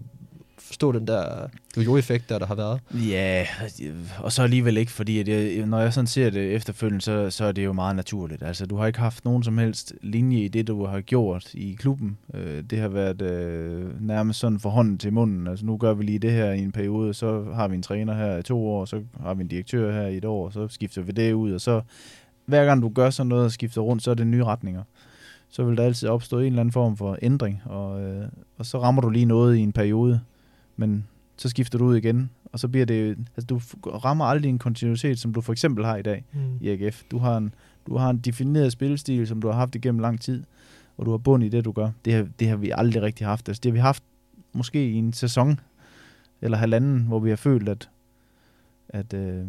forstå 0.61 0.92
den 0.92 1.07
der 1.07 1.49
jojo-effekt, 1.77 2.29
der, 2.29 2.38
der 2.38 2.46
har 2.46 2.55
været. 2.55 2.81
Ja, 2.94 3.46
og 4.18 4.33
så 4.33 4.42
alligevel 4.42 4.77
ikke, 4.77 4.92
fordi 4.92 5.18
at 5.18 5.29
jeg, 5.29 5.66
når 5.66 5.81
jeg 5.81 5.92
sådan 5.92 6.07
ser 6.07 6.31
det 6.31 6.55
efterfølgende, 6.55 7.01
så, 7.01 7.31
så 7.31 7.44
er 7.44 7.53
det 7.53 7.64
jo 7.64 7.73
meget 7.73 7.96
naturligt. 7.96 8.42
Altså, 8.42 8.66
du 8.66 8.77
har 8.77 8.87
ikke 8.87 8.99
haft 8.99 9.25
nogen 9.25 9.42
som 9.42 9.59
helst 9.59 9.94
linje 10.03 10.44
i 10.44 10.49
det, 10.49 10.66
du 10.66 10.87
har 10.87 11.01
gjort 11.01 11.55
i 11.55 11.77
klubben. 11.79 12.18
Øh, 12.35 12.64
det 12.70 12.79
har 12.79 12.88
været 12.88 13.23
øh, 13.23 14.07
nærmest 14.07 14.40
sådan 14.40 14.61
for 14.61 14.70
hånden 14.70 14.99
til 14.99 15.12
munden. 15.12 15.46
Altså, 15.46 15.66
nu 15.66 15.77
gør 15.77 15.94
vi 15.94 16.05
lige 16.05 16.18
det 16.18 16.33
her 16.33 16.53
i 16.53 16.59
en 16.59 16.73
periode, 16.73 17.14
så 17.14 17.44
har 17.55 17.68
vi 17.68 17.75
en 17.75 17.83
træner 17.83 18.14
her 18.14 18.37
i 18.37 18.42
to 18.42 18.66
år, 18.66 18.85
så 18.85 19.03
har 19.23 19.35
vi 19.35 19.42
en 19.42 19.49
direktør 19.49 19.92
her 19.92 20.07
i 20.07 20.16
et 20.16 20.25
år, 20.25 20.51
så 20.51 20.68
skifter 20.68 21.03
vi 21.03 21.12
det 21.12 21.33
ud, 21.33 21.53
og 21.53 21.61
så 21.61 21.81
hver 22.46 22.64
gang 22.64 22.83
du 22.83 22.88
gør 22.88 23.11
sådan 23.11 23.29
noget 23.29 23.44
og 23.44 23.53
skifter 23.53 23.81
rundt, 23.81 24.03
så 24.03 24.11
er 24.11 24.14
det 24.14 24.27
nye 24.27 24.44
retninger. 24.44 24.83
Så 25.51 25.64
vil 25.64 25.77
der 25.77 25.85
altid 25.85 26.09
opstå 26.09 26.38
en 26.38 26.46
eller 26.46 26.61
anden 26.61 26.73
form 26.73 26.96
for 26.96 27.18
ændring, 27.23 27.62
og, 27.64 28.03
øh, 28.03 28.25
og 28.59 28.66
så 28.66 28.83
rammer 28.83 29.03
du 29.03 29.11
lige 29.11 29.25
noget 29.25 29.57
i 29.57 29.61
en 29.61 29.73
periode, 29.73 30.20
men 30.80 31.06
så 31.36 31.48
skifter 31.48 31.78
du 31.78 31.84
ud 31.84 31.96
igen, 31.96 32.30
og 32.52 32.58
så 32.58 32.68
bliver 32.68 32.86
det, 32.86 33.18
altså 33.36 33.46
du 33.46 33.60
rammer 33.98 34.24
aldrig 34.24 34.48
en 34.48 34.58
kontinuitet, 34.58 35.18
som 35.18 35.34
du 35.34 35.40
for 35.40 35.52
eksempel 35.52 35.84
har 35.84 35.96
i 35.96 36.02
dag 36.02 36.24
mm. 36.32 36.58
i 36.60 36.68
AGF. 36.68 37.02
Du 37.10 37.18
har, 37.18 37.36
en, 37.36 37.54
du 37.86 37.96
har 37.96 38.10
en 38.10 38.18
defineret 38.18 38.72
spillestil, 38.72 39.26
som 39.26 39.42
du 39.42 39.48
har 39.48 39.54
haft 39.54 39.74
igennem 39.74 40.00
lang 40.00 40.20
tid, 40.20 40.44
og 40.96 41.06
du 41.06 41.10
har 41.10 41.18
bund 41.18 41.44
i 41.44 41.48
det, 41.48 41.64
du 41.64 41.72
gør. 41.72 41.90
Det 42.04 42.12
har, 42.12 42.28
det 42.38 42.48
har 42.48 42.56
vi 42.56 42.72
aldrig 42.74 43.02
rigtig 43.02 43.26
haft. 43.26 43.48
Altså, 43.48 43.60
det 43.60 43.70
har 43.70 43.74
vi 43.74 43.80
haft 43.80 44.02
måske 44.52 44.90
i 44.90 44.94
en 44.94 45.12
sæson, 45.12 45.60
eller 46.40 46.58
halvanden, 46.58 47.00
hvor 47.00 47.18
vi 47.18 47.28
har 47.28 47.36
følt, 47.36 47.68
at, 47.68 47.90
at, 48.88 49.14
øh, 49.14 49.44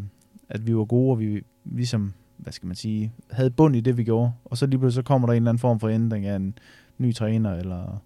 at 0.50 0.68
vi 0.68 0.76
var 0.76 0.86
gode, 0.86 1.12
og 1.12 1.20
vi 1.20 1.44
ligesom 1.66 2.14
hvad 2.42 2.54
skal 2.54 2.68
man 2.68 2.76
sige, 2.76 3.14
havde 3.32 3.52
bund 3.52 3.76
i 3.76 3.82
det, 3.82 3.98
vi 3.98 4.04
gjorde. 4.04 4.32
Og 4.46 4.58
så 4.58 4.66
lige 4.66 4.80
pludselig 4.80 5.04
så 5.04 5.08
kommer 5.08 5.28
der 5.28 5.34
en 5.34 5.38
eller 5.38 5.52
anden 5.52 5.60
form 5.60 5.80
for 5.80 5.90
ændring 5.90 6.26
af 6.26 6.36
en 6.36 6.58
ny 6.98 7.14
træner, 7.14 7.56
eller 7.56 8.02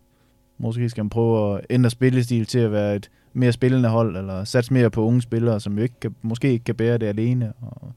måske 0.58 0.90
skal 0.90 1.04
man 1.04 1.10
prøve 1.10 1.58
at 1.58 1.66
ændre 1.70 1.90
spillestil 1.90 2.46
til 2.46 2.60
at 2.60 2.72
være 2.72 2.96
et 2.96 3.10
mere 3.34 3.52
spillende 3.52 3.90
hold, 3.90 4.18
eller 4.18 4.44
satse 4.44 4.74
mere 4.74 4.90
på 4.90 5.02
unge 5.02 5.22
spillere, 5.22 5.60
som 5.60 5.78
jo 5.78 5.84
ikke 5.84 6.00
kan, 6.02 6.16
måske 6.22 6.52
ikke 6.52 6.66
kan 6.66 6.76
bære 6.76 6.98
det 6.98 7.06
alene. 7.06 7.54
Og, 7.62 7.92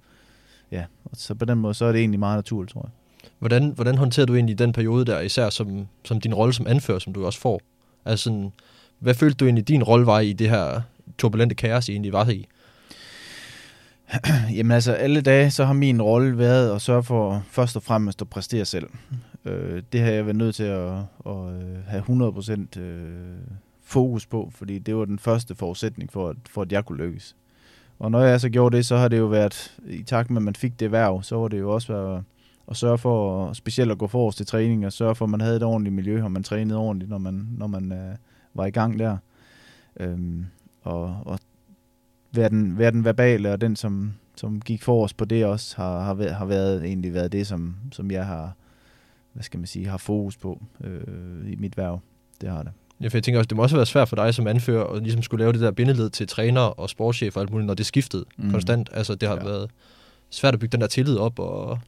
ja, 0.71 0.85
og 1.05 1.11
så 1.15 1.35
på 1.35 1.45
den 1.45 1.59
måde, 1.59 1.75
så 1.75 1.85
er 1.85 1.93
det 1.93 1.99
egentlig 1.99 2.21
meget 2.21 2.39
naturligt, 2.39 2.73
tror 2.73 2.83
jeg. 2.85 2.91
Hvordan, 3.39 3.73
hvordan 3.75 3.99
håndterer 3.99 4.27
du 4.27 4.35
egentlig 4.35 4.59
den 4.59 4.73
periode 4.73 5.05
der, 5.05 5.21
især 5.21 5.51
som, 5.51 5.89
som 6.05 6.21
din 6.21 6.35
rolle 6.35 6.55
som 6.55 6.67
anfører, 6.67 6.99
som 6.99 7.13
du 7.13 7.27
også 7.27 7.41
får? 7.41 7.61
Altså 8.05 8.25
sådan, 8.25 8.53
hvad 8.99 9.15
følte 9.15 9.37
du 9.37 9.45
egentlig 9.45 9.69
din 9.69 9.83
rolle 9.83 10.07
var 10.07 10.21
i 10.21 10.33
det 10.33 10.51
her 10.51 10.81
turbulente 11.19 11.55
kaos, 11.55 11.89
I 11.89 11.93
egentlig 11.93 12.13
var 12.13 12.29
i? 12.29 12.49
Jamen 14.57 14.73
altså, 14.73 14.93
alle 14.93 15.21
dage, 15.21 15.51
så 15.51 15.65
har 15.65 15.73
min 15.73 16.03
rolle 16.03 16.39
været 16.39 16.75
at 16.75 16.83
sørge 16.83 17.03
for 17.03 17.43
først 17.51 17.77
og 17.77 17.83
fremmest 17.83 18.23
at 18.23 18.29
præstere 18.29 18.65
selv. 18.65 18.87
Øh, 19.49 19.83
det 19.93 20.01
har 20.01 20.11
jeg 20.11 20.27
været 20.27 20.37
nødt 20.37 20.55
til 20.55 20.65
at, 20.65 20.93
at 21.27 21.53
øh, 21.63 21.85
have 21.87 22.03
100% 22.03 22.81
øh, 22.81 23.37
fokus 23.83 24.27
på, 24.27 24.51
fordi 24.55 24.79
det 24.79 24.97
var 24.97 25.05
den 25.05 25.19
første 25.19 25.55
forudsætning 25.55 26.13
for, 26.13 26.29
at, 26.29 26.37
for, 26.51 26.63
at 26.63 26.73
jeg 26.73 26.85
kunne 26.85 26.99
lykkes. 26.99 27.37
Og 27.99 28.11
når 28.11 28.21
jeg 28.21 28.41
så 28.41 28.49
gjorde 28.49 28.77
det, 28.77 28.87
så 28.87 28.97
har 28.97 29.09
det 29.09 29.19
jo 29.19 29.27
været, 29.27 29.79
i 29.87 30.03
takt 30.03 30.31
med, 30.31 30.37
at 30.37 30.43
man 30.43 30.55
fik 30.55 30.81
det 30.81 30.93
værv, 30.93 31.23
så 31.23 31.37
var 31.37 31.49
det 31.49 31.59
jo 31.59 31.75
også 31.75 31.93
været 31.93 32.25
at 32.69 32.77
sørge 32.77 32.99
for 32.99 33.47
at, 33.47 33.57
specielt 33.57 33.91
at 33.91 33.99
gå 33.99 34.07
forrest 34.07 34.37
til 34.37 34.47
træning, 34.47 34.87
og 34.87 34.93
sørge 34.93 35.15
for, 35.15 35.25
at 35.25 35.31
man 35.31 35.41
havde 35.41 35.57
et 35.57 35.63
ordentligt 35.63 35.95
miljø, 35.95 36.23
og 36.23 36.33
man 36.33 36.43
trænede 36.43 36.79
ordentligt, 36.79 37.11
når 37.11 37.19
man, 37.19 37.49
når 37.59 37.67
man 37.67 37.93
øh, 37.93 38.17
var 38.55 38.67
i 38.67 38.71
gang 38.71 38.99
der. 38.99 39.17
Øhm, 40.01 40.47
og, 40.83 41.17
og 41.25 41.39
være 42.33 42.49
den, 42.49 42.79
være 42.79 42.91
den 42.91 43.05
verbale, 43.05 43.53
og 43.53 43.61
den, 43.61 43.77
som, 43.77 44.13
som 44.37 44.61
gik 44.61 44.83
forrest 44.83 45.17
på 45.17 45.25
det 45.25 45.45
også, 45.45 45.77
har, 45.77 46.01
har, 46.01 46.15
været, 46.15 46.35
har 46.35 46.45
været, 46.45 46.85
egentlig 46.85 47.15
været 47.15 47.33
det, 47.33 47.47
som, 47.47 47.77
som 47.93 48.11
jeg 48.11 48.27
har, 48.27 48.53
hvad 49.39 49.45
skal 49.45 49.61
man 49.61 49.67
sige, 49.67 49.87
har 49.87 49.97
fokus 49.97 50.37
på 50.37 50.63
øh, 50.85 51.53
i 51.53 51.57
mit 51.57 51.77
værv. 51.77 52.01
Det 52.41 52.49
har 52.51 52.63
det. 52.63 52.73
Ja, 53.01 53.09
for 53.09 53.17
jeg 53.17 53.23
tænker 53.23 53.39
også, 53.39 53.49
det 53.49 53.57
må 53.57 53.63
også 53.63 53.77
være 53.77 53.87
svært 53.87 54.09
for 54.09 54.17
dig 54.17 54.35
som 54.35 54.47
anfører, 54.47 54.85
at 54.85 55.03
ligesom 55.03 55.23
skulle 55.23 55.43
lave 55.43 55.53
det 55.53 55.61
der 55.61 55.71
bindeled 55.71 56.11
til 56.11 56.29
træner 56.29 56.61
og 56.61 56.91
sportschef 56.91 57.37
og 57.37 57.43
alt 57.43 57.51
muligt, 57.51 57.67
når 57.67 57.75
det 57.75 57.87
skiftede 57.87 58.25
mm. 58.37 58.51
konstant. 58.51 58.91
Altså, 58.93 59.15
det 59.15 59.29
har 59.29 59.37
ja. 59.37 59.45
været 59.45 59.71
svært 60.31 60.55
at 60.55 60.61
bygge 60.61 60.73
den 60.73 60.81
der 60.81 60.87
tillid 60.87 61.17
op. 61.17 61.39
Og 61.39 61.79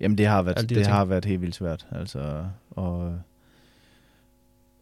Jamen, 0.00 0.18
det 0.18 0.26
har 0.26 0.42
været, 0.42 0.70
de 0.70 0.74
det 0.74 0.86
har 0.86 1.04
været 1.04 1.24
helt 1.24 1.40
vildt 1.40 1.54
svært. 1.54 1.86
Altså, 1.90 2.44
og, 2.70 3.18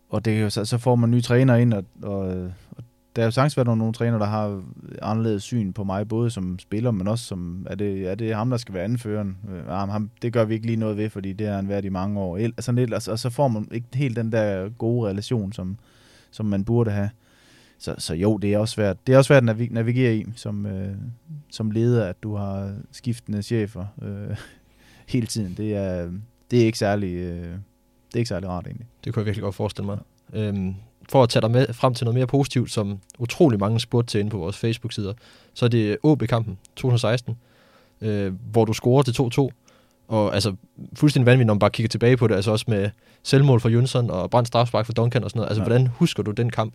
og 0.08 0.24
det, 0.24 0.52
så, 0.52 0.64
så 0.64 0.78
får 0.78 0.96
man 0.96 1.10
nye 1.10 1.20
træner 1.20 1.56
ind, 1.56 1.74
og, 1.74 1.84
og, 2.02 2.50
og 2.76 2.84
der 3.16 3.22
er 3.22 3.26
jo 3.26 3.30
sagtens 3.30 3.56
været 3.56 3.66
nogle, 3.66 3.78
nogle 3.78 3.94
træner, 3.94 4.18
der 4.18 4.26
har 4.26 4.62
anderledes 5.02 5.42
syn 5.42 5.72
på 5.72 5.84
mig, 5.84 6.08
både 6.08 6.30
som 6.30 6.58
spiller, 6.58 6.90
men 6.90 7.08
også 7.08 7.24
som, 7.24 7.66
er 7.70 7.74
det, 7.74 8.10
er 8.10 8.14
det 8.14 8.34
ham, 8.34 8.50
der 8.50 8.56
skal 8.56 8.74
være 8.74 8.84
anføreren? 8.84 9.36
Øh, 9.50 9.62
ja, 9.68 9.86
ham, 9.86 10.10
det 10.22 10.32
gør 10.32 10.44
vi 10.44 10.54
ikke 10.54 10.66
lige 10.66 10.76
noget 10.76 10.96
ved, 10.96 11.10
fordi 11.10 11.32
det 11.32 11.46
har 11.46 11.56
han 11.56 11.68
været 11.68 11.84
i 11.84 11.88
mange 11.88 12.20
år. 12.20 12.36
Altså, 12.36 12.72
lidt, 12.72 12.94
altså, 12.94 13.10
og 13.10 13.18
så 13.18 13.30
får 13.30 13.48
man 13.48 13.68
ikke 13.72 13.86
helt 13.94 14.16
den 14.16 14.32
der 14.32 14.68
gode 14.68 15.08
relation, 15.08 15.52
som, 15.52 15.78
som 16.30 16.46
man 16.46 16.64
burde 16.64 16.90
have. 16.90 17.10
Så, 17.78 17.94
så 17.98 18.14
jo, 18.14 18.36
det 18.36 18.54
er 18.54 18.58
også 18.58 18.74
svært. 18.74 19.06
Det 19.06 19.12
er 19.12 19.18
også 19.18 19.28
svært 19.28 19.48
at 19.48 19.70
navigere 19.70 20.16
i 20.16 20.26
som, 20.36 20.66
øh, 20.66 20.94
som 21.50 21.70
leder, 21.70 22.06
at 22.06 22.22
du 22.22 22.34
har 22.34 22.74
skiftende 22.92 23.42
chefer 23.42 23.86
øh, 24.02 24.36
hele 25.12 25.26
tiden. 25.26 25.54
Det 25.56 25.76
er, 25.76 26.10
det 26.50 26.62
er 26.62 26.66
ikke 26.66 26.78
særlig, 26.78 27.14
øh, 27.14 27.52
det 28.06 28.14
er 28.14 28.18
ikke 28.18 28.28
særlig 28.28 28.48
rart 28.48 28.66
egentlig. 28.66 28.86
Det 29.04 29.14
kunne 29.14 29.20
jeg 29.20 29.26
virkelig 29.26 29.42
godt 29.42 29.54
forestille 29.54 29.86
mig. 29.86 29.98
Øhm, 30.32 30.74
for 31.08 31.22
at 31.22 31.28
tage 31.28 31.40
dig 31.40 31.50
med 31.50 31.66
frem 31.72 31.94
til 31.94 32.04
noget 32.04 32.14
mere 32.14 32.26
positivt, 32.26 32.70
som 32.70 32.98
utrolig 33.18 33.58
mange 33.58 33.80
spurgte 33.80 34.10
til 34.10 34.20
inde 34.20 34.30
på 34.30 34.38
vores 34.38 34.56
Facebook-sider, 34.56 35.12
så 35.54 35.64
er 35.64 35.68
det 35.68 35.98
OB-kampen 36.02 36.58
2016, 36.76 37.36
øh, 38.00 38.32
hvor 38.52 38.64
du 38.64 38.72
scorer 38.72 39.02
til 39.02 39.12
2-2. 39.22 39.48
Og 40.08 40.34
altså, 40.34 40.54
fuldstændig 40.94 41.26
vanvittigt, 41.26 41.46
når 41.46 41.54
man 41.54 41.58
bare 41.58 41.70
kigger 41.70 41.88
tilbage 41.88 42.16
på 42.16 42.26
det, 42.26 42.34
altså 42.34 42.50
også 42.50 42.64
med 42.68 42.90
selvmål 43.22 43.60
for 43.60 43.68
Jønsson 43.68 44.10
og 44.10 44.30
brændt 44.30 44.48
strafspark 44.48 44.86
for 44.86 44.92
Duncan 44.92 45.24
og 45.24 45.30
sådan 45.30 45.38
noget. 45.38 45.48
Altså, 45.50 45.62
ja. 45.62 45.68
hvordan 45.68 45.86
husker 45.86 46.22
du 46.22 46.30
den 46.30 46.50
kamp? 46.50 46.74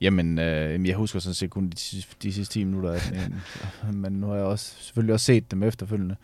Jamen, 0.00 0.38
øh, 0.38 0.88
jeg 0.88 0.96
husker 0.96 1.18
sådan 1.18 1.34
set 1.34 1.50
kun 1.50 1.68
de, 1.68 1.78
sidste- 1.78 2.16
de 2.22 2.32
sidste 2.32 2.54
10 2.54 2.64
minutter 2.64 2.92
af 2.92 3.00
den, 3.00 3.42
men 4.02 4.12
nu 4.12 4.26
har 4.26 4.34
jeg 4.34 4.44
også 4.44 4.74
selvfølgelig 4.78 5.12
også 5.14 5.26
set 5.26 5.50
dem 5.50 5.62
efterfølgende 5.62 6.16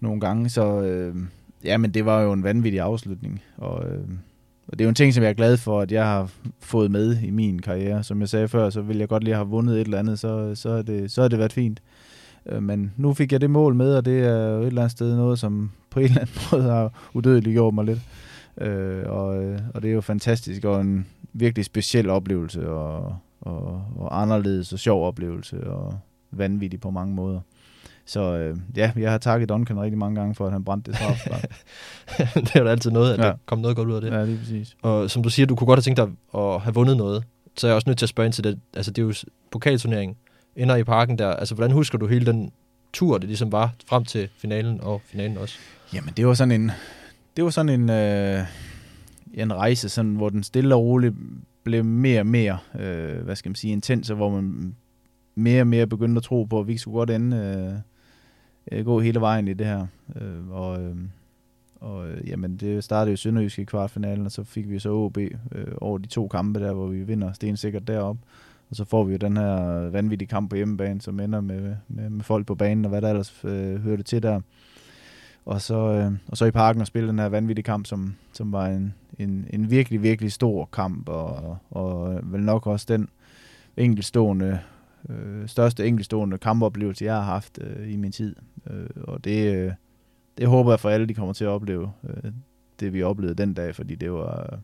nogle 0.00 0.20
gange, 0.20 0.50
så 0.50 0.80
øh, 0.80 1.16
ja, 1.64 1.76
men 1.76 1.94
det 1.94 2.04
var 2.04 2.20
jo 2.20 2.32
en 2.32 2.44
vanvittig 2.44 2.80
afslutning, 2.80 3.42
og, 3.56 3.88
øh, 3.90 4.08
og 4.72 4.78
det 4.78 4.84
er 4.84 4.86
jo 4.86 4.88
en 4.88 4.94
ting, 4.94 5.14
som 5.14 5.22
jeg 5.22 5.30
er 5.30 5.34
glad 5.34 5.56
for, 5.56 5.80
at 5.80 5.92
jeg 5.92 6.04
har 6.04 6.30
fået 6.60 6.90
med 6.90 7.18
i 7.22 7.30
min 7.30 7.58
karriere. 7.58 8.04
Som 8.04 8.20
jeg 8.20 8.28
sagde 8.28 8.48
før, 8.48 8.70
så 8.70 8.80
ville 8.80 9.00
jeg 9.00 9.08
godt 9.08 9.24
lige 9.24 9.34
have 9.34 9.46
vundet 9.46 9.74
et 9.74 9.84
eller 9.84 9.98
andet, 9.98 10.18
så, 10.18 10.54
så, 10.54 10.68
er, 10.68 10.82
det, 10.82 11.10
så 11.10 11.20
har 11.20 11.28
det 11.28 11.38
været 11.38 11.52
fint. 11.52 11.82
Øh, 12.46 12.62
men 12.62 12.92
nu 12.96 13.14
fik 13.14 13.32
jeg 13.32 13.40
det 13.40 13.50
mål 13.50 13.74
med, 13.74 13.94
og 13.94 14.04
det 14.04 14.20
er 14.20 14.48
jo 14.48 14.60
et 14.60 14.66
eller 14.66 14.82
andet 14.82 14.92
sted 14.92 15.16
noget, 15.16 15.38
som 15.38 15.70
på 15.90 16.00
en 16.00 16.04
eller 16.04 16.20
anden 16.20 16.36
måde 16.52 16.62
har 16.62 16.92
udødeligt 17.14 17.54
gjort 17.54 17.74
mig 17.74 17.84
lidt. 17.84 18.00
Øh, 18.60 19.02
og, 19.06 19.44
øh, 19.44 19.58
og 19.74 19.82
det 19.82 19.90
er 19.90 19.94
jo 19.94 20.00
fantastisk, 20.00 20.64
og 20.64 20.80
en 20.80 21.06
virkelig 21.32 21.64
speciel 21.64 22.10
oplevelse, 22.10 22.68
og, 22.70 23.16
og, 23.40 23.84
og 23.96 24.22
anderledes 24.22 24.72
og 24.72 24.78
sjov 24.78 25.06
oplevelse, 25.06 25.70
og 25.70 25.98
vanvittig 26.30 26.80
på 26.80 26.90
mange 26.90 27.14
måder. 27.14 27.40
Så 28.06 28.36
øh, 28.36 28.56
ja, 28.76 28.92
jeg 28.96 29.10
har 29.10 29.18
takket 29.18 29.48
Duncan 29.48 29.80
rigtig 29.80 29.98
mange 29.98 30.20
gange 30.20 30.34
for, 30.34 30.46
at 30.46 30.52
han 30.52 30.64
brændte 30.64 30.90
det 30.90 30.98
straffespark. 30.98 31.42
det 32.44 32.56
er 32.56 32.60
jo 32.60 32.66
altid 32.66 32.90
noget, 32.90 33.12
at 33.12 33.18
ja. 33.18 33.24
Der 33.24 33.34
kom 33.46 33.58
noget 33.58 33.76
godt 33.76 33.88
ud 33.88 33.94
af 33.94 34.00
det. 34.00 34.10
Ja. 34.10 34.18
ja, 34.18 34.24
lige 34.24 34.38
præcis. 34.38 34.76
Og 34.82 35.10
som 35.10 35.22
du 35.22 35.30
siger, 35.30 35.46
du 35.46 35.56
kunne 35.56 35.66
godt 35.66 35.78
have 35.78 35.82
tænkt 35.82 35.96
dig 35.96 36.08
at 36.34 36.60
have 36.60 36.74
vundet 36.74 36.96
noget. 36.96 37.24
Så 37.56 37.66
er 37.66 37.70
jeg 37.70 37.74
også 37.74 37.88
nødt 37.88 37.98
til 37.98 38.04
at 38.04 38.10
spørge 38.10 38.26
ind 38.26 38.32
til 38.32 38.44
det. 38.44 38.58
Altså, 38.74 38.90
det 38.90 39.02
er 39.02 39.06
jo 39.06 39.14
pokalturneringen. 39.50 40.16
Ender 40.56 40.76
i 40.76 40.84
parken 40.84 41.18
der. 41.18 41.28
Altså, 41.28 41.54
hvordan 41.54 41.70
husker 41.70 41.98
du 41.98 42.06
hele 42.06 42.26
den 42.26 42.52
tur, 42.92 43.18
det 43.18 43.28
ligesom 43.28 43.52
var 43.52 43.74
frem 43.86 44.04
til 44.04 44.28
finalen 44.36 44.80
og 44.80 45.00
finalen 45.04 45.38
også? 45.38 45.58
Jamen, 45.94 46.12
det 46.16 46.26
var 46.26 46.34
sådan 46.34 46.60
en, 46.60 46.70
det 47.36 47.44
var 47.44 47.50
sådan 47.50 47.80
en, 47.80 47.90
øh, 47.90 48.40
en 49.34 49.54
rejse, 49.54 49.88
sådan, 49.88 50.14
hvor 50.14 50.28
den 50.28 50.42
stille 50.42 50.74
og 50.74 50.82
roligt 50.82 51.14
blev 51.64 51.84
mere 51.84 52.20
og 52.20 52.26
mere, 52.26 52.58
øh, 52.78 53.24
hvad 53.24 53.36
skal 53.36 53.48
man 53.50 53.56
sige, 53.56 53.72
intens, 53.72 54.10
og 54.10 54.16
hvor 54.16 54.30
man 54.30 54.74
mere 55.34 55.60
og 55.60 55.66
mere 55.66 55.86
begyndte 55.86 56.18
at 56.18 56.22
tro 56.22 56.44
på, 56.44 56.60
at 56.60 56.68
vi 56.68 56.78
skulle 56.78 56.94
godt 56.94 57.10
ende, 57.10 57.36
øh, 57.36 57.74
øh, 58.72 58.84
gå 58.84 59.00
hele 59.00 59.20
vejen 59.20 59.48
i 59.48 59.52
det 59.52 59.66
her. 59.66 59.86
Øh, 60.16 60.50
og 60.50 60.82
øh, 60.82 60.96
og 61.82 62.08
øh, 62.08 62.28
jamen, 62.28 62.56
det 62.56 62.84
startede 62.84 63.10
jo 63.10 63.16
Sønderjysk 63.16 63.58
i 63.58 63.64
kvartfinalen, 63.64 64.26
og 64.26 64.32
så 64.32 64.44
fik 64.44 64.70
vi 64.70 64.78
så 64.78 64.90
OB 64.90 65.18
øh, 65.18 65.32
over 65.80 65.98
de 65.98 66.08
to 66.08 66.28
kampe 66.28 66.60
der, 66.60 66.72
hvor 66.72 66.86
vi 66.86 67.02
vinder 67.02 67.32
stensikkert 67.32 67.86
derop. 67.86 68.16
Og 68.70 68.76
så 68.76 68.84
får 68.84 69.04
vi 69.04 69.12
jo 69.12 69.18
den 69.18 69.36
her 69.36 69.90
vanvittige 69.90 70.28
kamp 70.28 70.50
på 70.50 70.56
hjemmebane, 70.56 71.00
som 71.00 71.20
ender 71.20 71.40
med, 71.40 71.76
med, 71.88 72.10
med 72.10 72.24
folk 72.24 72.46
på 72.46 72.54
banen, 72.54 72.84
og 72.84 72.88
hvad 72.88 73.02
der 73.02 73.08
ellers 73.08 73.44
øh, 73.44 73.82
hørte 73.82 74.02
til 74.02 74.22
der. 74.22 74.40
Og 75.46 75.60
så, 75.60 75.74
øh, 75.74 76.12
og 76.28 76.36
så 76.36 76.44
i 76.44 76.50
parken 76.50 76.80
og 76.80 76.86
spille 76.86 77.08
den 77.08 77.18
her 77.18 77.28
vanvittige 77.28 77.64
kamp, 77.64 77.86
som, 77.86 78.14
som 78.32 78.52
var 78.52 78.66
en, 78.66 78.94
en, 79.18 79.46
en 79.50 79.70
virkelig, 79.70 80.02
virkelig 80.02 80.32
stor 80.32 80.68
kamp, 80.72 81.08
og, 81.08 81.58
og 81.70 82.20
vel 82.22 82.40
nok 82.40 82.66
også 82.66 82.86
den 82.88 83.08
enkeltstående, 83.76 84.58
øh, 85.08 85.48
største 85.48 85.86
enkeltstående 85.86 86.38
kampoplevelse, 86.38 87.04
jeg 87.04 87.14
har 87.14 87.22
haft 87.22 87.58
øh, 87.62 87.92
i 87.92 87.96
min 87.96 88.12
tid. 88.12 88.36
Øh, 88.70 88.86
og 89.02 89.24
det, 89.24 89.54
øh, 89.54 89.72
det 90.38 90.46
håber 90.46 90.72
jeg 90.72 90.80
for 90.80 90.90
alle, 90.90 91.06
de 91.06 91.14
kommer 91.14 91.32
til 91.32 91.44
at 91.44 91.48
opleve, 91.48 91.92
øh, 92.08 92.32
det 92.80 92.92
vi 92.92 93.02
oplevede 93.02 93.34
den 93.34 93.54
dag, 93.54 93.74
fordi 93.74 93.94
det 93.94 94.12
var, 94.12 94.58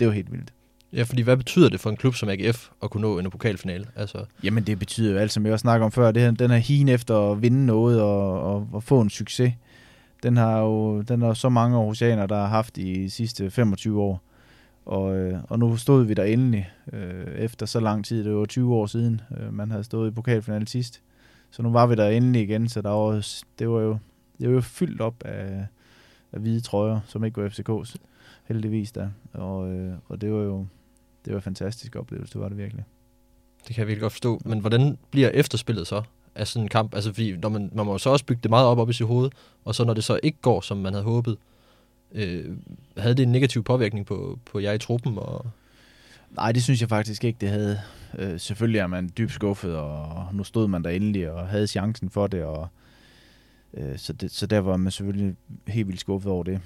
det 0.00 0.06
var 0.06 0.14
helt 0.14 0.32
vildt. 0.32 0.52
Ja, 0.92 1.02
fordi 1.02 1.22
hvad 1.22 1.36
betyder 1.36 1.68
det 1.68 1.80
for 1.80 1.90
en 1.90 1.96
klub 1.96 2.14
som 2.14 2.28
AGF 2.28 2.68
at 2.82 2.90
kunne 2.90 3.00
nå 3.00 3.18
en 3.18 3.30
pokalfinale? 3.30 3.86
Altså, 3.96 4.24
Jamen 4.42 4.64
det 4.64 4.78
betyder 4.78 5.12
jo 5.12 5.18
alt, 5.18 5.32
som 5.32 5.44
jeg 5.44 5.52
også 5.52 5.62
snakker 5.62 5.84
om 5.84 5.92
før, 5.92 6.12
det 6.12 6.22
her, 6.22 6.30
den 6.30 6.50
her 6.50 6.58
hin 6.58 6.88
efter 6.88 7.32
at 7.32 7.42
vinde 7.42 7.66
noget 7.66 8.02
og, 8.02 8.42
og, 8.42 8.68
og 8.72 8.82
få 8.82 9.00
en 9.00 9.10
succes, 9.10 9.52
den 10.22 10.36
har 10.36 10.58
jo 10.58 11.00
den 11.00 11.22
har 11.22 11.34
så 11.34 11.48
mange 11.48 11.78
oceaner, 11.78 12.26
der 12.26 12.36
har 12.36 12.46
haft 12.46 12.78
i 12.78 13.02
de 13.02 13.10
sidste 13.10 13.50
25 13.50 14.00
år. 14.00 14.22
Og, 14.90 15.16
øh, 15.16 15.38
og 15.48 15.58
nu 15.58 15.76
stod 15.76 16.04
vi 16.04 16.14
der 16.14 16.24
endelig 16.24 16.70
øh, 16.92 17.34
efter 17.34 17.66
så 17.66 17.80
lang 17.80 18.04
tid, 18.04 18.24
det 18.24 18.34
var 18.34 18.44
20 18.44 18.74
år 18.74 18.86
siden, 18.86 19.20
øh, 19.36 19.54
man 19.54 19.70
havde 19.70 19.84
stået 19.84 20.10
i 20.10 20.14
pokalfinalen 20.14 20.66
sidst. 20.66 21.02
Så 21.50 21.62
nu 21.62 21.70
var 21.70 21.86
vi 21.86 21.94
der 21.94 22.08
endelig 22.08 22.42
igen, 22.42 22.68
så 22.68 22.82
der 22.82 22.90
var, 22.90 23.26
det 23.58 23.68
var 23.68 23.80
jo 23.80 23.98
det 24.38 24.48
var 24.48 24.54
jo 24.54 24.60
fyldt 24.60 25.00
op 25.00 25.14
af, 25.24 25.66
af 26.32 26.40
hvide 26.40 26.60
trøjer, 26.60 27.00
som 27.06 27.24
ikke 27.24 27.42
var 27.42 27.48
FCK's, 27.48 27.96
heldigvis 28.44 28.92
der. 28.92 29.08
Og, 29.32 29.72
øh, 29.72 29.92
og 30.08 30.20
det 30.20 30.32
var 30.32 30.42
jo 30.42 30.66
det 31.24 31.32
var 31.32 31.38
en 31.38 31.42
fantastisk 31.42 31.96
oplevelse, 31.96 32.32
det 32.32 32.40
var 32.40 32.48
det 32.48 32.58
virkelig. 32.58 32.84
det 33.68 33.74
kan 33.74 33.80
jeg 33.80 33.86
virkelig 33.86 34.02
godt 34.02 34.12
forstå. 34.12 34.40
Men 34.44 34.58
hvordan 34.58 34.98
bliver 35.10 35.28
efterspillet 35.28 35.86
så 35.86 36.02
af 36.34 36.46
sådan 36.46 36.64
en 36.64 36.68
kamp? 36.68 36.94
Altså, 36.94 37.12
fordi 37.12 37.36
når 37.36 37.48
man, 37.48 37.70
man 37.74 37.86
må 37.86 37.92
jo 37.92 37.98
så 37.98 38.10
også 38.10 38.24
bygge 38.24 38.40
det 38.42 38.50
meget 38.50 38.66
op 38.66 38.78
op 38.78 38.90
i 38.90 38.92
sit 38.92 39.06
hoved, 39.06 39.30
og 39.64 39.74
så 39.74 39.84
når 39.84 39.94
det 39.94 40.04
så 40.04 40.20
ikke 40.22 40.38
går, 40.42 40.60
som 40.60 40.76
man 40.76 40.92
havde 40.92 41.04
håbet, 41.04 41.36
øh, 42.12 42.56
havde 42.96 43.14
det 43.14 43.22
en 43.22 43.32
negativ 43.32 43.64
påvirkning 43.64 44.06
på, 44.06 44.38
på 44.44 44.58
jer 44.58 44.72
i 44.72 44.78
truppen? 44.78 45.18
Og, 45.18 45.46
Nej, 46.30 46.52
det 46.52 46.62
synes 46.62 46.80
jeg 46.80 46.88
faktisk 46.88 47.24
ikke, 47.24 47.36
det 47.40 47.48
havde. 47.48 47.80
Øh, 48.18 48.40
selvfølgelig 48.40 48.78
er 48.78 48.86
man 48.86 49.10
dybt 49.18 49.32
skuffet, 49.32 49.76
og 49.76 50.26
nu 50.32 50.44
stod 50.44 50.68
man 50.68 50.84
der 50.84 50.90
endelig 50.90 51.30
og 51.30 51.48
havde 51.48 51.66
chancen 51.66 52.10
for 52.10 52.26
det, 52.26 52.44
og 52.44 52.68
øh, 53.74 53.98
så, 53.98 54.12
det, 54.12 54.30
så 54.30 54.46
der 54.46 54.58
var 54.58 54.76
man 54.76 54.92
selvfølgelig 54.92 55.36
helt 55.68 55.86
vildt 55.86 56.00
skuffet 56.00 56.32
over 56.32 56.44
det. 56.44 56.60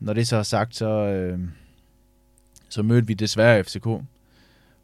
Når 0.00 0.12
det 0.12 0.28
så 0.28 0.36
er 0.36 0.42
sagt, 0.42 0.76
så, 0.76 0.88
øh, 0.88 1.38
så 2.68 2.82
mødte 2.82 3.06
vi 3.06 3.14
desværre 3.14 3.64
FCK, 3.64 3.86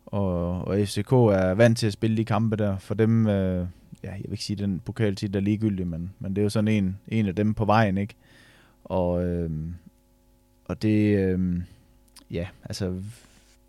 og, 0.07 0.65
og 0.65 0.79
FCK 0.87 1.13
er 1.13 1.55
vant 1.55 1.79
til 1.79 1.87
at 1.87 1.93
spille 1.93 2.17
de 2.17 2.25
kampe 2.25 2.57
der. 2.57 2.79
For 2.79 2.95
dem, 2.95 3.27
øh, 3.27 3.67
ja, 4.05 4.11
jeg 4.11 4.23
vil 4.25 4.33
ikke 4.33 4.45
sige, 4.45 4.57
den 4.57 4.81
pokaltitel 4.81 5.37
er 5.37 5.41
ligegyldig, 5.41 5.87
men, 5.87 6.13
men 6.19 6.37
det 6.37 6.39
er 6.39 6.45
jo 6.45 6.51
sådan 6.51 6.69
en, 6.69 6.99
en 7.09 7.27
af 7.27 7.35
dem 7.35 7.55
på 7.55 7.65
vejen, 7.65 7.99
ikke? 7.99 8.15
Og, 8.85 9.25
øh, 9.25 9.51
og 10.69 10.83
det, 10.83 11.19
øh, 11.19 11.61
ja, 12.31 12.47
altså 12.65 12.95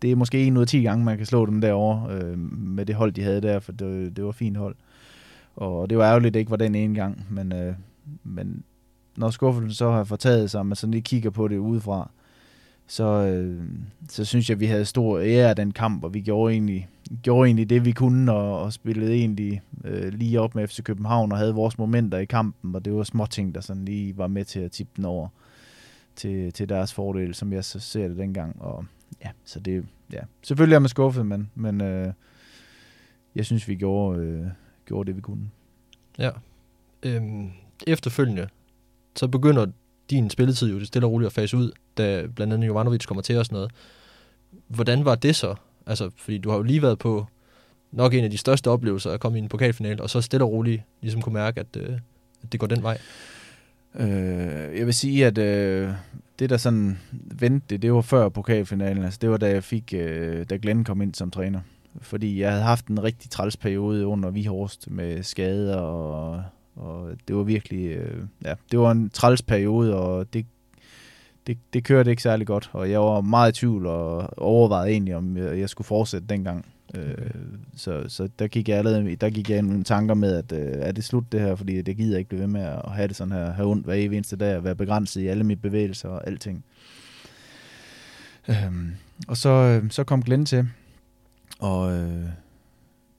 det 0.02 0.10
er 0.12 0.16
måske 0.16 0.44
en 0.44 0.56
ud 0.56 0.62
af 0.62 0.68
10 0.68 0.82
gange, 0.82 1.04
man 1.04 1.16
kan 1.16 1.26
slå 1.26 1.46
dem 1.46 1.60
derovre 1.60 2.14
øh, 2.14 2.38
med 2.52 2.86
det 2.86 2.94
hold, 2.94 3.12
de 3.12 3.22
havde 3.22 3.40
der, 3.40 3.58
for 3.58 3.72
det, 3.72 4.16
det 4.16 4.24
var 4.24 4.32
fint 4.32 4.56
hold. 4.56 4.76
Og 5.56 5.90
det 5.90 5.98
var 5.98 6.04
ærgerligt, 6.04 6.34
det 6.34 6.40
ikke 6.40 6.50
var 6.50 6.56
den 6.56 6.74
ene 6.74 6.94
gang, 6.94 7.26
men, 7.30 7.52
øh, 7.52 7.74
men 8.24 8.64
når 9.16 9.30
skuffelsen 9.30 9.74
så 9.74 9.90
har 9.90 10.04
fortaget 10.04 10.50
sig, 10.50 10.60
og 10.60 10.66
man 10.66 10.76
sådan 10.76 10.90
lige 10.90 11.02
kigger 11.02 11.30
på 11.30 11.48
det 11.48 11.58
udefra, 11.58 12.10
så, 12.86 13.04
øh, 13.04 13.62
så 14.08 14.24
synes 14.24 14.48
jeg, 14.48 14.54
at 14.54 14.60
vi 14.60 14.66
havde 14.66 14.84
stor 14.84 15.18
ære 15.20 15.48
af 15.48 15.56
den 15.56 15.72
kamp, 15.72 16.04
og 16.04 16.14
vi 16.14 16.20
gjorde 16.20 16.52
egentlig, 16.52 16.88
gjorde 17.22 17.46
egentlig 17.46 17.70
det, 17.70 17.84
vi 17.84 17.92
kunne, 17.92 18.32
og, 18.32 18.62
og 18.62 18.72
spillede 18.72 19.14
egentlig 19.14 19.62
øh, 19.84 20.12
lige 20.12 20.40
op 20.40 20.54
med 20.54 20.68
FC 20.68 20.82
København, 20.82 21.32
og 21.32 21.38
havde 21.38 21.54
vores 21.54 21.78
momenter 21.78 22.18
i 22.18 22.24
kampen, 22.24 22.74
og 22.74 22.84
det 22.84 22.94
var 22.94 23.02
små 23.02 23.26
ting, 23.26 23.54
der 23.54 23.60
sådan 23.60 23.84
lige 23.84 24.18
var 24.18 24.26
med 24.26 24.44
til 24.44 24.60
at 24.60 24.72
tippe 24.72 24.92
den 24.96 25.04
over 25.04 25.28
til, 26.16 26.52
til 26.52 26.68
deres 26.68 26.94
fordel, 26.94 27.34
som 27.34 27.52
jeg 27.52 27.64
så 27.64 27.80
ser 27.80 28.08
det 28.08 28.16
dengang, 28.16 28.62
og 28.62 28.84
ja, 29.24 29.30
så 29.44 29.60
det, 29.60 29.86
ja, 30.12 30.20
selvfølgelig 30.42 30.74
er 30.74 30.80
man 30.80 30.88
skuffet, 30.88 31.26
men, 31.26 31.50
men 31.54 31.80
øh, 31.80 32.12
jeg 33.34 33.46
synes, 33.46 33.68
vi 33.68 33.74
gjorde, 33.74 34.20
øh, 34.20 34.46
gjorde 34.86 35.06
det, 35.06 35.16
vi 35.16 35.20
kunne. 35.20 35.50
ja. 36.18 36.30
Øhm, 37.02 37.50
efterfølgende, 37.86 38.48
så 39.16 39.28
begynder 39.28 39.66
din 40.10 40.30
spilletid 40.30 40.72
jo 40.72 40.78
det 40.78 40.86
stille 40.86 41.06
og 41.06 41.12
roligt 41.12 41.26
at 41.26 41.32
fase 41.32 41.56
ud, 41.56 41.72
da 41.98 42.26
blandt 42.26 42.52
andet 42.52 42.66
Jovanovic 42.66 43.06
kommer 43.06 43.22
til 43.22 43.38
og 43.38 43.46
sådan 43.46 43.56
noget. 43.56 43.70
Hvordan 44.66 45.04
var 45.04 45.14
det 45.14 45.36
så? 45.36 45.54
Altså, 45.86 46.10
fordi 46.16 46.38
du 46.38 46.50
har 46.50 46.56
jo 46.56 46.62
lige 46.62 46.82
været 46.82 46.98
på 46.98 47.26
nok 47.92 48.14
en 48.14 48.24
af 48.24 48.30
de 48.30 48.38
største 48.38 48.70
oplevelser 48.70 49.10
at 49.10 49.20
komme 49.20 49.38
i 49.38 49.42
en 49.42 49.48
pokalfinale, 49.48 50.02
og 50.02 50.10
så 50.10 50.20
stille 50.20 50.44
og 50.44 50.52
roligt 50.52 50.82
ligesom 51.00 51.22
kunne 51.22 51.32
mærke, 51.32 51.60
at, 51.60 51.76
øh, 51.76 51.98
at 52.42 52.52
det 52.52 52.60
går 52.60 52.66
den 52.66 52.82
vej. 52.82 52.98
Øh, 53.94 54.78
jeg 54.78 54.86
vil 54.86 54.94
sige, 54.94 55.26
at 55.26 55.38
øh, 55.38 55.90
det 56.38 56.50
der 56.50 56.56
sådan 56.56 56.98
vendte 57.12 57.66
det, 57.70 57.82
det 57.82 57.92
var 57.92 58.00
før 58.00 58.28
pokalfinalen. 58.28 59.04
Altså, 59.04 59.18
det 59.22 59.30
var 59.30 59.36
da 59.36 59.50
jeg 59.50 59.64
fik, 59.64 59.94
øh, 59.96 60.46
da 60.50 60.56
Glenn 60.62 60.84
kom 60.84 61.02
ind 61.02 61.14
som 61.14 61.30
træner. 61.30 61.60
Fordi 62.00 62.40
jeg 62.40 62.50
havde 62.50 62.62
haft 62.62 62.86
en 62.86 63.02
rigtig 63.02 63.30
træls 63.30 63.56
periode 63.56 64.06
under 64.06 64.30
Vihorst 64.30 64.90
med 64.90 65.22
skader, 65.22 65.76
og, 65.76 66.42
og 66.76 67.10
det 67.28 67.36
var 67.36 67.42
virkelig, 67.42 67.86
øh, 67.86 68.24
ja, 68.44 68.54
det 68.70 68.78
var 68.78 68.90
en 68.90 69.10
træls 69.10 69.42
periode, 69.42 69.96
og 69.96 70.32
det, 70.32 70.46
det, 71.46 71.58
det 71.72 71.84
kørte 71.84 72.10
ikke 72.10 72.22
særlig 72.22 72.46
godt. 72.46 72.70
Og 72.72 72.90
jeg 72.90 73.00
var 73.00 73.20
meget 73.20 73.56
i 73.56 73.60
tvivl, 73.60 73.86
og 73.86 74.38
overvejede 74.38 74.92
egentlig, 74.92 75.16
om 75.16 75.36
jeg, 75.36 75.58
jeg 75.58 75.68
skulle 75.68 75.86
fortsætte 75.86 76.26
dengang. 76.26 76.66
Øh, 76.94 77.30
så, 77.76 78.04
så 78.08 78.28
der 78.38 78.46
gik 78.46 78.68
jeg 78.68 78.78
allerede, 78.78 79.16
der 79.16 79.30
gik 79.30 79.50
jeg 79.50 79.62
nogle 79.62 79.84
tanker 79.84 80.14
med, 80.14 80.34
at 80.34 80.52
øh, 80.52 80.72
er 80.80 80.92
det 80.92 81.04
slut 81.04 81.32
det 81.32 81.40
her, 81.40 81.54
fordi 81.54 81.82
det 81.82 81.96
gider 81.96 82.10
jeg 82.10 82.18
ikke 82.18 82.28
blive 82.28 82.40
ved 82.40 82.48
med 82.48 82.60
at 82.60 82.92
have 82.92 83.08
det 83.08 83.16
sådan 83.16 83.32
her, 83.32 83.52
have 83.52 83.68
ondt 83.68 83.84
hver 83.84 83.94
evig 83.94 84.16
eneste 84.16 84.36
dag, 84.36 84.56
og 84.56 84.64
være 84.64 84.74
begrænset 84.74 85.20
i 85.20 85.26
alle 85.26 85.44
mine 85.44 85.60
bevægelser 85.60 86.08
og 86.08 86.26
alting. 86.26 86.64
Øhm, 88.48 88.90
og 89.28 89.36
så, 89.36 89.48
øh, 89.48 89.90
så 89.90 90.04
kom 90.04 90.22
Glenn 90.22 90.44
til, 90.44 90.68
og 91.58 91.92
øh, 91.92 92.26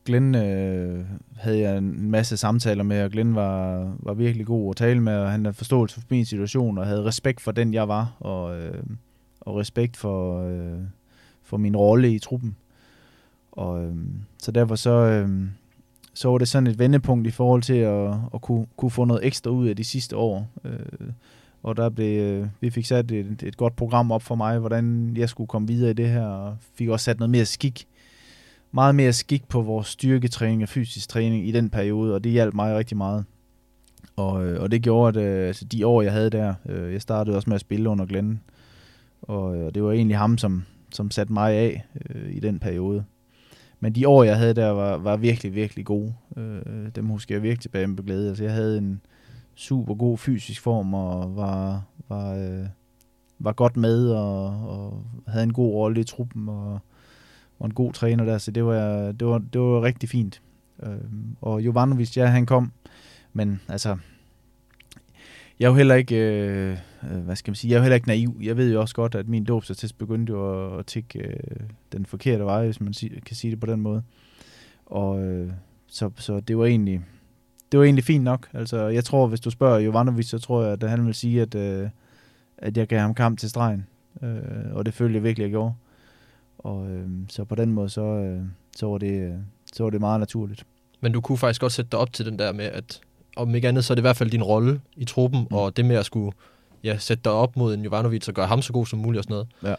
Glenn 0.06 0.36
øh, 0.36 1.06
havde 1.38 1.60
jeg 1.60 1.78
en 1.78 2.12
masse 2.12 2.38
samtaler 2.38 2.84
med, 2.84 3.04
og 3.04 3.12
Glenn 3.12 3.36
var, 3.36 3.92
var 4.00 4.14
virkelig 4.14 4.46
god 4.46 4.70
at 4.70 4.76
tale 4.76 5.02
med, 5.02 5.16
og 5.16 5.32
han 5.32 5.46
havde 5.46 5.58
forståelse 5.58 5.96
for 5.96 6.08
min 6.10 6.26
situation, 6.26 6.78
og 6.78 6.86
havde 6.86 7.06
respekt 7.06 7.42
for 7.42 7.52
den, 7.52 7.74
jeg 7.74 7.88
var, 7.88 8.18
og, 8.20 8.60
øh, 8.60 8.84
og 9.42 9.56
respekt 9.56 9.98
for, 9.98 10.44
øh, 10.44 10.80
for 11.44 11.58
min 11.58 11.76
rolle 11.76 12.14
i 12.14 12.20
truppen. 12.20 12.56
Og 13.52 13.84
øh, 13.84 13.96
så 14.38 14.52
derfor 14.52 14.76
så, 14.76 14.92
øh, 14.92 15.30
så 16.14 16.30
var 16.30 16.38
det 16.38 16.48
sådan 16.48 16.68
et 16.68 16.80
vendepunkt 16.80 17.28
i 17.28 17.32
forhold 17.32 17.62
til 17.62 17.74
at, 17.74 18.14
at 18.34 18.42
kunne, 18.42 18.66
kunne 18.78 18.92
få 18.92 19.06
noget 19.06 19.26
ekstra 19.26 19.52
ud 19.52 19.68
af 19.68 19.76
de 19.76 19.84
sidste 19.84 20.18
år. 20.18 20.48
Øh, 20.64 21.10
og 21.64 21.78
der 21.78 21.90
blev, 21.90 22.22
øh, 22.22 22.48
vi 22.62 22.70
fik 22.70 22.86
sat 22.86 23.12
et, 23.12 23.44
et 23.44 23.58
godt 23.58 23.76
program 23.76 24.12
op 24.12 24.22
for 24.22 24.36
mig, 24.36 24.60
hvordan 24.60 25.18
jeg 25.18 25.30
skulle 25.30 25.48
komme 25.48 25.68
videre 25.68 25.92
i 25.92 25.94
det 25.94 26.10
her, 26.10 26.26
og 26.26 26.58
fik 26.76 26.90
også 26.90 27.04
sat 27.04 27.20
noget 27.20 27.30
mere 27.30 27.46
skik. 27.46 27.88
meget 28.72 28.96
mere 28.96 29.14
skik 29.14 29.48
på 29.48 29.62
vores 29.62 29.88
styrketræning 29.88 30.64
og 30.64 30.70
fysisk 30.70 31.10
træning 31.10 31.48
i 31.48 31.52
den 31.52 31.70
periode, 31.70 32.14
og 32.16 32.24
det 32.24 32.32
hjalp 32.32 32.54
mig 32.54 32.76
rigtig 32.76 32.98
meget. 32.98 33.26
Og, 34.16 34.46
øh, 34.46 34.62
og 34.62 34.72
det 34.72 34.82
gjorde, 34.82 35.20
at 35.20 35.26
øh, 35.26 35.48
altså, 35.48 35.66
de 35.66 35.88
år, 35.88 36.02
jeg 36.02 36.12
havde 36.12 36.30
der, 36.30 36.54
øh, 36.66 36.94
jeg 36.94 37.02
startede 37.02 37.36
også 37.36 37.50
med 37.50 37.56
at 37.56 37.62
spille 37.62 37.90
under 37.90 38.06
Glenn, 38.06 38.42
og, 39.22 39.56
øh, 39.58 39.66
og 39.66 39.76
det 39.76 39.84
var 39.84 39.92
egentlig 39.92 40.18
ham, 40.18 40.38
som, 40.38 40.64
som 40.92 41.12
satte 41.12 41.34
mig 41.34 41.54
af 41.54 41.86
øh, 42.10 42.36
i 42.36 42.40
den 42.40 42.60
periode. 42.60 43.04
Men 43.84 43.96
de 43.96 44.08
år, 44.08 44.24
jeg 44.24 44.38
havde 44.38 44.54
der, 44.54 44.70
var, 44.70 44.98
var 44.98 45.18
virkelig, 45.18 45.56
virkelig 45.56 45.86
gode. 45.86 46.14
Øh, 46.38 46.90
dem 46.96 47.06
husker 47.06 47.36
jeg 47.36 47.44
virkelig 47.44 47.62
tilbage 47.62 47.88
med 47.88 48.06
glæde. 48.06 48.30
Altså, 48.30 48.44
jeg 48.44 48.54
havde 48.54 48.78
en 48.78 49.02
super 49.56 49.96
god 49.96 50.18
fysisk 50.18 50.62
form, 50.62 50.94
og 50.94 51.36
var, 51.36 51.84
var, 52.10 52.34
øh, 52.34 52.66
var 53.40 53.52
godt 53.52 53.78
med, 53.78 54.10
og, 54.10 54.46
og 54.70 55.06
havde 55.28 55.44
en 55.44 55.54
god 55.54 55.74
rolle 55.74 56.02
i 56.02 56.04
truppen, 56.04 56.50
og, 56.50 56.80
var 57.60 57.66
en 57.66 57.74
god 57.74 57.94
træner 57.94 58.26
der, 58.26 58.38
så 58.38 58.52
det 58.52 58.66
var, 58.66 59.12
det 59.12 59.28
var, 59.28 59.38
det 59.38 59.62
var 59.62 59.82
rigtig 59.82 60.10
fint. 60.10 60.42
Øh, 60.84 60.98
og 61.42 61.62
Jovanovic, 61.62 62.18
ja, 62.18 62.26
han 62.26 62.46
kom, 62.46 62.72
men 63.34 63.62
altså, 63.68 63.98
jeg 65.62 65.68
er 65.68 65.72
jo 65.72 65.76
heller 65.76 65.96
ikke, 65.96 66.16
øh, 66.16 66.78
øh, 67.04 67.18
hvad 67.18 67.36
skal 67.36 67.52
man 67.52 67.56
sige, 67.56 67.72
jeg 67.72 67.76
er 67.76 67.80
jo 67.80 67.84
heller 67.84 67.96
ikke 67.96 68.08
naiv. 68.08 68.38
Jeg 68.42 68.58
ved 68.58 68.74
jo 68.74 68.82
også 68.82 68.96
godt, 68.96 69.16
at 69.16 69.28
min 69.28 69.44
dåbsattest 69.44 69.98
begyndte 69.98 70.32
jo 70.32 70.74
at, 70.74 70.80
at 70.80 70.86
tikke 70.86 71.20
øh, 71.20 71.60
den 71.92 72.06
forkerte 72.06 72.46
vej, 72.46 72.66
hvis 72.66 72.82
man 72.82 72.94
sig, 72.94 73.12
kan 73.26 73.36
sige 73.36 73.52
det 73.52 73.60
på 73.60 73.66
den 73.66 73.82
måde. 73.82 74.04
Og 74.86 75.24
øh, 75.24 75.52
så, 75.88 76.10
så 76.16 76.40
det 76.40 76.58
var 76.58 76.66
egentlig, 76.66 77.02
det 77.72 77.80
var 77.80 77.86
egentlig 77.86 78.04
fint 78.04 78.24
nok. 78.24 78.50
Altså, 78.54 78.88
jeg 78.88 79.04
tror, 79.04 79.28
hvis 79.28 79.40
du 79.40 79.50
spørger 79.50 79.80
Jovanovic, 79.80 80.26
så 80.26 80.40
tror 80.40 80.64
jeg, 80.64 80.84
at 80.84 80.90
han 80.90 81.06
vil 81.06 81.14
sige, 81.14 81.42
at, 81.42 81.56
øh, 81.56 81.90
at 82.58 82.78
jeg 82.78 82.88
gav 82.88 83.00
ham 83.00 83.14
kamp 83.14 83.40
til 83.40 83.50
stregen. 83.50 83.88
Øh, 84.24 84.74
og 84.74 84.86
det 84.86 84.94
følte 84.94 85.16
jeg 85.16 85.24
virkelig, 85.24 85.44
jeg 85.44 85.52
gjorde. 85.52 85.74
Og 86.58 86.92
øh, 86.92 87.10
så 87.30 87.44
på 87.44 87.56
den 87.56 87.74
måde, 87.74 87.90
så, 87.90 88.02
øh, 88.02 88.42
så, 88.76 88.88
var 88.88 88.98
det, 88.98 89.22
øh, 89.22 89.34
så 89.74 89.84
var 89.84 89.90
det 89.90 90.00
meget 90.00 90.20
naturligt. 90.20 90.66
Men 91.02 91.12
du 91.12 91.22
kunne 91.22 91.38
faktisk 91.38 91.62
godt 91.62 91.72
sætte 91.72 91.92
dig 91.92 92.00
op 92.00 92.14
til 92.14 92.26
den 92.26 92.40
der 92.40 92.54
med, 92.54 92.66
at 92.66 93.02
om 93.42 93.56
ikke 93.56 93.68
andet, 93.68 93.86
så 93.86 93.94
er 93.94 93.96
det 93.96 94.02
i 94.02 94.08
hvert 94.10 94.18
fald 94.18 94.32
din 94.32 94.44
rolle 94.44 94.82
i 94.96 95.06
truppen, 95.06 95.40
mm. 95.40 95.56
og 95.56 95.78
det 95.78 95.86
med 95.86 95.96
at 95.96 96.06
skulle 96.06 96.32
ja, 96.84 96.98
sætte 96.98 97.24
dig 97.24 97.32
op 97.32 97.58
mod 97.58 97.74
en 97.74 97.84
Jovanovic 97.84 98.28
og 98.28 98.34
gøre 98.34 98.48
ham 98.48 98.62
så 98.62 98.74
god 98.74 98.86
som 98.86 99.00
muligt 99.00 99.18
og 99.18 99.24
sådan 99.24 99.34
noget. 99.34 99.48
Ja. 99.64 99.76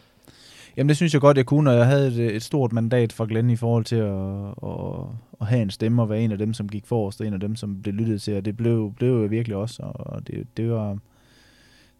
Jamen 0.77 0.89
det 0.89 0.97
synes 0.97 1.13
jeg 1.13 1.21
godt, 1.21 1.37
jeg 1.37 1.45
kunne, 1.45 1.71
og 1.71 1.77
jeg 1.77 1.85
havde 1.85 2.07
et, 2.07 2.35
et 2.35 2.43
stort 2.43 2.73
mandat 2.73 3.13
fra 3.13 3.25
Glenn 3.25 3.49
i 3.49 3.55
forhold 3.55 3.85
til 3.85 3.95
at, 3.95 4.47
at, 4.63 5.05
at 5.41 5.47
have 5.47 5.61
en 5.61 5.69
stemme 5.69 6.01
og 6.01 6.09
være 6.09 6.21
en 6.21 6.31
af 6.31 6.37
dem, 6.37 6.53
som 6.53 6.69
gik 6.69 6.85
forrest, 6.85 7.21
og 7.21 7.27
en 7.27 7.33
af 7.33 7.39
dem, 7.39 7.55
som 7.55 7.81
blev 7.81 7.95
lyttet 7.95 8.21
til, 8.21 8.37
og 8.37 8.45
det 8.45 8.57
blev, 8.57 8.93
blev 8.97 9.21
jeg 9.21 9.31
virkelig 9.31 9.57
også, 9.57 9.83
og 9.83 10.27
det, 10.27 10.47
det 10.57 10.71
var, 10.71 10.97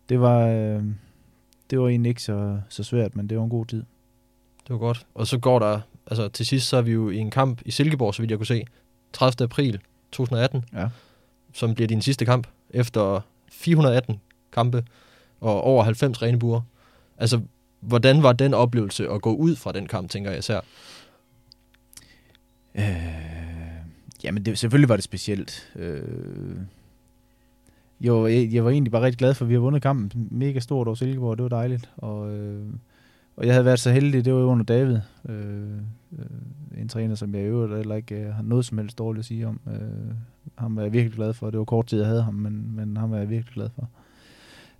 det 0.09 0.19
var, 0.19 0.47
øh, 0.47 0.83
det 1.69 1.79
var 1.79 1.87
egentlig 1.87 2.09
ikke 2.09 2.21
så, 2.21 2.57
så 2.69 2.83
svært, 2.83 3.15
men 3.15 3.29
det 3.29 3.37
var 3.37 3.43
en 3.43 3.49
god 3.49 3.65
tid. 3.65 3.83
Det 4.67 4.69
var 4.69 4.77
godt. 4.77 5.05
Og 5.15 5.27
så 5.27 5.37
går 5.37 5.59
der, 5.59 5.79
altså 6.07 6.27
til 6.27 6.45
sidst 6.45 6.67
så 6.67 6.77
er 6.77 6.81
vi 6.81 6.91
jo 6.91 7.09
i 7.09 7.17
en 7.17 7.31
kamp 7.31 7.61
i 7.65 7.71
Silkeborg, 7.71 8.15
så 8.15 8.21
vidt 8.21 8.31
jeg 8.31 8.39
kunne 8.39 8.47
se, 8.47 8.65
30. 9.13 9.43
april 9.43 9.79
2018. 10.11 10.63
Ja 10.73 10.89
som 11.53 11.75
bliver 11.75 11.87
din 11.87 12.01
sidste 12.01 12.25
kamp 12.25 12.47
efter 12.69 13.21
418 13.51 14.19
kampe 14.51 14.83
og 15.41 15.61
over 15.61 15.83
90 15.83 16.21
rene 16.21 16.39
buer. 16.39 16.61
Altså, 17.17 17.41
hvordan 17.79 18.23
var 18.23 18.33
den 18.33 18.53
oplevelse 18.53 19.09
at 19.09 19.21
gå 19.21 19.35
ud 19.35 19.55
fra 19.55 19.71
den 19.71 19.87
kamp, 19.87 20.09
tænker 20.09 20.29
jeg 20.29 20.39
især? 20.39 20.59
Øh, 22.75 22.85
jamen, 24.23 24.45
det, 24.45 24.59
selvfølgelig 24.59 24.89
var 24.89 24.95
det 24.95 25.03
specielt. 25.03 25.71
Øh, 25.75 26.57
jo, 28.01 28.27
jeg, 28.27 28.53
jeg 28.53 28.65
var 28.65 28.71
egentlig 28.71 28.91
bare 28.91 29.01
rigtig 29.01 29.19
glad 29.19 29.33
for, 29.33 29.45
at 29.45 29.49
vi 29.49 29.53
har 29.53 29.61
vundet 29.61 29.81
kampen. 29.81 30.27
Mega 30.31 30.59
stort 30.59 30.87
over 30.87 30.95
Silkeborg, 30.95 31.37
det 31.37 31.43
var 31.43 31.49
dejligt. 31.49 31.89
Og, 31.97 32.31
øh, 32.31 32.65
og 33.35 33.45
jeg 33.45 33.53
havde 33.53 33.65
været 33.65 33.79
så 33.79 33.91
heldig, 33.91 34.25
det 34.25 34.33
var 34.33 34.39
jo 34.39 34.45
under 34.45 34.63
David. 34.63 34.99
Øh, 35.29 35.77
øh, 36.19 36.81
en 36.81 36.89
træner, 36.89 37.15
som 37.15 37.35
jeg 37.35 37.43
i 37.43 37.45
øvrigt 37.45 37.77
heller 37.77 37.95
ikke 37.95 38.15
øh, 38.15 38.33
har 38.33 38.43
noget 38.43 38.65
som 38.65 38.77
helst 38.77 38.97
dårligt 38.97 39.19
at 39.19 39.25
sige 39.25 39.47
om. 39.47 39.59
Øh, 39.67 40.15
ham 40.55 40.75
var 40.75 40.81
jeg 40.81 40.93
virkelig 40.93 41.15
glad 41.15 41.33
for. 41.33 41.49
Det 41.49 41.59
var 41.59 41.65
kort 41.65 41.85
tid, 41.87 41.99
jeg 41.99 42.07
havde 42.07 42.23
ham, 42.23 42.33
men, 42.33 42.75
men 42.75 42.97
ham 42.97 43.11
var 43.11 43.17
jeg 43.17 43.29
virkelig 43.29 43.53
glad 43.53 43.69
for. 43.75 43.89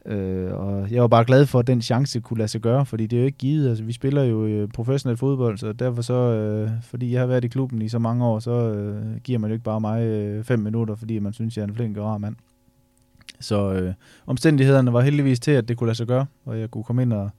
Øh, 0.06 0.54
og 0.54 0.92
jeg 0.92 1.02
var 1.02 1.08
bare 1.08 1.26
glad 1.26 1.46
for, 1.46 1.60
at 1.60 1.68
den 1.68 1.82
chance 1.82 2.20
kunne 2.20 2.38
lade 2.38 2.48
sig 2.48 2.62
gøre, 2.62 2.86
fordi 2.86 3.08
det 3.08 3.18
er 3.18 3.22
jo 3.22 3.26
ikke 3.26 3.38
givet. 3.38 3.70
Altså, 3.70 3.84
vi 3.84 3.94
spiller 3.94 4.24
jo 4.24 4.46
øh, 4.46 4.68
professionel 4.68 5.18
fodbold, 5.18 5.58
så 5.58 5.74
derfor 5.74 6.02
så, 6.02 6.14
øh, 6.14 6.72
fordi 6.82 7.12
jeg 7.12 7.20
har 7.20 7.28
været 7.28 7.44
i 7.44 7.48
klubben 7.48 7.82
i 7.82 7.90
så 7.90 8.00
mange 8.00 8.26
år, 8.26 8.40
så 8.40 8.52
øh, 8.52 9.18
giver 9.24 9.40
man 9.40 9.50
jo 9.50 9.54
ikke 9.54 9.64
bare 9.64 9.82
mig 9.82 10.04
øh, 10.04 10.44
fem 10.44 10.60
minutter, 10.60 10.96
fordi 10.96 11.20
man 11.20 11.34
synes, 11.34 11.58
jeg 11.58 11.64
er 11.64 11.68
en 11.68 11.76
flink 11.76 11.98
og 11.98 12.06
rar 12.06 12.18
mand. 12.18 12.36
Så 13.40 13.74
øh, 13.74 13.94
omstændighederne 14.26 14.94
var 14.94 15.02
heldigvis 15.02 15.40
til, 15.40 15.52
at 15.52 15.68
det 15.68 15.78
kunne 15.78 15.88
lade 15.88 15.98
sig 15.98 16.08
gøre, 16.08 16.26
og 16.46 16.60
jeg 16.60 16.72
kunne 16.72 16.84
komme 16.84 17.02
ind 17.02 17.14
og 17.14 17.30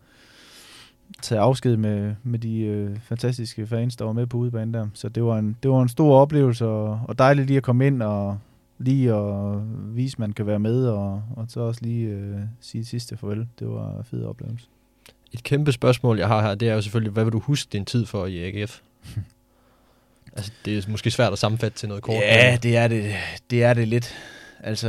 tage 1.23 1.41
afsked 1.41 1.77
med, 1.77 2.15
med 2.23 2.39
de 2.39 2.61
øh, 2.61 2.99
fantastiske 3.01 3.67
fans, 3.67 3.97
der 3.97 4.05
var 4.05 4.13
med 4.13 4.27
på 4.27 4.37
udebanen 4.37 4.75
der. 4.75 4.87
Så 4.95 5.09
det 5.09 5.25
var 5.25 5.39
en, 5.39 5.57
det 5.63 5.71
var 5.71 5.83
en 5.83 5.89
stor 5.89 6.21
oplevelse, 6.21 6.67
og, 6.67 7.01
og 7.09 7.19
dejligt 7.19 7.47
lige 7.47 7.57
at 7.57 7.63
komme 7.63 7.87
ind 7.87 8.03
og 8.03 8.39
lige 8.79 9.15
at 9.15 9.61
vise, 9.97 10.15
at 10.15 10.19
man 10.19 10.33
kan 10.33 10.47
være 10.47 10.59
med, 10.59 10.87
og, 10.87 11.23
og 11.37 11.47
så 11.49 11.61
også 11.61 11.81
lige 11.83 12.09
øh, 12.09 12.37
sige 12.61 12.85
sidste 12.85 13.17
farvel. 13.17 13.49
Det 13.59 13.69
var 13.69 13.99
en 13.99 14.05
fed 14.05 14.25
oplevelse. 14.25 14.67
Et 15.33 15.43
kæmpe 15.43 15.73
spørgsmål, 15.73 16.19
jeg 16.19 16.29
har 16.29 16.43
her, 16.43 16.55
det 16.55 16.69
er 16.69 16.75
jo 16.75 16.81
selvfølgelig, 16.81 17.13
hvad 17.13 17.25
vil 17.25 17.33
du 17.33 17.39
huske 17.39 17.69
din 17.73 17.85
tid 17.85 18.07
for 18.07 18.27
i 18.27 18.39
AGF? 18.39 18.81
altså, 20.37 20.53
det 20.65 20.79
er 20.79 20.91
måske 20.91 21.11
svært 21.11 21.33
at 21.33 21.39
sammenfatte 21.39 21.79
til 21.79 21.89
noget 21.89 22.03
kort. 22.03 22.23
Ja, 22.23 22.59
det 22.63 22.77
er 22.77 22.89
det, 22.89 23.15
det 23.51 23.65
er 23.65 23.75
det 23.75 23.89
lidt. 23.89 24.15
Altså, 24.67 24.89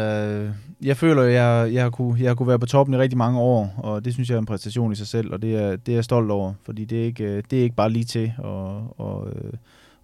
jeg 0.81 0.97
føler, 0.97 1.21
at 1.21 1.33
jeg, 1.33 1.73
jeg, 1.73 1.83
har 1.83 1.89
kunne, 1.89 2.21
jeg 2.21 2.29
har 2.29 2.35
kunne 2.35 2.47
være 2.47 2.59
på 2.59 2.65
toppen 2.65 2.93
i 2.93 2.97
rigtig 2.97 3.17
mange 3.17 3.39
år, 3.39 3.73
og 3.77 4.05
det 4.05 4.13
synes 4.13 4.29
jeg 4.29 4.35
er 4.35 4.39
en 4.39 4.45
præstation 4.45 4.91
i 4.91 4.95
sig 4.95 5.07
selv, 5.07 5.33
og 5.33 5.41
det 5.41 5.55
er, 5.55 5.75
det 5.75 5.91
er 5.91 5.95
jeg 5.95 6.03
stolt 6.03 6.31
over, 6.31 6.53
fordi 6.63 6.85
det 6.85 7.01
er 7.01 7.03
ikke, 7.03 7.23
øh, 7.23 7.43
det 7.51 7.59
er 7.59 7.63
ikke 7.63 7.75
bare 7.75 7.89
lige 7.89 8.05
til 8.05 8.33
at, 8.37 9.05
at, 9.05 9.27
øh, 9.27 9.53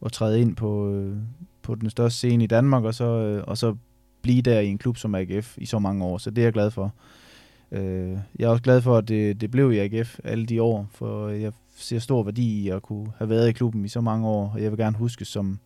at 0.05 0.11
træde 0.11 0.41
ind 0.41 0.55
på, 0.55 0.91
øh, 0.91 1.15
på 1.61 1.75
den 1.75 1.89
største 1.89 2.17
scene 2.17 2.43
i 2.43 2.47
Danmark, 2.47 2.83
og 2.83 2.93
så, 2.93 3.41
og 3.47 3.57
så 3.57 3.75
blive 4.21 4.41
der 4.41 4.59
i 4.59 4.67
en 4.67 4.77
klub 4.77 4.97
som 4.97 5.15
AGF 5.15 5.57
i 5.57 5.65
så 5.65 5.79
mange 5.79 6.05
år, 6.05 6.17
så 6.17 6.29
det 6.29 6.37
er 6.37 6.45
jeg 6.45 6.53
glad 6.53 6.71
for. 6.71 6.93
Jeg 7.71 8.45
er 8.45 8.47
også 8.47 8.63
glad 8.63 8.81
for, 8.81 8.97
at 8.97 9.07
det, 9.07 9.41
det 9.41 9.51
blev 9.51 9.71
i 9.71 9.77
AGF 9.77 10.19
alle 10.23 10.45
de 10.45 10.61
år, 10.61 10.87
for 10.91 11.29
jeg 11.29 11.51
ser 11.75 11.99
stor 11.99 12.23
værdi 12.23 12.63
i 12.63 12.69
at 12.69 12.81
kunne 12.81 13.07
have 13.17 13.29
været 13.29 13.49
i 13.49 13.51
klubben 13.51 13.85
i 13.85 13.87
så 13.87 14.01
mange 14.01 14.27
år, 14.27 14.51
og 14.53 14.61
jeg 14.61 14.71
vil 14.71 14.79
gerne 14.79 14.97
huske 14.97 15.25
som, 15.25 15.59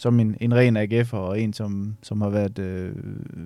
som 0.00 0.20
en, 0.20 0.36
en 0.40 0.54
ren 0.54 0.76
AGF 0.76 1.12
og 1.14 1.40
en, 1.40 1.52
som, 1.52 1.96
som 2.02 2.20
har 2.20 2.28
været 2.28 2.58
øh, 2.58 2.92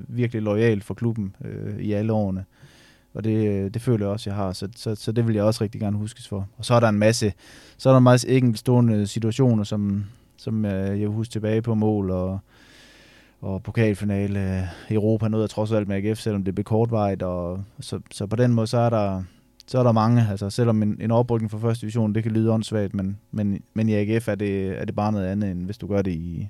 virkelig 0.08 0.42
lojal 0.42 0.82
for 0.82 0.94
klubben 0.94 1.36
øh, 1.44 1.78
i 1.80 1.92
alle 1.92 2.12
årene. 2.12 2.44
Og 3.14 3.24
det, 3.24 3.48
øh, 3.48 3.70
det 3.74 3.82
føler 3.82 4.06
jeg 4.06 4.12
også, 4.12 4.30
jeg 4.30 4.36
har, 4.36 4.52
så, 4.52 4.68
så, 4.76 4.94
så 4.94 5.12
det 5.12 5.26
vil 5.26 5.34
jeg 5.34 5.44
også 5.44 5.64
rigtig 5.64 5.80
gerne 5.80 5.96
huskes 5.96 6.28
for. 6.28 6.48
Og 6.58 6.64
så 6.64 6.74
er 6.74 6.80
der 6.80 6.88
en 6.88 6.98
masse, 6.98 7.32
så 7.76 7.88
er 7.88 7.92
der 7.92 7.98
en 7.98 8.04
masse 8.04 8.28
enkeltstående 8.28 9.06
situationer, 9.06 9.64
som, 9.64 10.04
som 10.36 10.64
øh, 10.64 11.00
jeg 11.00 11.08
vil 11.08 11.08
huske 11.08 11.32
tilbage 11.32 11.62
på 11.62 11.74
mål, 11.74 12.10
og, 12.10 12.38
og 13.40 13.62
pokalfinale, 13.62 14.58
øh, 14.58 14.62
Europa 14.90 15.28
noget 15.28 15.42
jeg 15.42 15.50
trods 15.50 15.72
alt 15.72 15.88
med 15.88 15.96
AGF, 15.96 16.18
selvom 16.18 16.44
det 16.44 16.54
blev 16.54 16.64
kortvejt, 16.64 17.22
og 17.22 17.64
så, 17.80 18.00
så 18.10 18.26
på 18.26 18.36
den 18.36 18.52
måde, 18.52 18.66
så 18.66 18.78
er 18.78 18.90
der, 18.90 19.22
så 19.66 19.78
er 19.78 19.82
der 19.82 19.92
mange, 19.92 20.26
altså 20.30 20.50
selvom 20.50 20.82
en, 20.82 21.00
en 21.00 21.10
oprykning 21.10 21.50
fra 21.50 21.58
første 21.58 21.80
division, 21.80 22.14
det 22.14 22.22
kan 22.22 22.32
lyde 22.32 22.50
åndssvagt, 22.52 22.94
men, 22.94 23.18
men, 23.30 23.62
men 23.74 23.88
i 23.88 23.94
AGF 23.94 24.28
er 24.28 24.34
det, 24.34 24.80
er 24.80 24.84
det 24.84 24.94
bare 24.94 25.12
noget 25.12 25.26
andet, 25.26 25.50
end 25.50 25.64
hvis 25.64 25.78
du 25.78 25.86
gør 25.86 26.02
det 26.02 26.12
i 26.12 26.48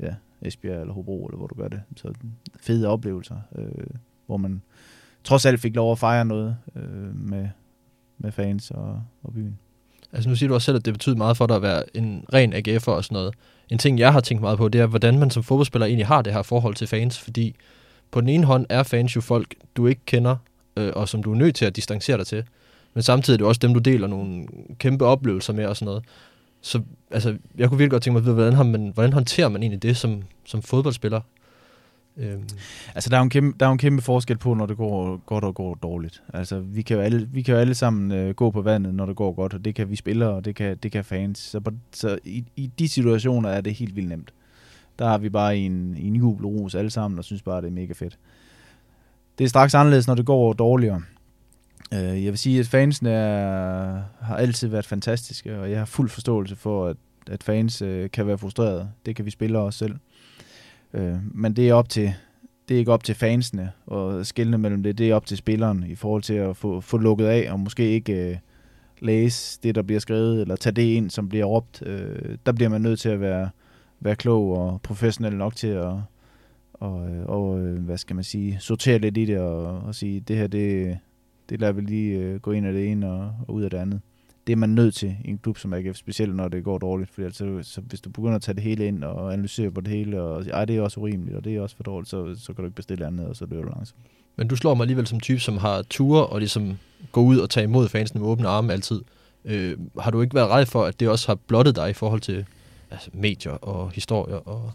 ja, 0.00 0.14
Esbjerg 0.42 0.80
eller 0.80 0.94
Hobro, 0.94 1.26
eller 1.26 1.36
hvor 1.36 1.46
du 1.46 1.54
gør 1.54 1.68
det. 1.68 1.80
Så 1.96 2.12
fede 2.60 2.88
oplevelser, 2.88 3.36
øh, 3.58 3.86
hvor 4.26 4.36
man 4.36 4.62
trods 5.24 5.46
alt 5.46 5.60
fik 5.60 5.76
lov 5.76 5.92
at 5.92 5.98
fejre 5.98 6.24
noget 6.24 6.56
øh, 6.76 7.28
med, 7.30 7.48
med 8.18 8.32
fans 8.32 8.70
og, 8.70 9.02
og 9.22 9.32
byen. 9.32 9.58
Altså 10.12 10.28
nu 10.28 10.36
siger 10.36 10.48
du 10.48 10.54
også 10.54 10.64
selv, 10.64 10.76
at 10.76 10.84
det 10.84 10.94
betyder 10.94 11.16
meget 11.16 11.36
for 11.36 11.46
dig 11.46 11.56
at 11.56 11.62
være 11.62 11.96
en 11.96 12.24
ren 12.32 12.52
AGF'er 12.52 12.90
og 12.90 13.04
sådan 13.04 13.14
noget. 13.14 13.34
En 13.70 13.78
ting, 13.78 13.98
jeg 13.98 14.12
har 14.12 14.20
tænkt 14.20 14.40
meget 14.40 14.58
på, 14.58 14.68
det 14.68 14.80
er, 14.80 14.86
hvordan 14.86 15.18
man 15.18 15.30
som 15.30 15.42
fodboldspiller 15.42 15.86
egentlig 15.86 16.06
har 16.06 16.22
det 16.22 16.32
her 16.32 16.42
forhold 16.42 16.74
til 16.74 16.86
fans, 16.86 17.18
fordi 17.18 17.54
på 18.10 18.20
den 18.20 18.28
ene 18.28 18.44
hånd 18.44 18.66
er 18.68 18.82
fans 18.82 19.16
jo 19.16 19.20
folk, 19.20 19.54
du 19.76 19.86
ikke 19.86 20.00
kender, 20.06 20.36
øh, 20.78 20.92
og 20.96 21.08
som 21.08 21.22
du 21.22 21.32
er 21.32 21.36
nødt 21.36 21.54
til 21.54 21.64
at 21.64 21.76
distancere 21.76 22.18
dig 22.18 22.26
til. 22.26 22.44
Men 22.94 23.02
samtidig 23.02 23.34
er 23.34 23.38
det 23.38 23.46
også 23.46 23.58
dem, 23.58 23.74
du 23.74 23.80
deler 23.80 24.06
nogle 24.06 24.46
kæmpe 24.78 25.04
oplevelser 25.04 25.52
med 25.52 25.66
og 25.66 25.76
sådan 25.76 25.86
noget. 25.86 26.04
Så 26.60 26.82
altså, 27.10 27.36
jeg 27.58 27.68
kunne 27.68 27.78
virkelig 27.78 27.90
godt 27.90 28.02
tænke 28.02 28.12
mig 28.12 28.20
at 28.20 28.24
vide, 28.24 28.34
hvordan, 28.34 28.52
har 28.52 28.62
man, 28.62 28.90
hvordan 28.94 29.12
håndterer 29.12 29.48
man 29.48 29.62
egentlig 29.62 29.82
det 29.82 29.96
som, 29.96 30.22
som 30.44 30.62
fodboldspiller? 30.62 31.20
Øhm. 32.16 32.42
Altså, 32.94 33.10
der 33.10 33.16
er, 33.16 33.20
jo 33.20 33.24
en 33.24 33.30
kæmpe, 33.30 33.58
der 33.60 33.66
er 33.66 33.70
jo 33.70 33.72
en 33.72 33.78
kæmpe 33.78 34.02
forskel 34.02 34.38
på, 34.38 34.54
når 34.54 34.66
det 34.66 34.76
går 34.76 35.16
godt 35.26 35.44
og 35.44 35.54
går 35.54 35.74
dårligt. 35.74 36.22
Altså, 36.34 36.60
vi 36.60 36.82
kan 36.82 36.96
jo 36.96 37.02
alle, 37.02 37.28
vi 37.32 37.42
kan 37.42 37.54
jo 37.54 37.60
alle 37.60 37.74
sammen 37.74 38.12
øh, 38.12 38.34
gå 38.34 38.50
på 38.50 38.62
vandet, 38.62 38.94
når 38.94 39.06
det 39.06 39.16
går 39.16 39.32
godt, 39.32 39.54
og 39.54 39.64
det 39.64 39.74
kan 39.74 39.90
vi 39.90 39.96
spillere, 39.96 40.30
og 40.30 40.44
det 40.44 40.54
kan, 40.54 40.76
det 40.76 40.92
kan 40.92 41.04
fans. 41.04 41.38
Så, 41.38 41.60
på, 41.60 41.70
så 41.92 42.18
i, 42.24 42.44
i 42.56 42.70
de 42.78 42.88
situationer 42.88 43.48
er 43.48 43.60
det 43.60 43.74
helt 43.74 43.96
vildt 43.96 44.08
nemt. 44.08 44.32
Der 44.98 45.08
har 45.08 45.18
vi 45.18 45.28
bare 45.28 45.56
en, 45.56 45.96
en 45.96 46.16
jubelrus 46.16 46.74
alle 46.74 46.90
sammen, 46.90 47.18
og 47.18 47.24
synes 47.24 47.42
bare, 47.42 47.60
det 47.60 47.66
er 47.66 47.72
mega 47.72 47.92
fedt. 47.92 48.18
Det 49.38 49.44
er 49.44 49.48
straks 49.48 49.74
anderledes, 49.74 50.06
når 50.06 50.14
det 50.14 50.26
går 50.26 50.52
dårligere. 50.52 51.02
Øh, 51.94 52.24
jeg 52.24 52.32
vil 52.32 52.38
sige, 52.38 52.60
at 52.60 52.66
fansene 52.66 53.10
er, 53.10 54.02
har 54.20 54.36
altid 54.36 54.68
været 54.68 54.86
fantastiske, 54.86 55.60
og 55.60 55.70
jeg 55.70 55.78
har 55.78 55.86
fuld 55.86 56.08
forståelse 56.08 56.56
for, 56.56 56.86
at, 56.86 56.96
at 57.30 57.42
fans 57.42 57.82
øh, 57.82 58.10
kan 58.10 58.26
være 58.26 58.38
frustrerede. 58.38 58.90
Det 59.06 59.16
kan 59.16 59.24
vi 59.24 59.30
spille 59.30 59.58
os 59.58 59.74
selv. 59.74 59.94
Øh, 60.94 61.16
men 61.34 61.56
det 61.56 61.68
er 61.68 61.74
op 61.74 61.88
til 61.88 62.14
det 62.68 62.74
er 62.74 62.78
ikke 62.78 62.92
op 62.92 63.04
til 63.04 63.14
fansene 63.14 63.72
og 63.86 64.26
skille 64.26 64.58
mellem 64.58 64.82
det. 64.82 64.98
Det 64.98 65.10
er 65.10 65.14
op 65.14 65.26
til 65.26 65.36
spilleren 65.36 65.84
i 65.88 65.94
forhold 65.94 66.22
til 66.22 66.34
at 66.34 66.56
få, 66.56 66.80
få 66.80 66.98
lukket 66.98 67.26
af, 67.26 67.52
og 67.52 67.60
måske 67.60 67.90
ikke 67.90 68.30
øh, 68.30 68.36
læse 69.00 69.58
det, 69.62 69.74
der 69.74 69.82
bliver 69.82 70.00
skrevet, 70.00 70.40
eller 70.40 70.56
tage 70.56 70.72
det 70.72 70.82
ind, 70.82 71.10
som 71.10 71.28
bliver 71.28 71.44
råbt. 71.44 71.82
Øh, 71.86 72.38
der 72.46 72.52
bliver 72.52 72.68
man 72.68 72.80
nødt 72.80 73.00
til 73.00 73.08
at 73.08 73.20
være, 73.20 73.50
være 74.00 74.16
klog 74.16 74.58
og 74.58 74.80
professionel 74.82 75.36
nok 75.36 75.56
til 75.56 75.68
at 75.68 75.92
og, 76.80 77.10
øh, 77.10 77.26
og 77.26 77.60
øh, 77.60 77.82
hvad 77.82 77.98
skal 77.98 78.16
man 78.16 78.24
sige, 78.24 78.56
sortere 78.60 78.98
lidt 78.98 79.16
i 79.16 79.24
det 79.24 79.38
og, 79.38 79.80
og 79.80 79.94
sige, 79.94 80.20
det 80.20 80.36
her, 80.36 80.46
det, 80.46 80.98
det 81.48 81.60
lader 81.60 81.72
vi 81.72 81.80
lige 81.80 82.18
øh, 82.18 82.40
gå 82.40 82.52
ind 82.52 82.66
af 82.66 82.72
det 82.72 82.90
ene 82.90 83.10
og, 83.10 83.32
og 83.48 83.54
ud 83.54 83.62
af 83.62 83.70
det 83.70 83.78
andet. 83.78 84.00
Det 84.46 84.52
er 84.52 84.56
man 84.56 84.70
nødt 84.70 84.94
til 84.94 85.16
i 85.24 85.30
en 85.30 85.38
klub 85.38 85.58
som 85.58 85.72
AGF, 85.72 85.96
specielt 85.96 86.36
når 86.36 86.48
det 86.48 86.64
går 86.64 86.78
dårligt, 86.78 87.10
for 87.10 87.22
altså, 87.22 87.58
så 87.62 87.80
hvis 87.80 88.00
du 88.00 88.10
begynder 88.10 88.34
at 88.34 88.42
tage 88.42 88.54
det 88.54 88.62
hele 88.62 88.86
ind 88.86 89.04
og 89.04 89.32
analysere 89.32 89.70
på 89.70 89.80
det 89.80 89.92
hele, 89.92 90.20
og 90.22 90.44
sige, 90.44 90.66
det 90.66 90.76
er 90.76 90.82
også 90.82 91.00
urimeligt, 91.00 91.36
og 91.36 91.44
det 91.44 91.56
er 91.56 91.60
også 91.60 91.76
for 91.76 91.82
dårligt, 91.82 92.10
så, 92.10 92.34
så 92.38 92.46
kan 92.46 92.56
du 92.56 92.64
ikke 92.64 92.76
bestille 92.76 93.06
andet, 93.06 93.26
og 93.26 93.36
så 93.36 93.46
dør 93.46 93.62
du 93.62 93.68
langsomt. 93.68 94.00
Men 94.36 94.48
du 94.48 94.56
slår 94.56 94.74
mig 94.74 94.84
alligevel 94.84 95.06
som 95.06 95.20
type, 95.20 95.40
som 95.40 95.58
har 95.58 95.82
ture 95.82 96.26
og 96.26 96.38
ligesom 96.38 96.78
gå 97.12 97.20
ud 97.22 97.38
og 97.38 97.50
tage 97.50 97.64
imod 97.64 97.88
fansene 97.88 98.20
med 98.20 98.28
åbne 98.28 98.48
arme 98.48 98.72
altid. 98.72 99.00
Øh, 99.44 99.76
har 100.00 100.10
du 100.10 100.20
ikke 100.20 100.34
været 100.34 100.50
red 100.50 100.66
for, 100.66 100.84
at 100.84 101.00
det 101.00 101.08
også 101.08 101.26
har 101.26 101.34
blottet 101.34 101.76
dig 101.76 101.90
i 101.90 101.92
forhold 101.92 102.20
til 102.20 102.46
altså, 102.90 103.10
medier 103.12 103.52
og 103.52 103.90
historier? 103.90 104.36
Og... 104.36 104.72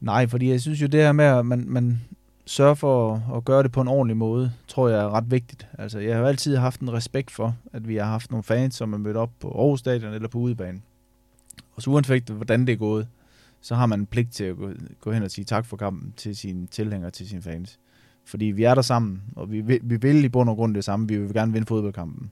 Nej, 0.00 0.26
fordi 0.26 0.50
jeg 0.50 0.60
synes 0.60 0.82
jo 0.82 0.86
det 0.86 1.00
her 1.00 1.12
med, 1.12 1.24
at 1.24 1.46
man, 1.46 1.64
man 1.68 2.00
sørger 2.46 2.74
for 2.74 3.14
at, 3.14 3.36
at 3.36 3.44
gøre 3.44 3.62
det 3.62 3.72
på 3.72 3.80
en 3.80 3.88
ordentlig 3.88 4.16
måde, 4.16 4.52
tror 4.68 4.88
jeg 4.88 5.00
er 5.00 5.10
ret 5.14 5.30
vigtigt. 5.30 5.66
Altså, 5.78 5.98
jeg 5.98 6.16
har 6.16 6.24
altid 6.24 6.56
haft 6.56 6.80
en 6.80 6.92
respekt 6.92 7.30
for, 7.30 7.56
at 7.72 7.88
vi 7.88 7.96
har 7.96 8.04
haft 8.04 8.30
nogle 8.30 8.44
fans, 8.44 8.74
som 8.74 8.92
er 8.92 8.98
mødt 8.98 9.16
op 9.16 9.30
på 9.40 9.48
Aarhus 9.48 9.80
Stadion 9.80 10.14
eller 10.14 10.28
på 10.28 10.38
udebanen. 10.38 10.82
Og 11.74 11.82
så 11.82 11.90
uanset 11.90 12.30
hvordan 12.30 12.66
det 12.66 12.72
er 12.72 12.76
gået, 12.76 13.08
så 13.60 13.74
har 13.74 13.86
man 13.86 14.00
en 14.00 14.06
pligt 14.06 14.32
til 14.32 14.44
at 14.44 14.56
gå, 14.56 14.70
gå 15.00 15.12
hen 15.12 15.22
og 15.22 15.30
sige 15.30 15.44
tak 15.44 15.66
for 15.66 15.76
kampen 15.76 16.14
til 16.16 16.36
sine 16.36 16.66
tilhængere, 16.66 17.10
til 17.10 17.28
sine 17.28 17.42
fans. 17.42 17.78
Fordi 18.24 18.44
vi 18.44 18.64
er 18.64 18.74
der 18.74 18.82
sammen, 18.82 19.22
og 19.36 19.52
vi 19.52 19.60
vi 19.82 19.96
vil 19.96 20.24
i 20.24 20.28
bund 20.28 20.50
og 20.50 20.56
grund 20.56 20.74
det 20.74 20.84
samme. 20.84 21.08
Vi 21.08 21.16
vil 21.18 21.32
gerne 21.32 21.52
vinde 21.52 21.66
fodboldkampen. 21.66 22.30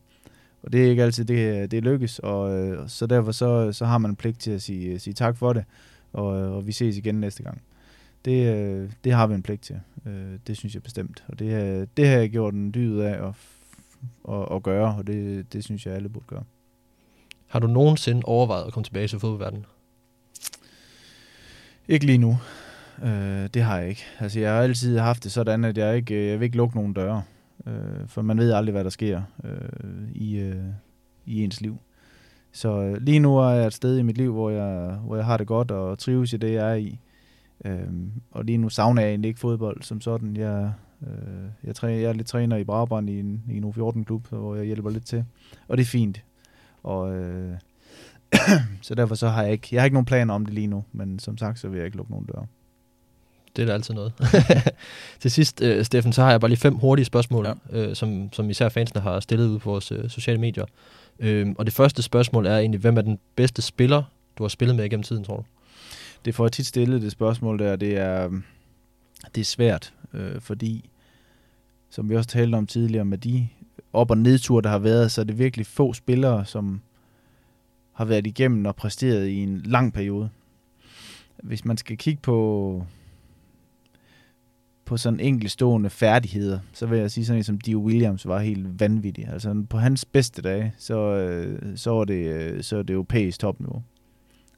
Og 0.63 0.73
det 0.73 0.85
er 0.85 0.91
ikke 0.91 1.03
altid, 1.03 1.25
det, 1.25 1.71
det 1.71 1.83
lykkes, 1.83 2.19
og 2.19 2.59
øh, 2.59 2.89
så 2.89 3.07
derfor 3.07 3.33
så, 3.33 3.73
så 3.73 3.87
har 3.87 3.99
man 3.99 4.11
en 4.11 4.17
pligt 4.17 4.41
til 4.41 4.51
at 4.51 4.63
sige, 4.63 4.99
sige 4.99 5.15
tak 5.15 5.37
for 5.37 5.53
det, 5.53 5.65
og, 6.13 6.27
og 6.27 6.67
vi 6.67 6.73
ses 6.73 6.97
igen 6.97 7.15
næste 7.15 7.43
gang. 7.43 7.63
Det, 8.25 8.55
øh, 8.55 8.91
det 9.05 9.13
har 9.13 9.27
vi 9.27 9.35
en 9.35 9.43
pligt 9.43 9.63
til. 9.63 9.81
Øh, 10.07 10.39
det 10.47 10.57
synes 10.57 10.75
jeg 10.75 10.83
bestemt. 10.83 11.25
Og 11.29 11.39
det, 11.39 11.89
det 11.97 12.09
har 12.09 12.17
jeg 12.17 12.31
gjort 12.31 12.55
en 12.55 12.75
dyd 12.75 12.99
af 12.99 13.29
at, 13.29 13.35
at, 14.29 14.57
at 14.57 14.63
gøre, 14.63 14.95
og 14.95 15.07
det, 15.07 15.53
det 15.53 15.65
synes 15.65 15.87
jeg 15.87 15.95
alle 15.95 16.09
burde 16.09 16.27
gøre. 16.27 16.45
Har 17.47 17.59
du 17.59 17.67
nogensinde 17.67 18.23
overvejet 18.25 18.67
at 18.67 18.73
komme 18.73 18.85
tilbage 18.85 19.09
til 19.09 19.19
fodboldverdenen? 19.19 19.67
Ikke 21.89 22.07
lige 22.07 22.19
nu. 22.19 22.39
Øh, 23.03 23.49
det 23.55 23.63
har 23.63 23.79
jeg 23.79 23.89
ikke. 23.89 24.05
Altså, 24.21 24.41
jeg 24.41 24.53
har 24.53 24.61
altid 24.63 24.99
haft 24.99 25.25
det 25.25 25.33
sådan, 25.33 25.65
at 25.65 25.79
jeg 25.79 25.97
ikke 25.97 26.29
jeg 26.29 26.41
vil 26.41 26.45
ikke 26.45 26.57
lukke 26.57 26.77
nogen 26.77 26.93
døre. 26.93 27.23
Øh, 27.67 28.07
for 28.07 28.23
man 28.23 28.39
ved 28.39 28.53
aldrig, 28.53 28.73
hvad 28.73 28.85
der 28.85 28.91
sker 28.91 29.23
øh, 29.45 30.11
i, 30.15 30.39
øh, 30.39 30.65
i 31.27 31.45
ens 31.45 31.61
liv. 31.61 31.79
Så 32.53 32.83
øh, 32.83 32.97
lige 33.03 33.19
nu 33.19 33.37
er 33.39 33.51
jeg 33.51 33.67
et 33.67 33.73
sted 33.73 33.99
i 33.99 34.03
mit 34.03 34.19
liv, 34.19 34.33
hvor 34.33 34.51
jeg, 34.51 34.99
hvor 35.05 35.17
jeg 35.17 35.25
har 35.25 35.37
det 35.37 35.47
godt 35.47 35.71
og 35.71 35.99
trives 35.99 36.33
i 36.33 36.37
det, 36.37 36.53
jeg 36.53 36.71
er 36.71 36.75
i. 36.75 36.99
Øhm, 37.65 38.13
og 38.31 38.45
lige 38.45 38.59
nu 38.59 38.69
savner 38.69 39.03
jeg 39.03 39.11
egentlig 39.11 39.29
ikke 39.29 39.41
fodbold 39.41 39.83
som 39.83 40.01
sådan. 40.01 40.37
Jeg, 40.37 40.73
øh, 41.03 41.45
jeg, 41.65 41.75
træ, 41.75 41.87
jeg 41.87 42.03
er 42.03 42.13
lidt 42.13 42.27
træner 42.27 42.57
i 42.57 42.65
Brabrand 42.65 43.11
i 43.11 43.21
en, 43.21 43.43
i 43.51 43.57
en 43.57 43.65
U14-klub, 43.65 44.29
hvor 44.29 44.55
jeg 44.55 44.65
hjælper 44.65 44.91
lidt 44.91 45.07
til. 45.07 45.25
Og 45.69 45.77
det 45.77 45.83
er 45.83 45.87
fint. 45.87 46.25
Og, 46.83 47.15
øh, 47.15 47.59
så 48.83 48.95
derfor 48.95 49.15
så 49.15 49.29
har 49.29 49.43
jeg 49.43 49.53
ikke, 49.53 49.69
jeg 49.73 49.81
har 49.81 49.85
ikke 49.85 49.95
nogen 49.95 50.07
planer 50.07 50.35
om 50.35 50.45
det 50.45 50.55
lige 50.55 50.67
nu, 50.67 50.85
men 50.93 51.19
som 51.19 51.39
sagt, 51.39 51.59
så 51.59 51.69
vil 51.69 51.77
jeg 51.77 51.87
ikke 51.87 51.97
lukke 51.97 52.13
nogen 52.13 52.27
døre. 52.35 52.47
Det 53.59 53.65
er 53.65 53.67
da 53.67 53.73
altid 53.73 53.95
noget. 53.95 54.13
Til 55.21 55.31
sidst, 55.31 55.63
uh, 55.63 55.83
Steffen, 55.83 56.13
så 56.13 56.23
har 56.23 56.31
jeg 56.31 56.41
bare 56.41 56.49
lige 56.49 56.59
fem 56.59 56.75
hurtige 56.75 57.05
spørgsmål, 57.05 57.47
ja. 57.47 57.89
uh, 57.89 57.95
som, 57.95 58.33
som 58.33 58.51
især 58.51 58.69
fansene 58.69 59.01
har 59.01 59.21
stillet 59.21 59.49
ud 59.49 59.59
på 59.59 59.71
vores 59.71 59.93
uh, 59.93 60.09
sociale 60.09 60.41
medier. 60.41 60.65
Uh, 61.19 61.55
og 61.59 61.67
det 61.67 61.75
første 61.75 62.03
spørgsmål 62.03 62.47
er 62.47 62.59
egentlig, 62.59 62.81
hvem 62.81 62.97
er 62.97 63.03
den 63.03 63.19
bedste 63.37 63.63
spiller, 63.63 64.03
du 64.39 64.45
har 64.45 64.49
spillet 64.49 64.77
med 64.77 64.85
igennem 64.85 65.03
tiden, 65.03 65.25
tror 65.25 65.37
du? 65.37 65.45
Det 66.25 66.35
får 66.35 66.45
jeg 66.45 66.53
tit 66.53 66.67
stillet, 66.67 67.03
det 67.03 67.13
spørgsmål 67.13 67.59
der. 67.59 67.77
Det 67.77 67.97
er, 67.97 68.31
det 69.35 69.41
er 69.41 69.45
svært, 69.45 69.95
øh, 70.15 70.41
fordi, 70.41 70.91
som 71.91 72.11
vi 72.11 72.17
også 72.17 72.29
talte 72.29 72.57
om 72.57 72.67
tidligere, 72.67 73.05
med 73.05 73.19
de 73.19 73.49
op- 73.93 74.11
og 74.11 74.19
nedture, 74.19 74.63
der 74.63 74.71
har 74.71 74.79
været, 74.79 75.13
så 75.13 75.21
er 75.21 75.25
det 75.25 75.39
virkelig 75.39 75.67
få 75.67 75.93
spillere, 75.93 76.47
som 76.47 76.81
har 77.93 78.05
været 78.05 78.27
igennem 78.27 78.67
og 78.67 78.77
præsteret 78.77 79.27
i 79.27 79.37
en 79.37 79.63
lang 79.65 79.93
periode. 79.93 80.31
Hvis 81.43 81.65
man 81.65 81.77
skal 81.77 81.97
kigge 81.97 82.21
på 82.23 82.87
på 84.89 84.97
sådan 84.97 85.21
enkeltstående 85.21 85.91
færdigheder, 85.91 86.59
så 86.73 86.87
vil 86.87 86.99
jeg 86.99 87.11
sige 87.11 87.27
sådan 87.27 87.39
en 87.39 87.45
som 87.45 87.61
Dio 87.61 87.79
Williams 87.79 88.27
var 88.27 88.39
helt 88.39 88.81
vanvittig. 88.81 89.29
Altså 89.29 89.65
på 89.71 89.79
hans 89.79 90.05
bedste 90.05 90.43
dage, 90.43 90.75
så, 90.79 90.99
øh, 90.99 91.77
så 91.77 91.91
var 91.91 92.05
det, 92.05 92.27
øh, 92.27 92.63
så 92.63 92.69
så 92.69 92.83
det 92.83 92.91
europæisk 92.91 93.41
topniveau. 93.41 93.83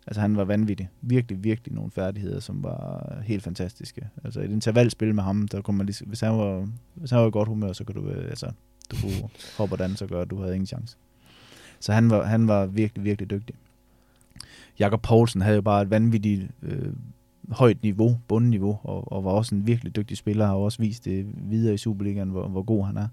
Altså 0.07 0.21
han 0.21 0.37
var 0.37 0.45
vanvittig. 0.45 0.89
Virkelig, 1.01 1.45
virkelig 1.45 1.75
nogle 1.75 1.91
færdigheder, 1.91 2.41
som 2.41 2.63
var 2.63 3.17
helt 3.25 3.43
fantastiske. 3.43 4.09
Altså 4.25 4.41
et 4.41 4.51
intervalspil 4.51 5.15
med 5.15 5.23
ham, 5.23 5.49
der 5.49 5.61
kunne 5.61 5.77
man 5.77 5.87
lige, 5.87 6.07
hvis 6.07 6.21
han 6.21 6.33
var, 6.33 6.69
hvis 6.95 7.11
han 7.11 7.21
var 7.21 7.29
i 7.29 7.31
godt 7.31 7.49
humør, 7.49 7.73
så 7.73 7.85
kunne 7.85 8.03
du, 8.03 8.09
øh, 8.09 8.25
altså, 8.25 8.51
du 8.91 8.97
kunne 9.03 9.29
hoppe 9.59 9.75
og 9.75 9.79
danse 9.79 10.05
og 10.05 10.09
gøre, 10.09 10.25
du 10.25 10.41
havde 10.41 10.55
ingen 10.55 10.67
chance. 10.67 10.97
Så 11.81 11.93
han 11.93 12.11
var, 12.11 12.25
han 12.25 12.49
var 12.49 12.67
virkelig, 12.67 13.05
virkelig 13.05 13.31
dygtig. 13.31 13.55
Jakob 14.79 15.03
Poulsen 15.03 15.41
havde 15.41 15.57
jo 15.57 15.63
bare 15.63 15.83
et 15.83 15.91
vanvittigt 15.91 16.51
øh, 16.63 16.93
højt 17.51 17.83
niveau, 17.83 18.19
bundniveau, 18.29 18.79
og, 18.83 19.13
og 19.13 19.25
var 19.25 19.31
også 19.31 19.55
en 19.55 19.67
virkelig 19.67 19.97
dygtig 19.97 20.17
spiller, 20.17 20.45
og 20.45 20.51
har 20.51 20.57
også 20.57 20.79
vist 20.79 21.05
det 21.05 21.27
videre 21.51 21.75
i 21.75 21.79
Superligaen, 21.79 22.31
hvor, 22.31 22.49
hvor 22.49 22.63
god 22.63 22.87
han 22.87 22.97
er. 22.97 23.09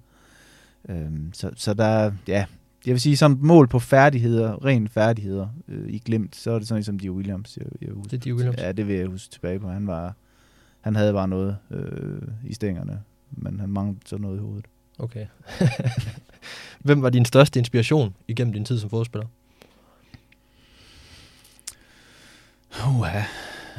Øhm, 0.89 1.29
så, 1.33 1.51
så 1.55 1.73
der, 1.73 2.11
ja, 2.27 2.45
jeg 2.85 2.93
vil 2.93 3.01
sige, 3.01 3.17
som 3.17 3.39
mål 3.41 3.67
på 3.67 3.79
færdigheder, 3.79 4.65
ren 4.65 4.87
færdigheder 4.87 5.47
øh, 5.67 5.89
i 5.89 5.99
glemt, 5.99 6.35
så 6.35 6.51
er 6.51 6.59
det 6.59 6.67
sådan 6.67 6.83
som 6.83 6.99
Dio 6.99 7.13
Williams. 7.13 7.57
Jeg, 7.57 7.65
jeg 7.81 7.89
husker. 7.93 8.09
Det 8.09 8.17
er 8.17 8.21
Dio 8.21 8.35
Williams? 8.35 8.57
Ja, 8.57 8.71
det 8.71 8.87
vil 8.87 8.95
jeg 8.95 9.07
huske 9.07 9.31
tilbage 9.31 9.59
på. 9.59 9.69
Han, 9.69 9.87
var, 9.87 10.15
han 10.81 10.95
havde 10.95 11.13
bare 11.13 11.27
noget 11.27 11.57
øh, 11.71 12.21
i 12.45 12.53
stængerne, 12.53 13.01
men 13.31 13.59
han 13.59 13.69
manglede 13.69 13.99
så 14.05 14.17
noget 14.17 14.37
i 14.37 14.39
hovedet. 14.39 14.65
Okay. 14.99 15.25
Hvem 16.85 17.01
var 17.01 17.09
din 17.09 17.25
største 17.25 17.59
inspiration 17.59 18.15
igennem 18.27 18.53
din 18.53 18.65
tid 18.65 18.79
som 18.79 18.89
fodspiller? 18.89 19.27
Uh, 22.87 23.15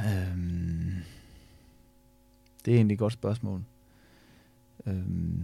øhm, 0.07 0.48
det 2.65 2.73
er 2.73 2.77
egentlig 2.77 2.95
et 2.95 2.99
godt 2.99 3.13
spørgsmål. 3.13 3.63
Øhm, 4.87 5.43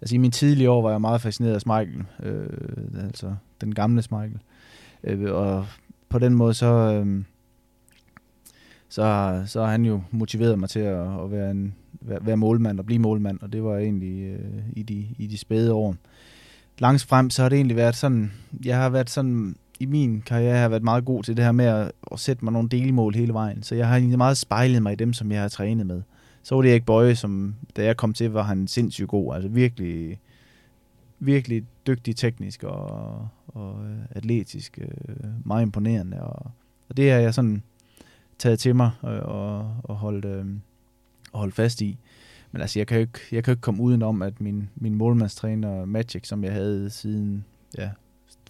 altså 0.00 0.14
i 0.14 0.18
min 0.18 0.30
tidlige 0.30 0.70
år 0.70 0.82
var 0.82 0.90
jeg 0.90 1.00
meget 1.00 1.20
fascineret 1.20 1.54
af 1.54 1.60
Smeichel, 1.60 2.04
øh, 2.22 2.48
altså 3.04 3.34
den 3.60 3.74
gamle 3.74 4.02
Smeichel. 4.02 4.38
Øh, 5.04 5.34
og 5.34 5.66
på 6.08 6.18
den 6.18 6.34
måde 6.34 6.54
så, 6.54 6.66
øh, 6.66 7.24
så, 8.88 9.42
så 9.46 9.64
har 9.64 9.70
han 9.70 9.84
jo 9.84 10.02
motiveret 10.10 10.58
mig 10.58 10.68
til 10.68 10.80
at, 10.80 11.20
at 11.24 11.30
være, 11.30 11.50
en, 11.50 11.74
være, 12.00 12.26
være 12.26 12.36
målmand 12.36 12.78
og 12.78 12.86
blive 12.86 12.98
målmand, 12.98 13.40
og 13.40 13.52
det 13.52 13.64
var 13.64 13.76
egentlig 13.76 14.22
øh, 14.22 14.62
i, 14.72 14.82
de, 14.82 15.06
i 15.18 15.26
de 15.26 15.38
spæde 15.38 15.72
år. 15.72 15.96
Langs 16.78 17.04
frem, 17.04 17.30
så 17.30 17.42
har 17.42 17.48
det 17.48 17.56
egentlig 17.56 17.76
været 17.76 17.96
sådan, 17.96 18.32
jeg 18.64 18.76
har 18.76 18.88
været 18.88 19.10
sådan, 19.10 19.56
i 19.80 19.86
min 19.86 20.22
karriere 20.26 20.54
har 20.54 20.60
jeg 20.60 20.70
været 20.70 20.82
meget 20.82 21.04
god 21.04 21.22
til 21.22 21.36
det 21.36 21.44
her 21.44 21.52
med 21.52 21.64
at, 21.64 21.92
at 22.12 22.20
sætte 22.20 22.44
mig 22.44 22.52
nogle 22.52 22.68
delmål 22.68 23.14
hele 23.14 23.32
vejen, 23.32 23.62
så 23.62 23.74
jeg 23.74 23.88
har 23.88 23.96
egentlig 23.96 24.18
meget 24.18 24.36
spejlet 24.36 24.82
mig 24.82 24.92
i 24.92 24.96
dem, 24.96 25.12
som 25.12 25.32
jeg 25.32 25.40
har 25.40 25.48
trænet 25.48 25.86
med 25.86 26.02
så 26.46 26.54
var 26.54 26.62
det 26.62 26.68
ikke 26.68 26.86
Bøje, 26.86 27.14
som 27.14 27.54
da 27.76 27.84
jeg 27.84 27.96
kom 27.96 28.14
til, 28.14 28.30
var 28.30 28.42
han 28.42 28.68
sindssygt 28.68 29.08
god. 29.08 29.34
Altså 29.34 29.48
virkelig, 29.48 30.20
virkelig 31.18 31.64
dygtig 31.86 32.16
teknisk 32.16 32.64
og, 32.64 33.28
og 33.46 33.84
øh, 33.84 33.98
atletisk. 34.10 34.78
Øh, 34.82 35.16
meget 35.44 35.62
imponerende. 35.62 36.22
Og, 36.22 36.50
og 36.88 36.96
det 36.96 37.10
har 37.10 37.18
jeg 37.18 37.34
sådan 37.34 37.62
taget 38.38 38.58
til 38.58 38.76
mig 38.76 38.90
og, 39.00 39.18
og, 39.18 39.76
og 39.82 39.96
holdt, 39.96 40.24
øh, 40.24 40.46
og 41.32 41.40
holdt 41.40 41.54
fast 41.54 41.80
i. 41.80 41.98
Men 42.52 42.60
altså, 42.60 42.78
jeg 42.78 42.86
kan 42.86 42.96
jo 42.96 43.00
ikke, 43.00 43.20
jeg 43.32 43.44
kan 43.44 43.52
jo 43.52 43.54
ikke 43.54 43.62
komme 43.62 43.82
udenom, 43.82 44.22
at 44.22 44.40
min, 44.40 44.68
min 44.76 44.94
målmandstræner 44.94 45.84
Magic, 45.84 46.28
som 46.28 46.44
jeg 46.44 46.52
havde 46.52 46.90
siden, 46.90 47.44
ja, 47.78 47.90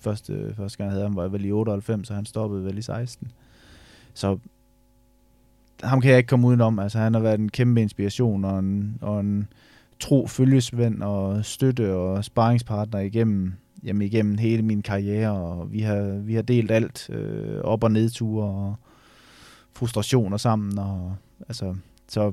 første, 0.00 0.54
første 0.56 0.78
gang 0.78 0.86
jeg 0.88 0.92
havde 0.92 1.04
ham, 1.04 1.16
var 1.16 1.28
vel 1.28 1.44
i 1.44 1.52
98, 1.52 2.08
så 2.08 2.14
han 2.14 2.26
stoppede 2.26 2.64
vel 2.64 2.78
i 2.78 2.82
16. 2.82 3.32
Så 4.14 4.38
ham 5.82 6.00
kan 6.00 6.10
jeg 6.10 6.18
ikke 6.18 6.28
komme 6.28 6.46
udenom. 6.46 6.78
Altså, 6.78 6.98
han 6.98 7.14
har 7.14 7.20
været 7.20 7.40
en 7.40 7.48
kæmpe 7.48 7.82
inspiration 7.82 8.44
og 8.44 8.58
en, 8.58 8.98
og 9.00 9.20
en 9.20 9.48
tro 10.00 10.26
følgesvend 10.26 11.02
og 11.02 11.44
støtte 11.44 11.94
og 11.94 12.24
sparringspartner 12.24 13.00
igennem, 13.00 13.52
jamen, 13.84 14.02
igennem 14.02 14.38
hele 14.38 14.62
min 14.62 14.82
karriere. 14.82 15.30
Og 15.30 15.72
vi 15.72 15.80
har, 15.80 16.02
vi 16.02 16.34
har 16.34 16.42
delt 16.42 16.70
alt, 16.70 17.10
øh, 17.10 17.60
op- 17.60 17.84
og 17.84 17.92
nedture 17.92 18.46
og 18.46 18.76
frustrationer 19.72 20.36
sammen. 20.36 20.78
Og, 20.78 21.16
altså, 21.48 21.74
så, 22.08 22.32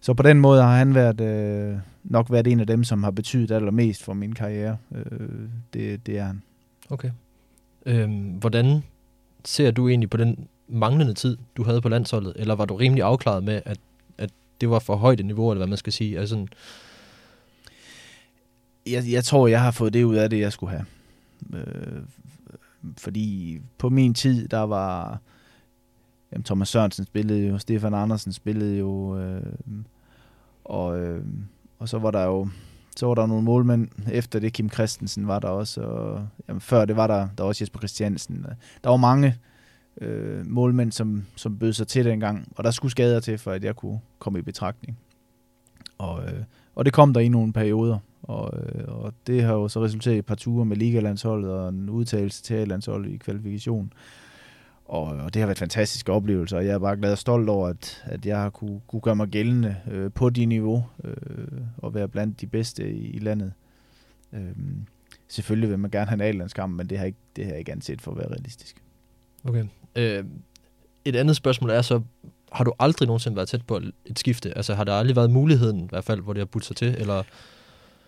så 0.00 0.14
på 0.14 0.22
den 0.22 0.40
måde 0.40 0.62
har 0.62 0.76
han 0.76 0.94
været, 0.94 1.20
øh, 1.20 1.78
nok 2.04 2.30
været 2.30 2.46
en 2.46 2.60
af 2.60 2.66
dem, 2.66 2.84
som 2.84 3.02
har 3.02 3.10
betydet 3.10 3.50
allermest 3.50 4.02
for 4.02 4.14
min 4.14 4.32
karriere. 4.32 4.76
Øh, 4.94 5.28
det, 5.72 6.06
det 6.06 6.18
er 6.18 6.24
han. 6.24 6.42
Okay. 6.90 7.10
Øhm, 7.86 8.24
hvordan 8.24 8.82
ser 9.44 9.70
du 9.70 9.88
egentlig 9.88 10.10
på 10.10 10.16
den 10.16 10.48
manglende 10.68 11.14
tid, 11.14 11.36
du 11.56 11.64
havde 11.64 11.80
på 11.80 11.88
landsholdet? 11.88 12.32
Eller 12.36 12.54
var 12.54 12.64
du 12.64 12.76
rimelig 12.76 13.04
afklaret 13.04 13.44
med, 13.44 13.62
at, 13.64 13.78
at 14.18 14.30
det 14.60 14.70
var 14.70 14.78
for 14.78 14.96
højt 14.96 15.20
et 15.20 15.26
niveau, 15.26 15.50
eller 15.50 15.58
hvad 15.58 15.68
man 15.68 15.78
skal 15.78 15.92
sige? 15.92 16.18
Altså, 16.18 16.46
jeg, 18.86 19.04
jeg 19.10 19.24
tror, 19.24 19.46
jeg 19.46 19.62
har 19.62 19.70
fået 19.70 19.92
det 19.92 20.04
ud 20.04 20.14
af 20.14 20.30
det, 20.30 20.40
jeg 20.40 20.52
skulle 20.52 20.70
have. 20.70 20.84
Øh, 21.54 22.02
fordi 22.98 23.58
på 23.78 23.88
min 23.88 24.14
tid, 24.14 24.48
der 24.48 24.60
var... 24.60 25.18
Jamen, 26.32 26.44
Thomas 26.44 26.68
Sørensen 26.68 27.04
spillede 27.04 27.46
jo, 27.46 27.58
Stefan 27.58 27.94
Andersen 27.94 28.32
spillede 28.32 28.78
jo, 28.78 29.18
øh, 29.18 29.42
og, 30.64 30.98
øh, 30.98 31.24
og 31.78 31.88
så 31.88 31.98
var 31.98 32.10
der 32.10 32.24
jo 32.24 32.48
så 32.96 33.06
var 33.06 33.14
der 33.14 33.26
nogle 33.26 33.44
målmænd. 33.44 33.88
Efter 34.12 34.38
det, 34.38 34.52
Kim 34.52 34.70
Christensen 34.70 35.28
var 35.28 35.38
der 35.38 35.48
også, 35.48 35.80
og 35.80 36.28
jamen, 36.48 36.60
før 36.60 36.84
det 36.84 36.96
var 36.96 37.06
der, 37.06 37.28
der 37.38 37.44
var 37.44 37.48
også 37.48 37.64
Jesper 37.64 37.78
Christiansen. 37.78 38.46
Der 38.84 38.90
var 38.90 38.96
mange 38.96 39.28
øh, 39.28 39.34
øh, 40.00 40.46
målmænd, 40.46 40.92
som, 40.92 41.24
som 41.36 41.58
bød 41.58 41.72
sig 41.72 41.88
til 41.88 42.04
dengang, 42.04 42.52
og 42.56 42.64
der 42.64 42.70
skulle 42.70 42.92
skader 42.92 43.20
til, 43.20 43.38
for 43.38 43.52
at 43.52 43.64
jeg 43.64 43.76
kunne 43.76 44.00
komme 44.18 44.38
i 44.38 44.42
betragtning. 44.42 44.98
Og, 45.98 46.24
øh, 46.24 46.42
og 46.74 46.84
det 46.84 46.92
kom 46.92 47.14
der 47.14 47.20
i 47.20 47.28
nogle 47.28 47.52
perioder, 47.52 47.98
og, 48.22 48.52
øh, 48.58 48.84
og 48.88 49.14
det 49.26 49.42
har 49.42 49.54
jo 49.54 49.68
så 49.68 49.84
resulteret 49.84 50.14
i 50.14 50.18
et 50.18 50.26
par 50.26 50.34
ture 50.34 50.64
med 50.64 50.76
Ligalandsholdet 50.76 51.50
og 51.50 51.68
en 51.68 51.90
udtalelse 51.90 52.42
til 52.42 52.54
A-landsholdet 52.54 53.12
i 53.12 53.16
kvalifikation. 53.16 53.92
Og, 54.84 55.02
og 55.02 55.34
det 55.34 55.40
har 55.40 55.46
været 55.46 55.58
fantastiske 55.58 56.12
oplevelser, 56.12 56.56
og 56.56 56.66
jeg 56.66 56.74
er 56.74 56.78
bare 56.78 56.96
glad 56.96 57.12
og 57.12 57.18
stolt 57.18 57.48
over, 57.48 57.68
at, 57.68 58.04
at 58.04 58.26
jeg 58.26 58.38
har 58.38 58.50
kunne, 58.50 58.80
kunne 58.86 59.00
gøre 59.00 59.16
mig 59.16 59.28
gældende 59.28 59.76
øh, 59.90 60.12
på 60.12 60.30
de 60.30 60.46
niveau, 60.46 60.84
øh, 61.04 61.16
og 61.78 61.94
være 61.94 62.08
blandt 62.08 62.40
de 62.40 62.46
bedste 62.46 62.92
i, 62.92 63.10
i 63.10 63.18
landet. 63.18 63.52
Øh, 64.32 64.52
selvfølgelig 65.28 65.70
vil 65.70 65.78
man 65.78 65.90
gerne 65.90 66.06
have 66.06 66.14
en 66.14 66.20
A-landskamp, 66.20 66.76
men 66.76 66.86
det 66.86 66.98
har, 66.98 67.04
ikke, 67.04 67.18
det 67.36 67.44
har 67.44 67.50
jeg 67.50 67.58
ikke 67.58 67.72
anset 67.72 68.00
for 68.00 68.10
at 68.10 68.18
være 68.18 68.28
realistisk. 68.28 68.82
Okay. 69.44 69.64
Øh, 69.96 70.24
et 71.04 71.16
andet 71.16 71.36
spørgsmål 71.36 71.70
er 71.70 71.82
så, 71.82 72.00
har 72.52 72.64
du 72.64 72.72
aldrig 72.78 73.06
nogensinde 73.06 73.36
været 73.36 73.48
tæt 73.48 73.66
på 73.66 73.80
et 74.06 74.18
skifte? 74.18 74.56
Altså 74.56 74.74
har 74.74 74.84
der 74.84 74.92
aldrig 74.92 75.16
været 75.16 75.30
muligheden, 75.30 75.80
i 75.80 75.88
hvert 75.90 76.04
fald, 76.04 76.20
hvor 76.20 76.32
det 76.32 76.40
har 76.40 76.46
budt 76.46 76.64
sig 76.64 76.76
til? 76.76 76.94
Eller? 76.98 77.22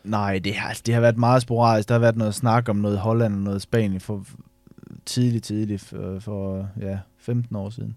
Nej, 0.04 0.38
det 0.38 0.54
har, 0.54 0.68
altså, 0.68 0.82
det 0.86 0.94
har 0.94 1.00
været 1.00 1.16
meget 1.16 1.42
sporadisk. 1.42 1.88
Der 1.88 1.94
har 1.94 2.00
været 2.00 2.16
noget 2.16 2.34
snak 2.34 2.68
om 2.68 2.76
noget 2.76 2.98
Holland 2.98 3.34
og 3.34 3.40
noget 3.40 3.62
Spanien 3.62 4.00
for 4.00 4.24
tidligt, 5.06 5.44
tidligt 5.44 5.82
for, 5.82 6.18
for 6.20 6.68
ja, 6.80 6.98
15 7.18 7.56
år 7.56 7.70
siden. 7.70 7.96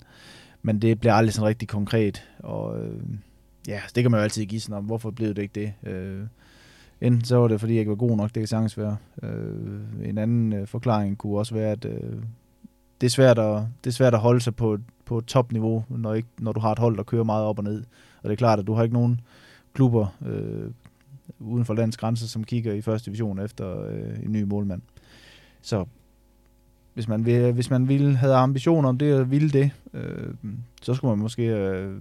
Men 0.62 0.82
det 0.82 1.00
bliver 1.00 1.14
aldrig 1.14 1.34
sådan 1.34 1.48
rigtig 1.48 1.68
konkret, 1.68 2.24
og 2.40 2.80
øh, 2.80 3.02
ja, 3.68 3.74
altså, 3.74 3.92
det 3.96 4.04
kan 4.04 4.12
man 4.12 4.20
jo 4.20 4.24
altid 4.24 4.46
give 4.46 4.62
sådan 4.62 4.78
om, 4.78 4.84
hvorfor 4.86 5.12
blev 5.12 5.30
det 5.30 5.42
ikke 5.42 5.74
det? 5.84 5.92
Øh, 5.92 6.24
enten 7.02 7.26
så 7.26 7.38
var 7.38 7.48
det, 7.48 7.60
fordi 7.60 7.74
jeg 7.74 7.80
ikke 7.80 7.90
var 7.90 7.96
god 7.96 8.18
nok, 8.18 8.28
det 8.28 8.42
kan 8.42 8.48
sagtens 8.48 8.78
være. 8.78 8.98
Øh, 9.24 10.10
en 10.10 10.18
anden 10.18 10.54
øh, 10.54 10.68
forklaring 10.68 11.18
kunne 11.18 11.38
også 11.38 11.54
være, 11.54 11.72
at 11.72 11.86
øh, 11.86 12.24
det, 13.02 13.08
er 13.08 13.12
svært 13.12 13.40
at, 13.40 13.64
det 13.84 13.90
er 13.90 13.94
svært 13.94 14.14
at 14.14 14.20
holde 14.20 14.42
sig 14.42 14.56
på, 14.56 14.78
på 15.06 15.22
topniveau, 15.22 15.84
når, 15.90 16.14
ikke, 16.14 16.30
når 16.40 16.52
du 16.52 16.60
har 16.60 16.72
et 16.72 16.80
hold, 16.80 16.98
der 16.98 17.04
kører 17.04 17.24
meget 17.24 17.46
op 17.46 17.58
og 17.58 17.64
ned. 17.64 17.84
Og 18.24 18.30
det 18.30 18.32
er 18.32 18.36
klart, 18.36 18.60
at 18.60 18.68
du 18.68 18.74
har 18.74 18.84
ikke 18.84 18.94
nogen 18.94 19.22
klubber 19.74 20.08
øh, 20.26 20.72
uden 21.40 21.66
for 21.66 21.74
landets 21.74 21.98
grænser, 21.98 22.28
som 22.28 22.44
kigger 22.44 22.74
i 22.74 22.82
første 22.82 23.06
division 23.06 23.40
efter 23.40 23.82
øh, 23.82 24.24
en 24.24 24.32
ny 24.32 24.44
målmand. 24.44 24.82
Så 25.62 25.86
hvis 26.94 27.08
man, 27.08 27.26
vil, 27.26 27.52
hvis 27.54 27.70
man 27.70 27.88
ville, 27.88 28.16
havde 28.16 28.36
ambitioner 28.36 28.90
om 28.90 28.98
det 28.98 29.16
og 29.16 29.32
ville 29.32 29.50
det, 29.50 29.72
øh, 29.94 30.34
så 30.82 30.94
skulle 30.94 31.12
man 31.12 31.22
måske 31.22 31.44
øh, 31.44 31.96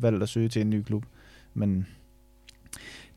valgt 0.00 0.22
at 0.22 0.28
søge 0.28 0.48
til 0.48 0.62
en 0.62 0.70
ny 0.70 0.82
klub. 0.82 1.04
Men 1.54 1.86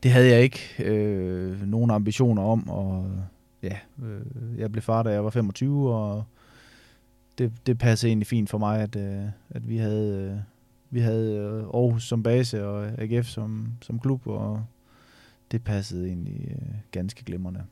det 0.02 0.10
havde 0.10 0.28
jeg 0.28 0.42
ikke 0.42 0.58
øh, 0.84 1.62
nogen 1.62 1.90
ambitioner 1.90 2.42
om, 2.42 2.68
og 2.68 3.10
ja, 3.62 3.76
øh, 4.02 4.58
jeg 4.58 4.72
blev 4.72 4.82
far, 4.82 5.02
da 5.02 5.10
jeg 5.10 5.24
var 5.24 5.30
25, 5.30 5.94
og 5.94 6.24
det, 7.38 7.52
det 7.66 7.78
passede 7.78 8.10
egentlig 8.10 8.26
fint 8.26 8.50
for 8.50 8.58
mig, 8.58 8.80
at, 8.80 8.96
øh, 8.96 9.24
at 9.50 9.68
vi 9.68 9.76
havde, 9.76 10.30
øh, 10.32 10.38
vi 10.90 11.00
havde 11.00 11.36
øh, 11.36 11.62
Aarhus 11.74 12.08
som 12.08 12.22
base 12.22 12.66
og 12.66 12.86
AGF 12.98 13.26
som, 13.26 13.68
som 13.82 13.98
klub, 13.98 14.26
og 14.26 14.64
det 15.50 15.64
passede 15.64 16.06
egentlig 16.06 16.48
øh, 16.50 16.74
ganske 16.90 17.24
glimrende. 17.24 17.62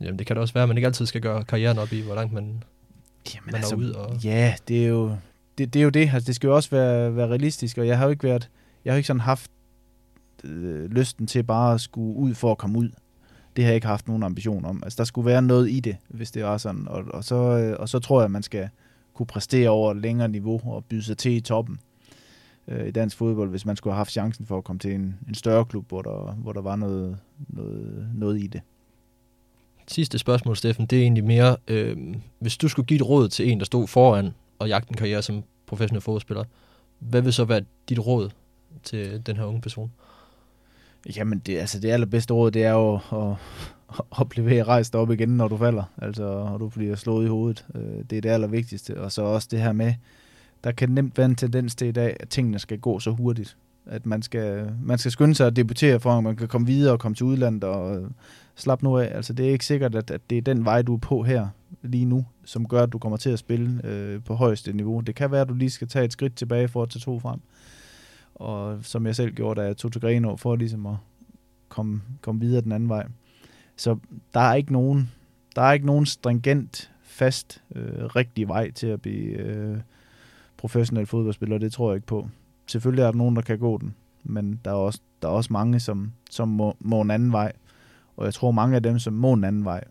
Jamen 0.00 0.18
det 0.18 0.26
kan 0.26 0.36
det 0.36 0.40
også 0.40 0.54
være, 0.54 0.62
at 0.62 0.68
man 0.68 0.76
ikke 0.76 0.86
altid 0.86 1.06
skal 1.06 1.20
gøre 1.20 1.44
karrieren 1.44 1.78
op 1.78 1.92
i, 1.92 2.00
hvor 2.00 2.14
langt 2.14 2.32
man, 2.32 2.62
Jamen, 3.34 3.46
man 3.46 3.54
altså, 3.54 3.76
ude. 3.76 3.98
Og... 3.98 4.24
Ja, 4.24 4.54
det 4.68 4.84
er 4.84 4.88
jo 4.88 5.16
det, 5.58 5.74
det, 5.74 5.80
er 5.80 5.84
jo 5.84 5.90
det. 5.90 6.10
Altså, 6.14 6.26
det 6.26 6.34
skal 6.34 6.48
jo 6.48 6.54
også 6.54 6.70
være, 6.70 7.16
være 7.16 7.28
realistisk, 7.28 7.78
og 7.78 7.86
jeg 7.86 7.98
har 7.98 8.04
jo 8.04 8.10
ikke 8.10 8.24
været, 8.24 8.50
jeg 8.84 8.92
har 8.92 8.96
ikke 8.96 9.06
sådan 9.06 9.20
haft 9.20 9.50
øh, 10.44 10.90
lysten 10.90 11.26
til 11.26 11.42
bare 11.42 11.74
at 11.74 11.80
skulle 11.80 12.16
ud 12.16 12.34
for 12.34 12.50
at 12.50 12.58
komme 12.58 12.78
ud. 12.78 12.90
Det 13.56 13.64
har 13.64 13.70
jeg 13.70 13.74
ikke 13.74 13.86
haft 13.86 14.08
nogen 14.08 14.22
ambition 14.22 14.64
om. 14.64 14.82
Altså, 14.82 14.96
der 14.96 15.04
skulle 15.04 15.26
være 15.26 15.42
noget 15.42 15.70
i 15.70 15.80
det, 15.80 15.96
hvis 16.08 16.30
det 16.30 16.44
var 16.44 16.58
sådan. 16.58 16.88
Og, 16.88 17.04
og, 17.14 17.24
så, 17.24 17.34
øh, 17.34 17.76
og 17.78 17.88
så 17.88 17.98
tror 17.98 18.20
jeg, 18.20 18.24
at 18.24 18.30
man 18.30 18.42
skal 18.42 18.68
kunne 19.14 19.26
præstere 19.26 19.68
over 19.68 19.90
et 19.90 19.96
længere 19.96 20.28
niveau 20.28 20.60
og 20.64 20.84
byde 20.84 21.02
sig 21.02 21.18
til 21.18 21.32
i 21.32 21.40
toppen 21.40 21.78
øh, 22.68 22.88
i 22.88 22.90
dansk 22.90 23.16
fodbold, 23.16 23.50
hvis 23.50 23.66
man 23.66 23.76
skulle 23.76 23.94
have 23.94 23.98
haft 23.98 24.12
chancen 24.12 24.46
for 24.46 24.58
at 24.58 24.64
komme 24.64 24.78
til 24.78 24.94
en, 24.94 25.18
en 25.28 25.34
større 25.34 25.64
klub, 25.64 25.88
hvor 25.88 26.02
der, 26.02 26.32
hvor 26.32 26.52
der 26.52 26.60
var 26.60 26.76
noget, 26.76 27.18
noget, 27.48 28.08
noget 28.14 28.40
i 28.40 28.46
det. 28.46 28.60
Sidste 29.88 30.18
spørgsmål, 30.18 30.56
Steffen, 30.56 30.86
det 30.86 30.98
er 30.98 31.02
egentlig 31.02 31.24
mere, 31.24 31.56
øh, 31.68 31.96
hvis 32.38 32.56
du 32.56 32.68
skulle 32.68 32.86
give 32.86 32.96
et 32.96 33.08
råd 33.08 33.28
til 33.28 33.50
en, 33.50 33.58
der 33.58 33.64
stod 33.64 33.86
foran 33.86 34.30
og 34.58 34.68
jagte 34.68 34.90
en 34.90 34.96
karriere 34.96 35.22
som 35.22 35.42
professionel 35.66 36.00
fodboldspiller, 36.00 36.44
hvad 36.98 37.22
vil 37.22 37.32
så 37.32 37.44
være 37.44 37.62
dit 37.88 38.06
råd 38.06 38.30
til 38.82 39.26
den 39.26 39.36
her 39.36 39.44
unge 39.44 39.60
person? 39.60 39.92
Jamen, 41.16 41.38
det, 41.38 41.58
altså 41.58 41.80
det 41.80 41.90
allerbedste 41.90 42.34
råd, 42.34 42.50
det 42.50 42.64
er 42.64 42.72
jo 42.72 42.94
at, 42.94 43.36
at 44.20 44.28
blive 44.28 44.62
rejst 44.62 44.94
op 44.94 45.10
igen, 45.10 45.28
når 45.28 45.48
du 45.48 45.56
falder, 45.56 45.84
altså 45.98 46.24
og 46.24 46.60
du 46.60 46.68
bliver 46.68 46.96
slået 46.96 47.24
i 47.24 47.28
hovedet. 47.28 47.66
Øh, 47.74 48.04
det 48.10 48.18
er 48.18 48.20
det 48.20 48.28
allervigtigste. 48.28 49.00
Og 49.00 49.12
så 49.12 49.22
også 49.22 49.48
det 49.50 49.60
her 49.60 49.72
med, 49.72 49.94
der 50.64 50.72
kan 50.72 50.88
nemt 50.88 51.18
være 51.18 51.24
en 51.24 51.36
tendens 51.36 51.74
til 51.74 51.88
i 51.88 51.92
dag, 51.92 52.16
at 52.20 52.28
tingene 52.28 52.58
skal 52.58 52.78
gå 52.78 53.00
så 53.00 53.10
hurtigt. 53.10 53.56
At 53.86 54.06
man 54.06 54.22
skal, 54.22 54.72
man 54.82 54.98
skal 54.98 55.10
skynde 55.10 55.34
sig 55.34 55.46
at 55.46 55.56
debutere 55.56 56.00
for, 56.00 56.10
at 56.10 56.24
man 56.24 56.36
kan 56.36 56.48
komme 56.48 56.66
videre 56.66 56.92
og 56.92 57.00
komme 57.00 57.14
til 57.14 57.26
udlandet 57.26 57.64
og 57.64 57.96
øh, 57.96 58.10
slap 58.56 58.82
nu 58.82 58.98
af. 58.98 59.10
Altså, 59.14 59.32
det 59.32 59.46
er 59.46 59.50
ikke 59.50 59.66
sikkert, 59.66 59.94
at, 59.94 60.10
at 60.10 60.20
det 60.30 60.38
er 60.38 60.42
den 60.42 60.64
vej, 60.64 60.82
du 60.82 60.94
er 60.94 60.98
på 60.98 61.22
her 61.22 61.48
lige 61.82 62.04
nu, 62.04 62.26
som 62.44 62.68
gør, 62.68 62.82
at 62.82 62.92
du 62.92 62.98
kommer 62.98 63.16
til 63.16 63.30
at 63.30 63.38
spille 63.38 63.80
øh, 63.84 64.20
på 64.24 64.34
højeste 64.34 64.72
niveau. 64.72 65.00
Det 65.00 65.14
kan 65.14 65.30
være, 65.30 65.40
at 65.40 65.48
du 65.48 65.54
lige 65.54 65.70
skal 65.70 65.88
tage 65.88 66.04
et 66.04 66.12
skridt 66.12 66.36
tilbage 66.36 66.68
for 66.68 66.82
at 66.82 66.90
tage 66.90 67.00
to 67.00 67.20
frem. 67.20 67.40
Og 68.42 68.84
som 68.84 69.06
jeg 69.06 69.16
selv 69.16 69.34
gjorde, 69.34 69.60
da 69.60 69.66
jeg 69.66 69.76
tog 69.76 69.92
til 69.92 70.00
Greno, 70.00 70.36
for 70.36 70.56
ligesom 70.56 70.86
at 70.86 70.96
komme, 71.68 72.02
komme 72.20 72.40
videre 72.40 72.60
den 72.60 72.72
anden 72.72 72.88
vej. 72.88 73.06
Så 73.76 73.96
der 74.34 74.40
er 74.40 74.54
ikke 74.54 74.72
nogen, 74.72 75.10
der 75.56 75.62
er 75.62 75.72
ikke 75.72 75.86
nogen 75.86 76.06
stringent, 76.06 76.90
fast, 77.02 77.62
øh, 77.74 78.04
rigtig 78.04 78.48
vej 78.48 78.70
til 78.70 78.86
at 78.86 79.02
blive 79.02 79.36
øh, 79.38 79.78
professionel 80.56 81.06
fodboldspiller. 81.06 81.58
Det 81.58 81.72
tror 81.72 81.90
jeg 81.90 81.96
ikke 81.96 82.06
på. 82.06 82.28
Selvfølgelig 82.66 83.02
er 83.02 83.10
der 83.10 83.18
nogen, 83.18 83.36
der 83.36 83.42
kan 83.42 83.58
gå 83.58 83.78
den, 83.78 83.94
men 84.24 84.60
der 84.64 84.70
er 84.70 84.74
også, 84.74 85.00
der 85.22 85.28
er 85.28 85.32
også 85.32 85.52
mange, 85.52 85.80
som, 85.80 86.12
som 86.30 86.48
må, 86.48 86.76
må 86.80 87.00
en 87.00 87.10
anden 87.10 87.32
vej. 87.32 87.52
Og 88.16 88.24
jeg 88.24 88.34
tror, 88.34 88.50
mange 88.50 88.76
af 88.76 88.82
dem, 88.82 88.98
som 88.98 89.12
må 89.12 89.32
en 89.32 89.44
anden 89.44 89.64
vej, 89.64 89.84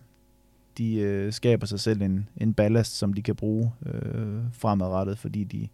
de 0.78 0.96
øh, 0.96 1.34
skaber 1.34 1.66
sig 1.66 1.80
selv 1.80 2.02
en, 2.02 2.30
en 2.38 2.54
ballast, 2.54 2.98
som 2.98 3.14
de 3.14 3.22
kan 3.22 3.36
bruge 3.36 3.72
øh, 3.86 4.42
fremadrettet, 4.54 5.18
fordi 5.18 5.44
de, 5.44 5.68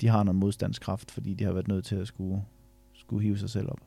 de 0.00 0.08
har 0.08 0.22
noget 0.22 0.36
modstandskraft, 0.36 1.10
fordi 1.10 1.34
de 1.34 1.44
har 1.44 1.52
været 1.52 1.68
nødt 1.68 1.84
til 1.84 1.96
at 1.96 2.06
skulle, 2.06 2.42
skulle 2.94 3.22
hive 3.22 3.38
sig 3.38 3.50
selv 3.50 3.68
op. 3.70 3.78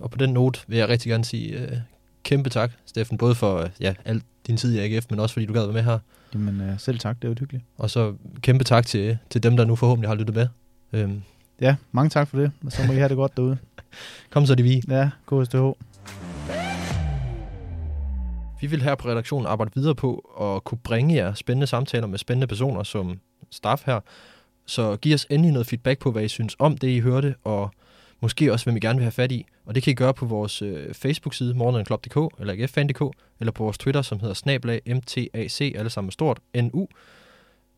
Og 0.00 0.10
på 0.10 0.18
den 0.18 0.30
note 0.30 0.60
vil 0.66 0.78
jeg 0.78 0.88
rigtig 0.88 1.10
gerne 1.10 1.24
sige 1.24 1.58
øh, 1.58 1.76
kæmpe 2.22 2.50
tak, 2.50 2.72
Steffen, 2.86 3.18
både 3.18 3.34
for 3.34 3.56
øh, 3.56 3.70
ja, 3.80 3.94
alt 4.04 4.24
din 4.46 4.56
tid 4.56 4.74
i 4.74 4.78
AGF, 4.78 5.06
men 5.10 5.20
også 5.20 5.32
fordi 5.32 5.46
du 5.46 5.52
gad 5.52 5.62
være 5.62 5.72
med 5.72 5.82
her. 5.82 5.98
Jamen 6.34 6.60
øh, 6.60 6.80
selv 6.80 6.98
tak, 6.98 7.22
det 7.22 7.30
var 7.30 7.36
hyggeligt. 7.40 7.64
Og 7.76 7.90
så 7.90 8.14
kæmpe 8.40 8.64
tak 8.64 8.86
til, 8.86 9.18
til 9.30 9.42
dem, 9.42 9.56
der 9.56 9.64
nu 9.64 9.76
forhåbentlig 9.76 10.10
har 10.10 10.14
lyttet 10.14 10.34
med. 10.34 10.48
Øhm. 10.92 11.22
Ja, 11.60 11.76
mange 11.92 12.10
tak 12.10 12.28
for 12.28 12.38
det, 12.38 12.52
og 12.64 12.72
så 12.72 12.86
må 12.86 12.92
I 12.92 12.96
have 12.96 13.08
det 13.08 13.16
godt 13.16 13.36
derude. 13.36 13.58
Kom 14.30 14.46
så, 14.46 14.54
det 14.54 14.64
vi. 14.64 14.82
Ja, 14.88 15.10
KSTH. 15.26 15.56
Vi 18.60 18.66
vil 18.66 18.82
her 18.82 18.94
på 18.94 19.08
redaktionen 19.08 19.46
arbejde 19.46 19.70
videre 19.74 19.94
på 19.94 20.18
at 20.40 20.64
kunne 20.64 20.78
bringe 20.78 21.14
jer 21.14 21.34
spændende 21.34 21.66
samtaler 21.66 22.06
med 22.06 22.18
spændende 22.18 22.46
personer 22.46 22.82
som 22.82 23.20
staff 23.50 23.86
her. 23.86 24.00
Så 24.68 24.96
giv 24.96 25.14
os 25.14 25.26
endelig 25.30 25.52
noget 25.52 25.66
feedback 25.66 26.00
på, 26.00 26.10
hvad 26.10 26.22
I 26.22 26.28
synes 26.28 26.56
om 26.58 26.78
det, 26.78 26.88
I 26.88 27.00
hørte, 27.00 27.34
og 27.44 27.70
måske 28.20 28.52
også, 28.52 28.66
hvem 28.66 28.76
I 28.76 28.80
gerne 28.80 28.98
vil 28.98 29.04
have 29.04 29.12
fat 29.12 29.32
i. 29.32 29.46
Og 29.66 29.74
det 29.74 29.82
kan 29.82 29.90
I 29.90 29.94
gøre 29.94 30.14
på 30.14 30.26
vores 30.26 30.62
øh, 30.62 30.94
Facebook-side, 30.94 31.54
morgenandklub.dk, 31.54 32.40
eller 32.40 32.52
agffan.dk, 32.52 33.16
eller 33.40 33.52
på 33.52 33.62
vores 33.62 33.78
Twitter, 33.78 34.02
som 34.02 34.20
hedder 34.20 34.34
snablag 34.34 34.82
mtac, 34.86 35.72
alle 35.76 35.90
sammen 35.90 36.10
stort, 36.10 36.40
nu, 36.54 36.88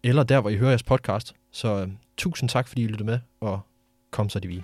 eller 0.03 0.23
der, 0.23 0.41
hvor 0.41 0.51
I 0.51 0.57
hører 0.57 0.71
jeres 0.71 0.83
podcast. 0.83 1.33
Så 1.53 1.81
øh, 1.81 1.89
tusind 2.17 2.49
tak, 2.49 2.69
fordi 2.69 2.83
I 2.83 2.87
lyttede 2.87 3.05
med, 3.05 3.19
og 3.41 3.61
kom 4.11 4.29
så 4.29 4.41
de 4.41 4.49
vi. 4.49 4.63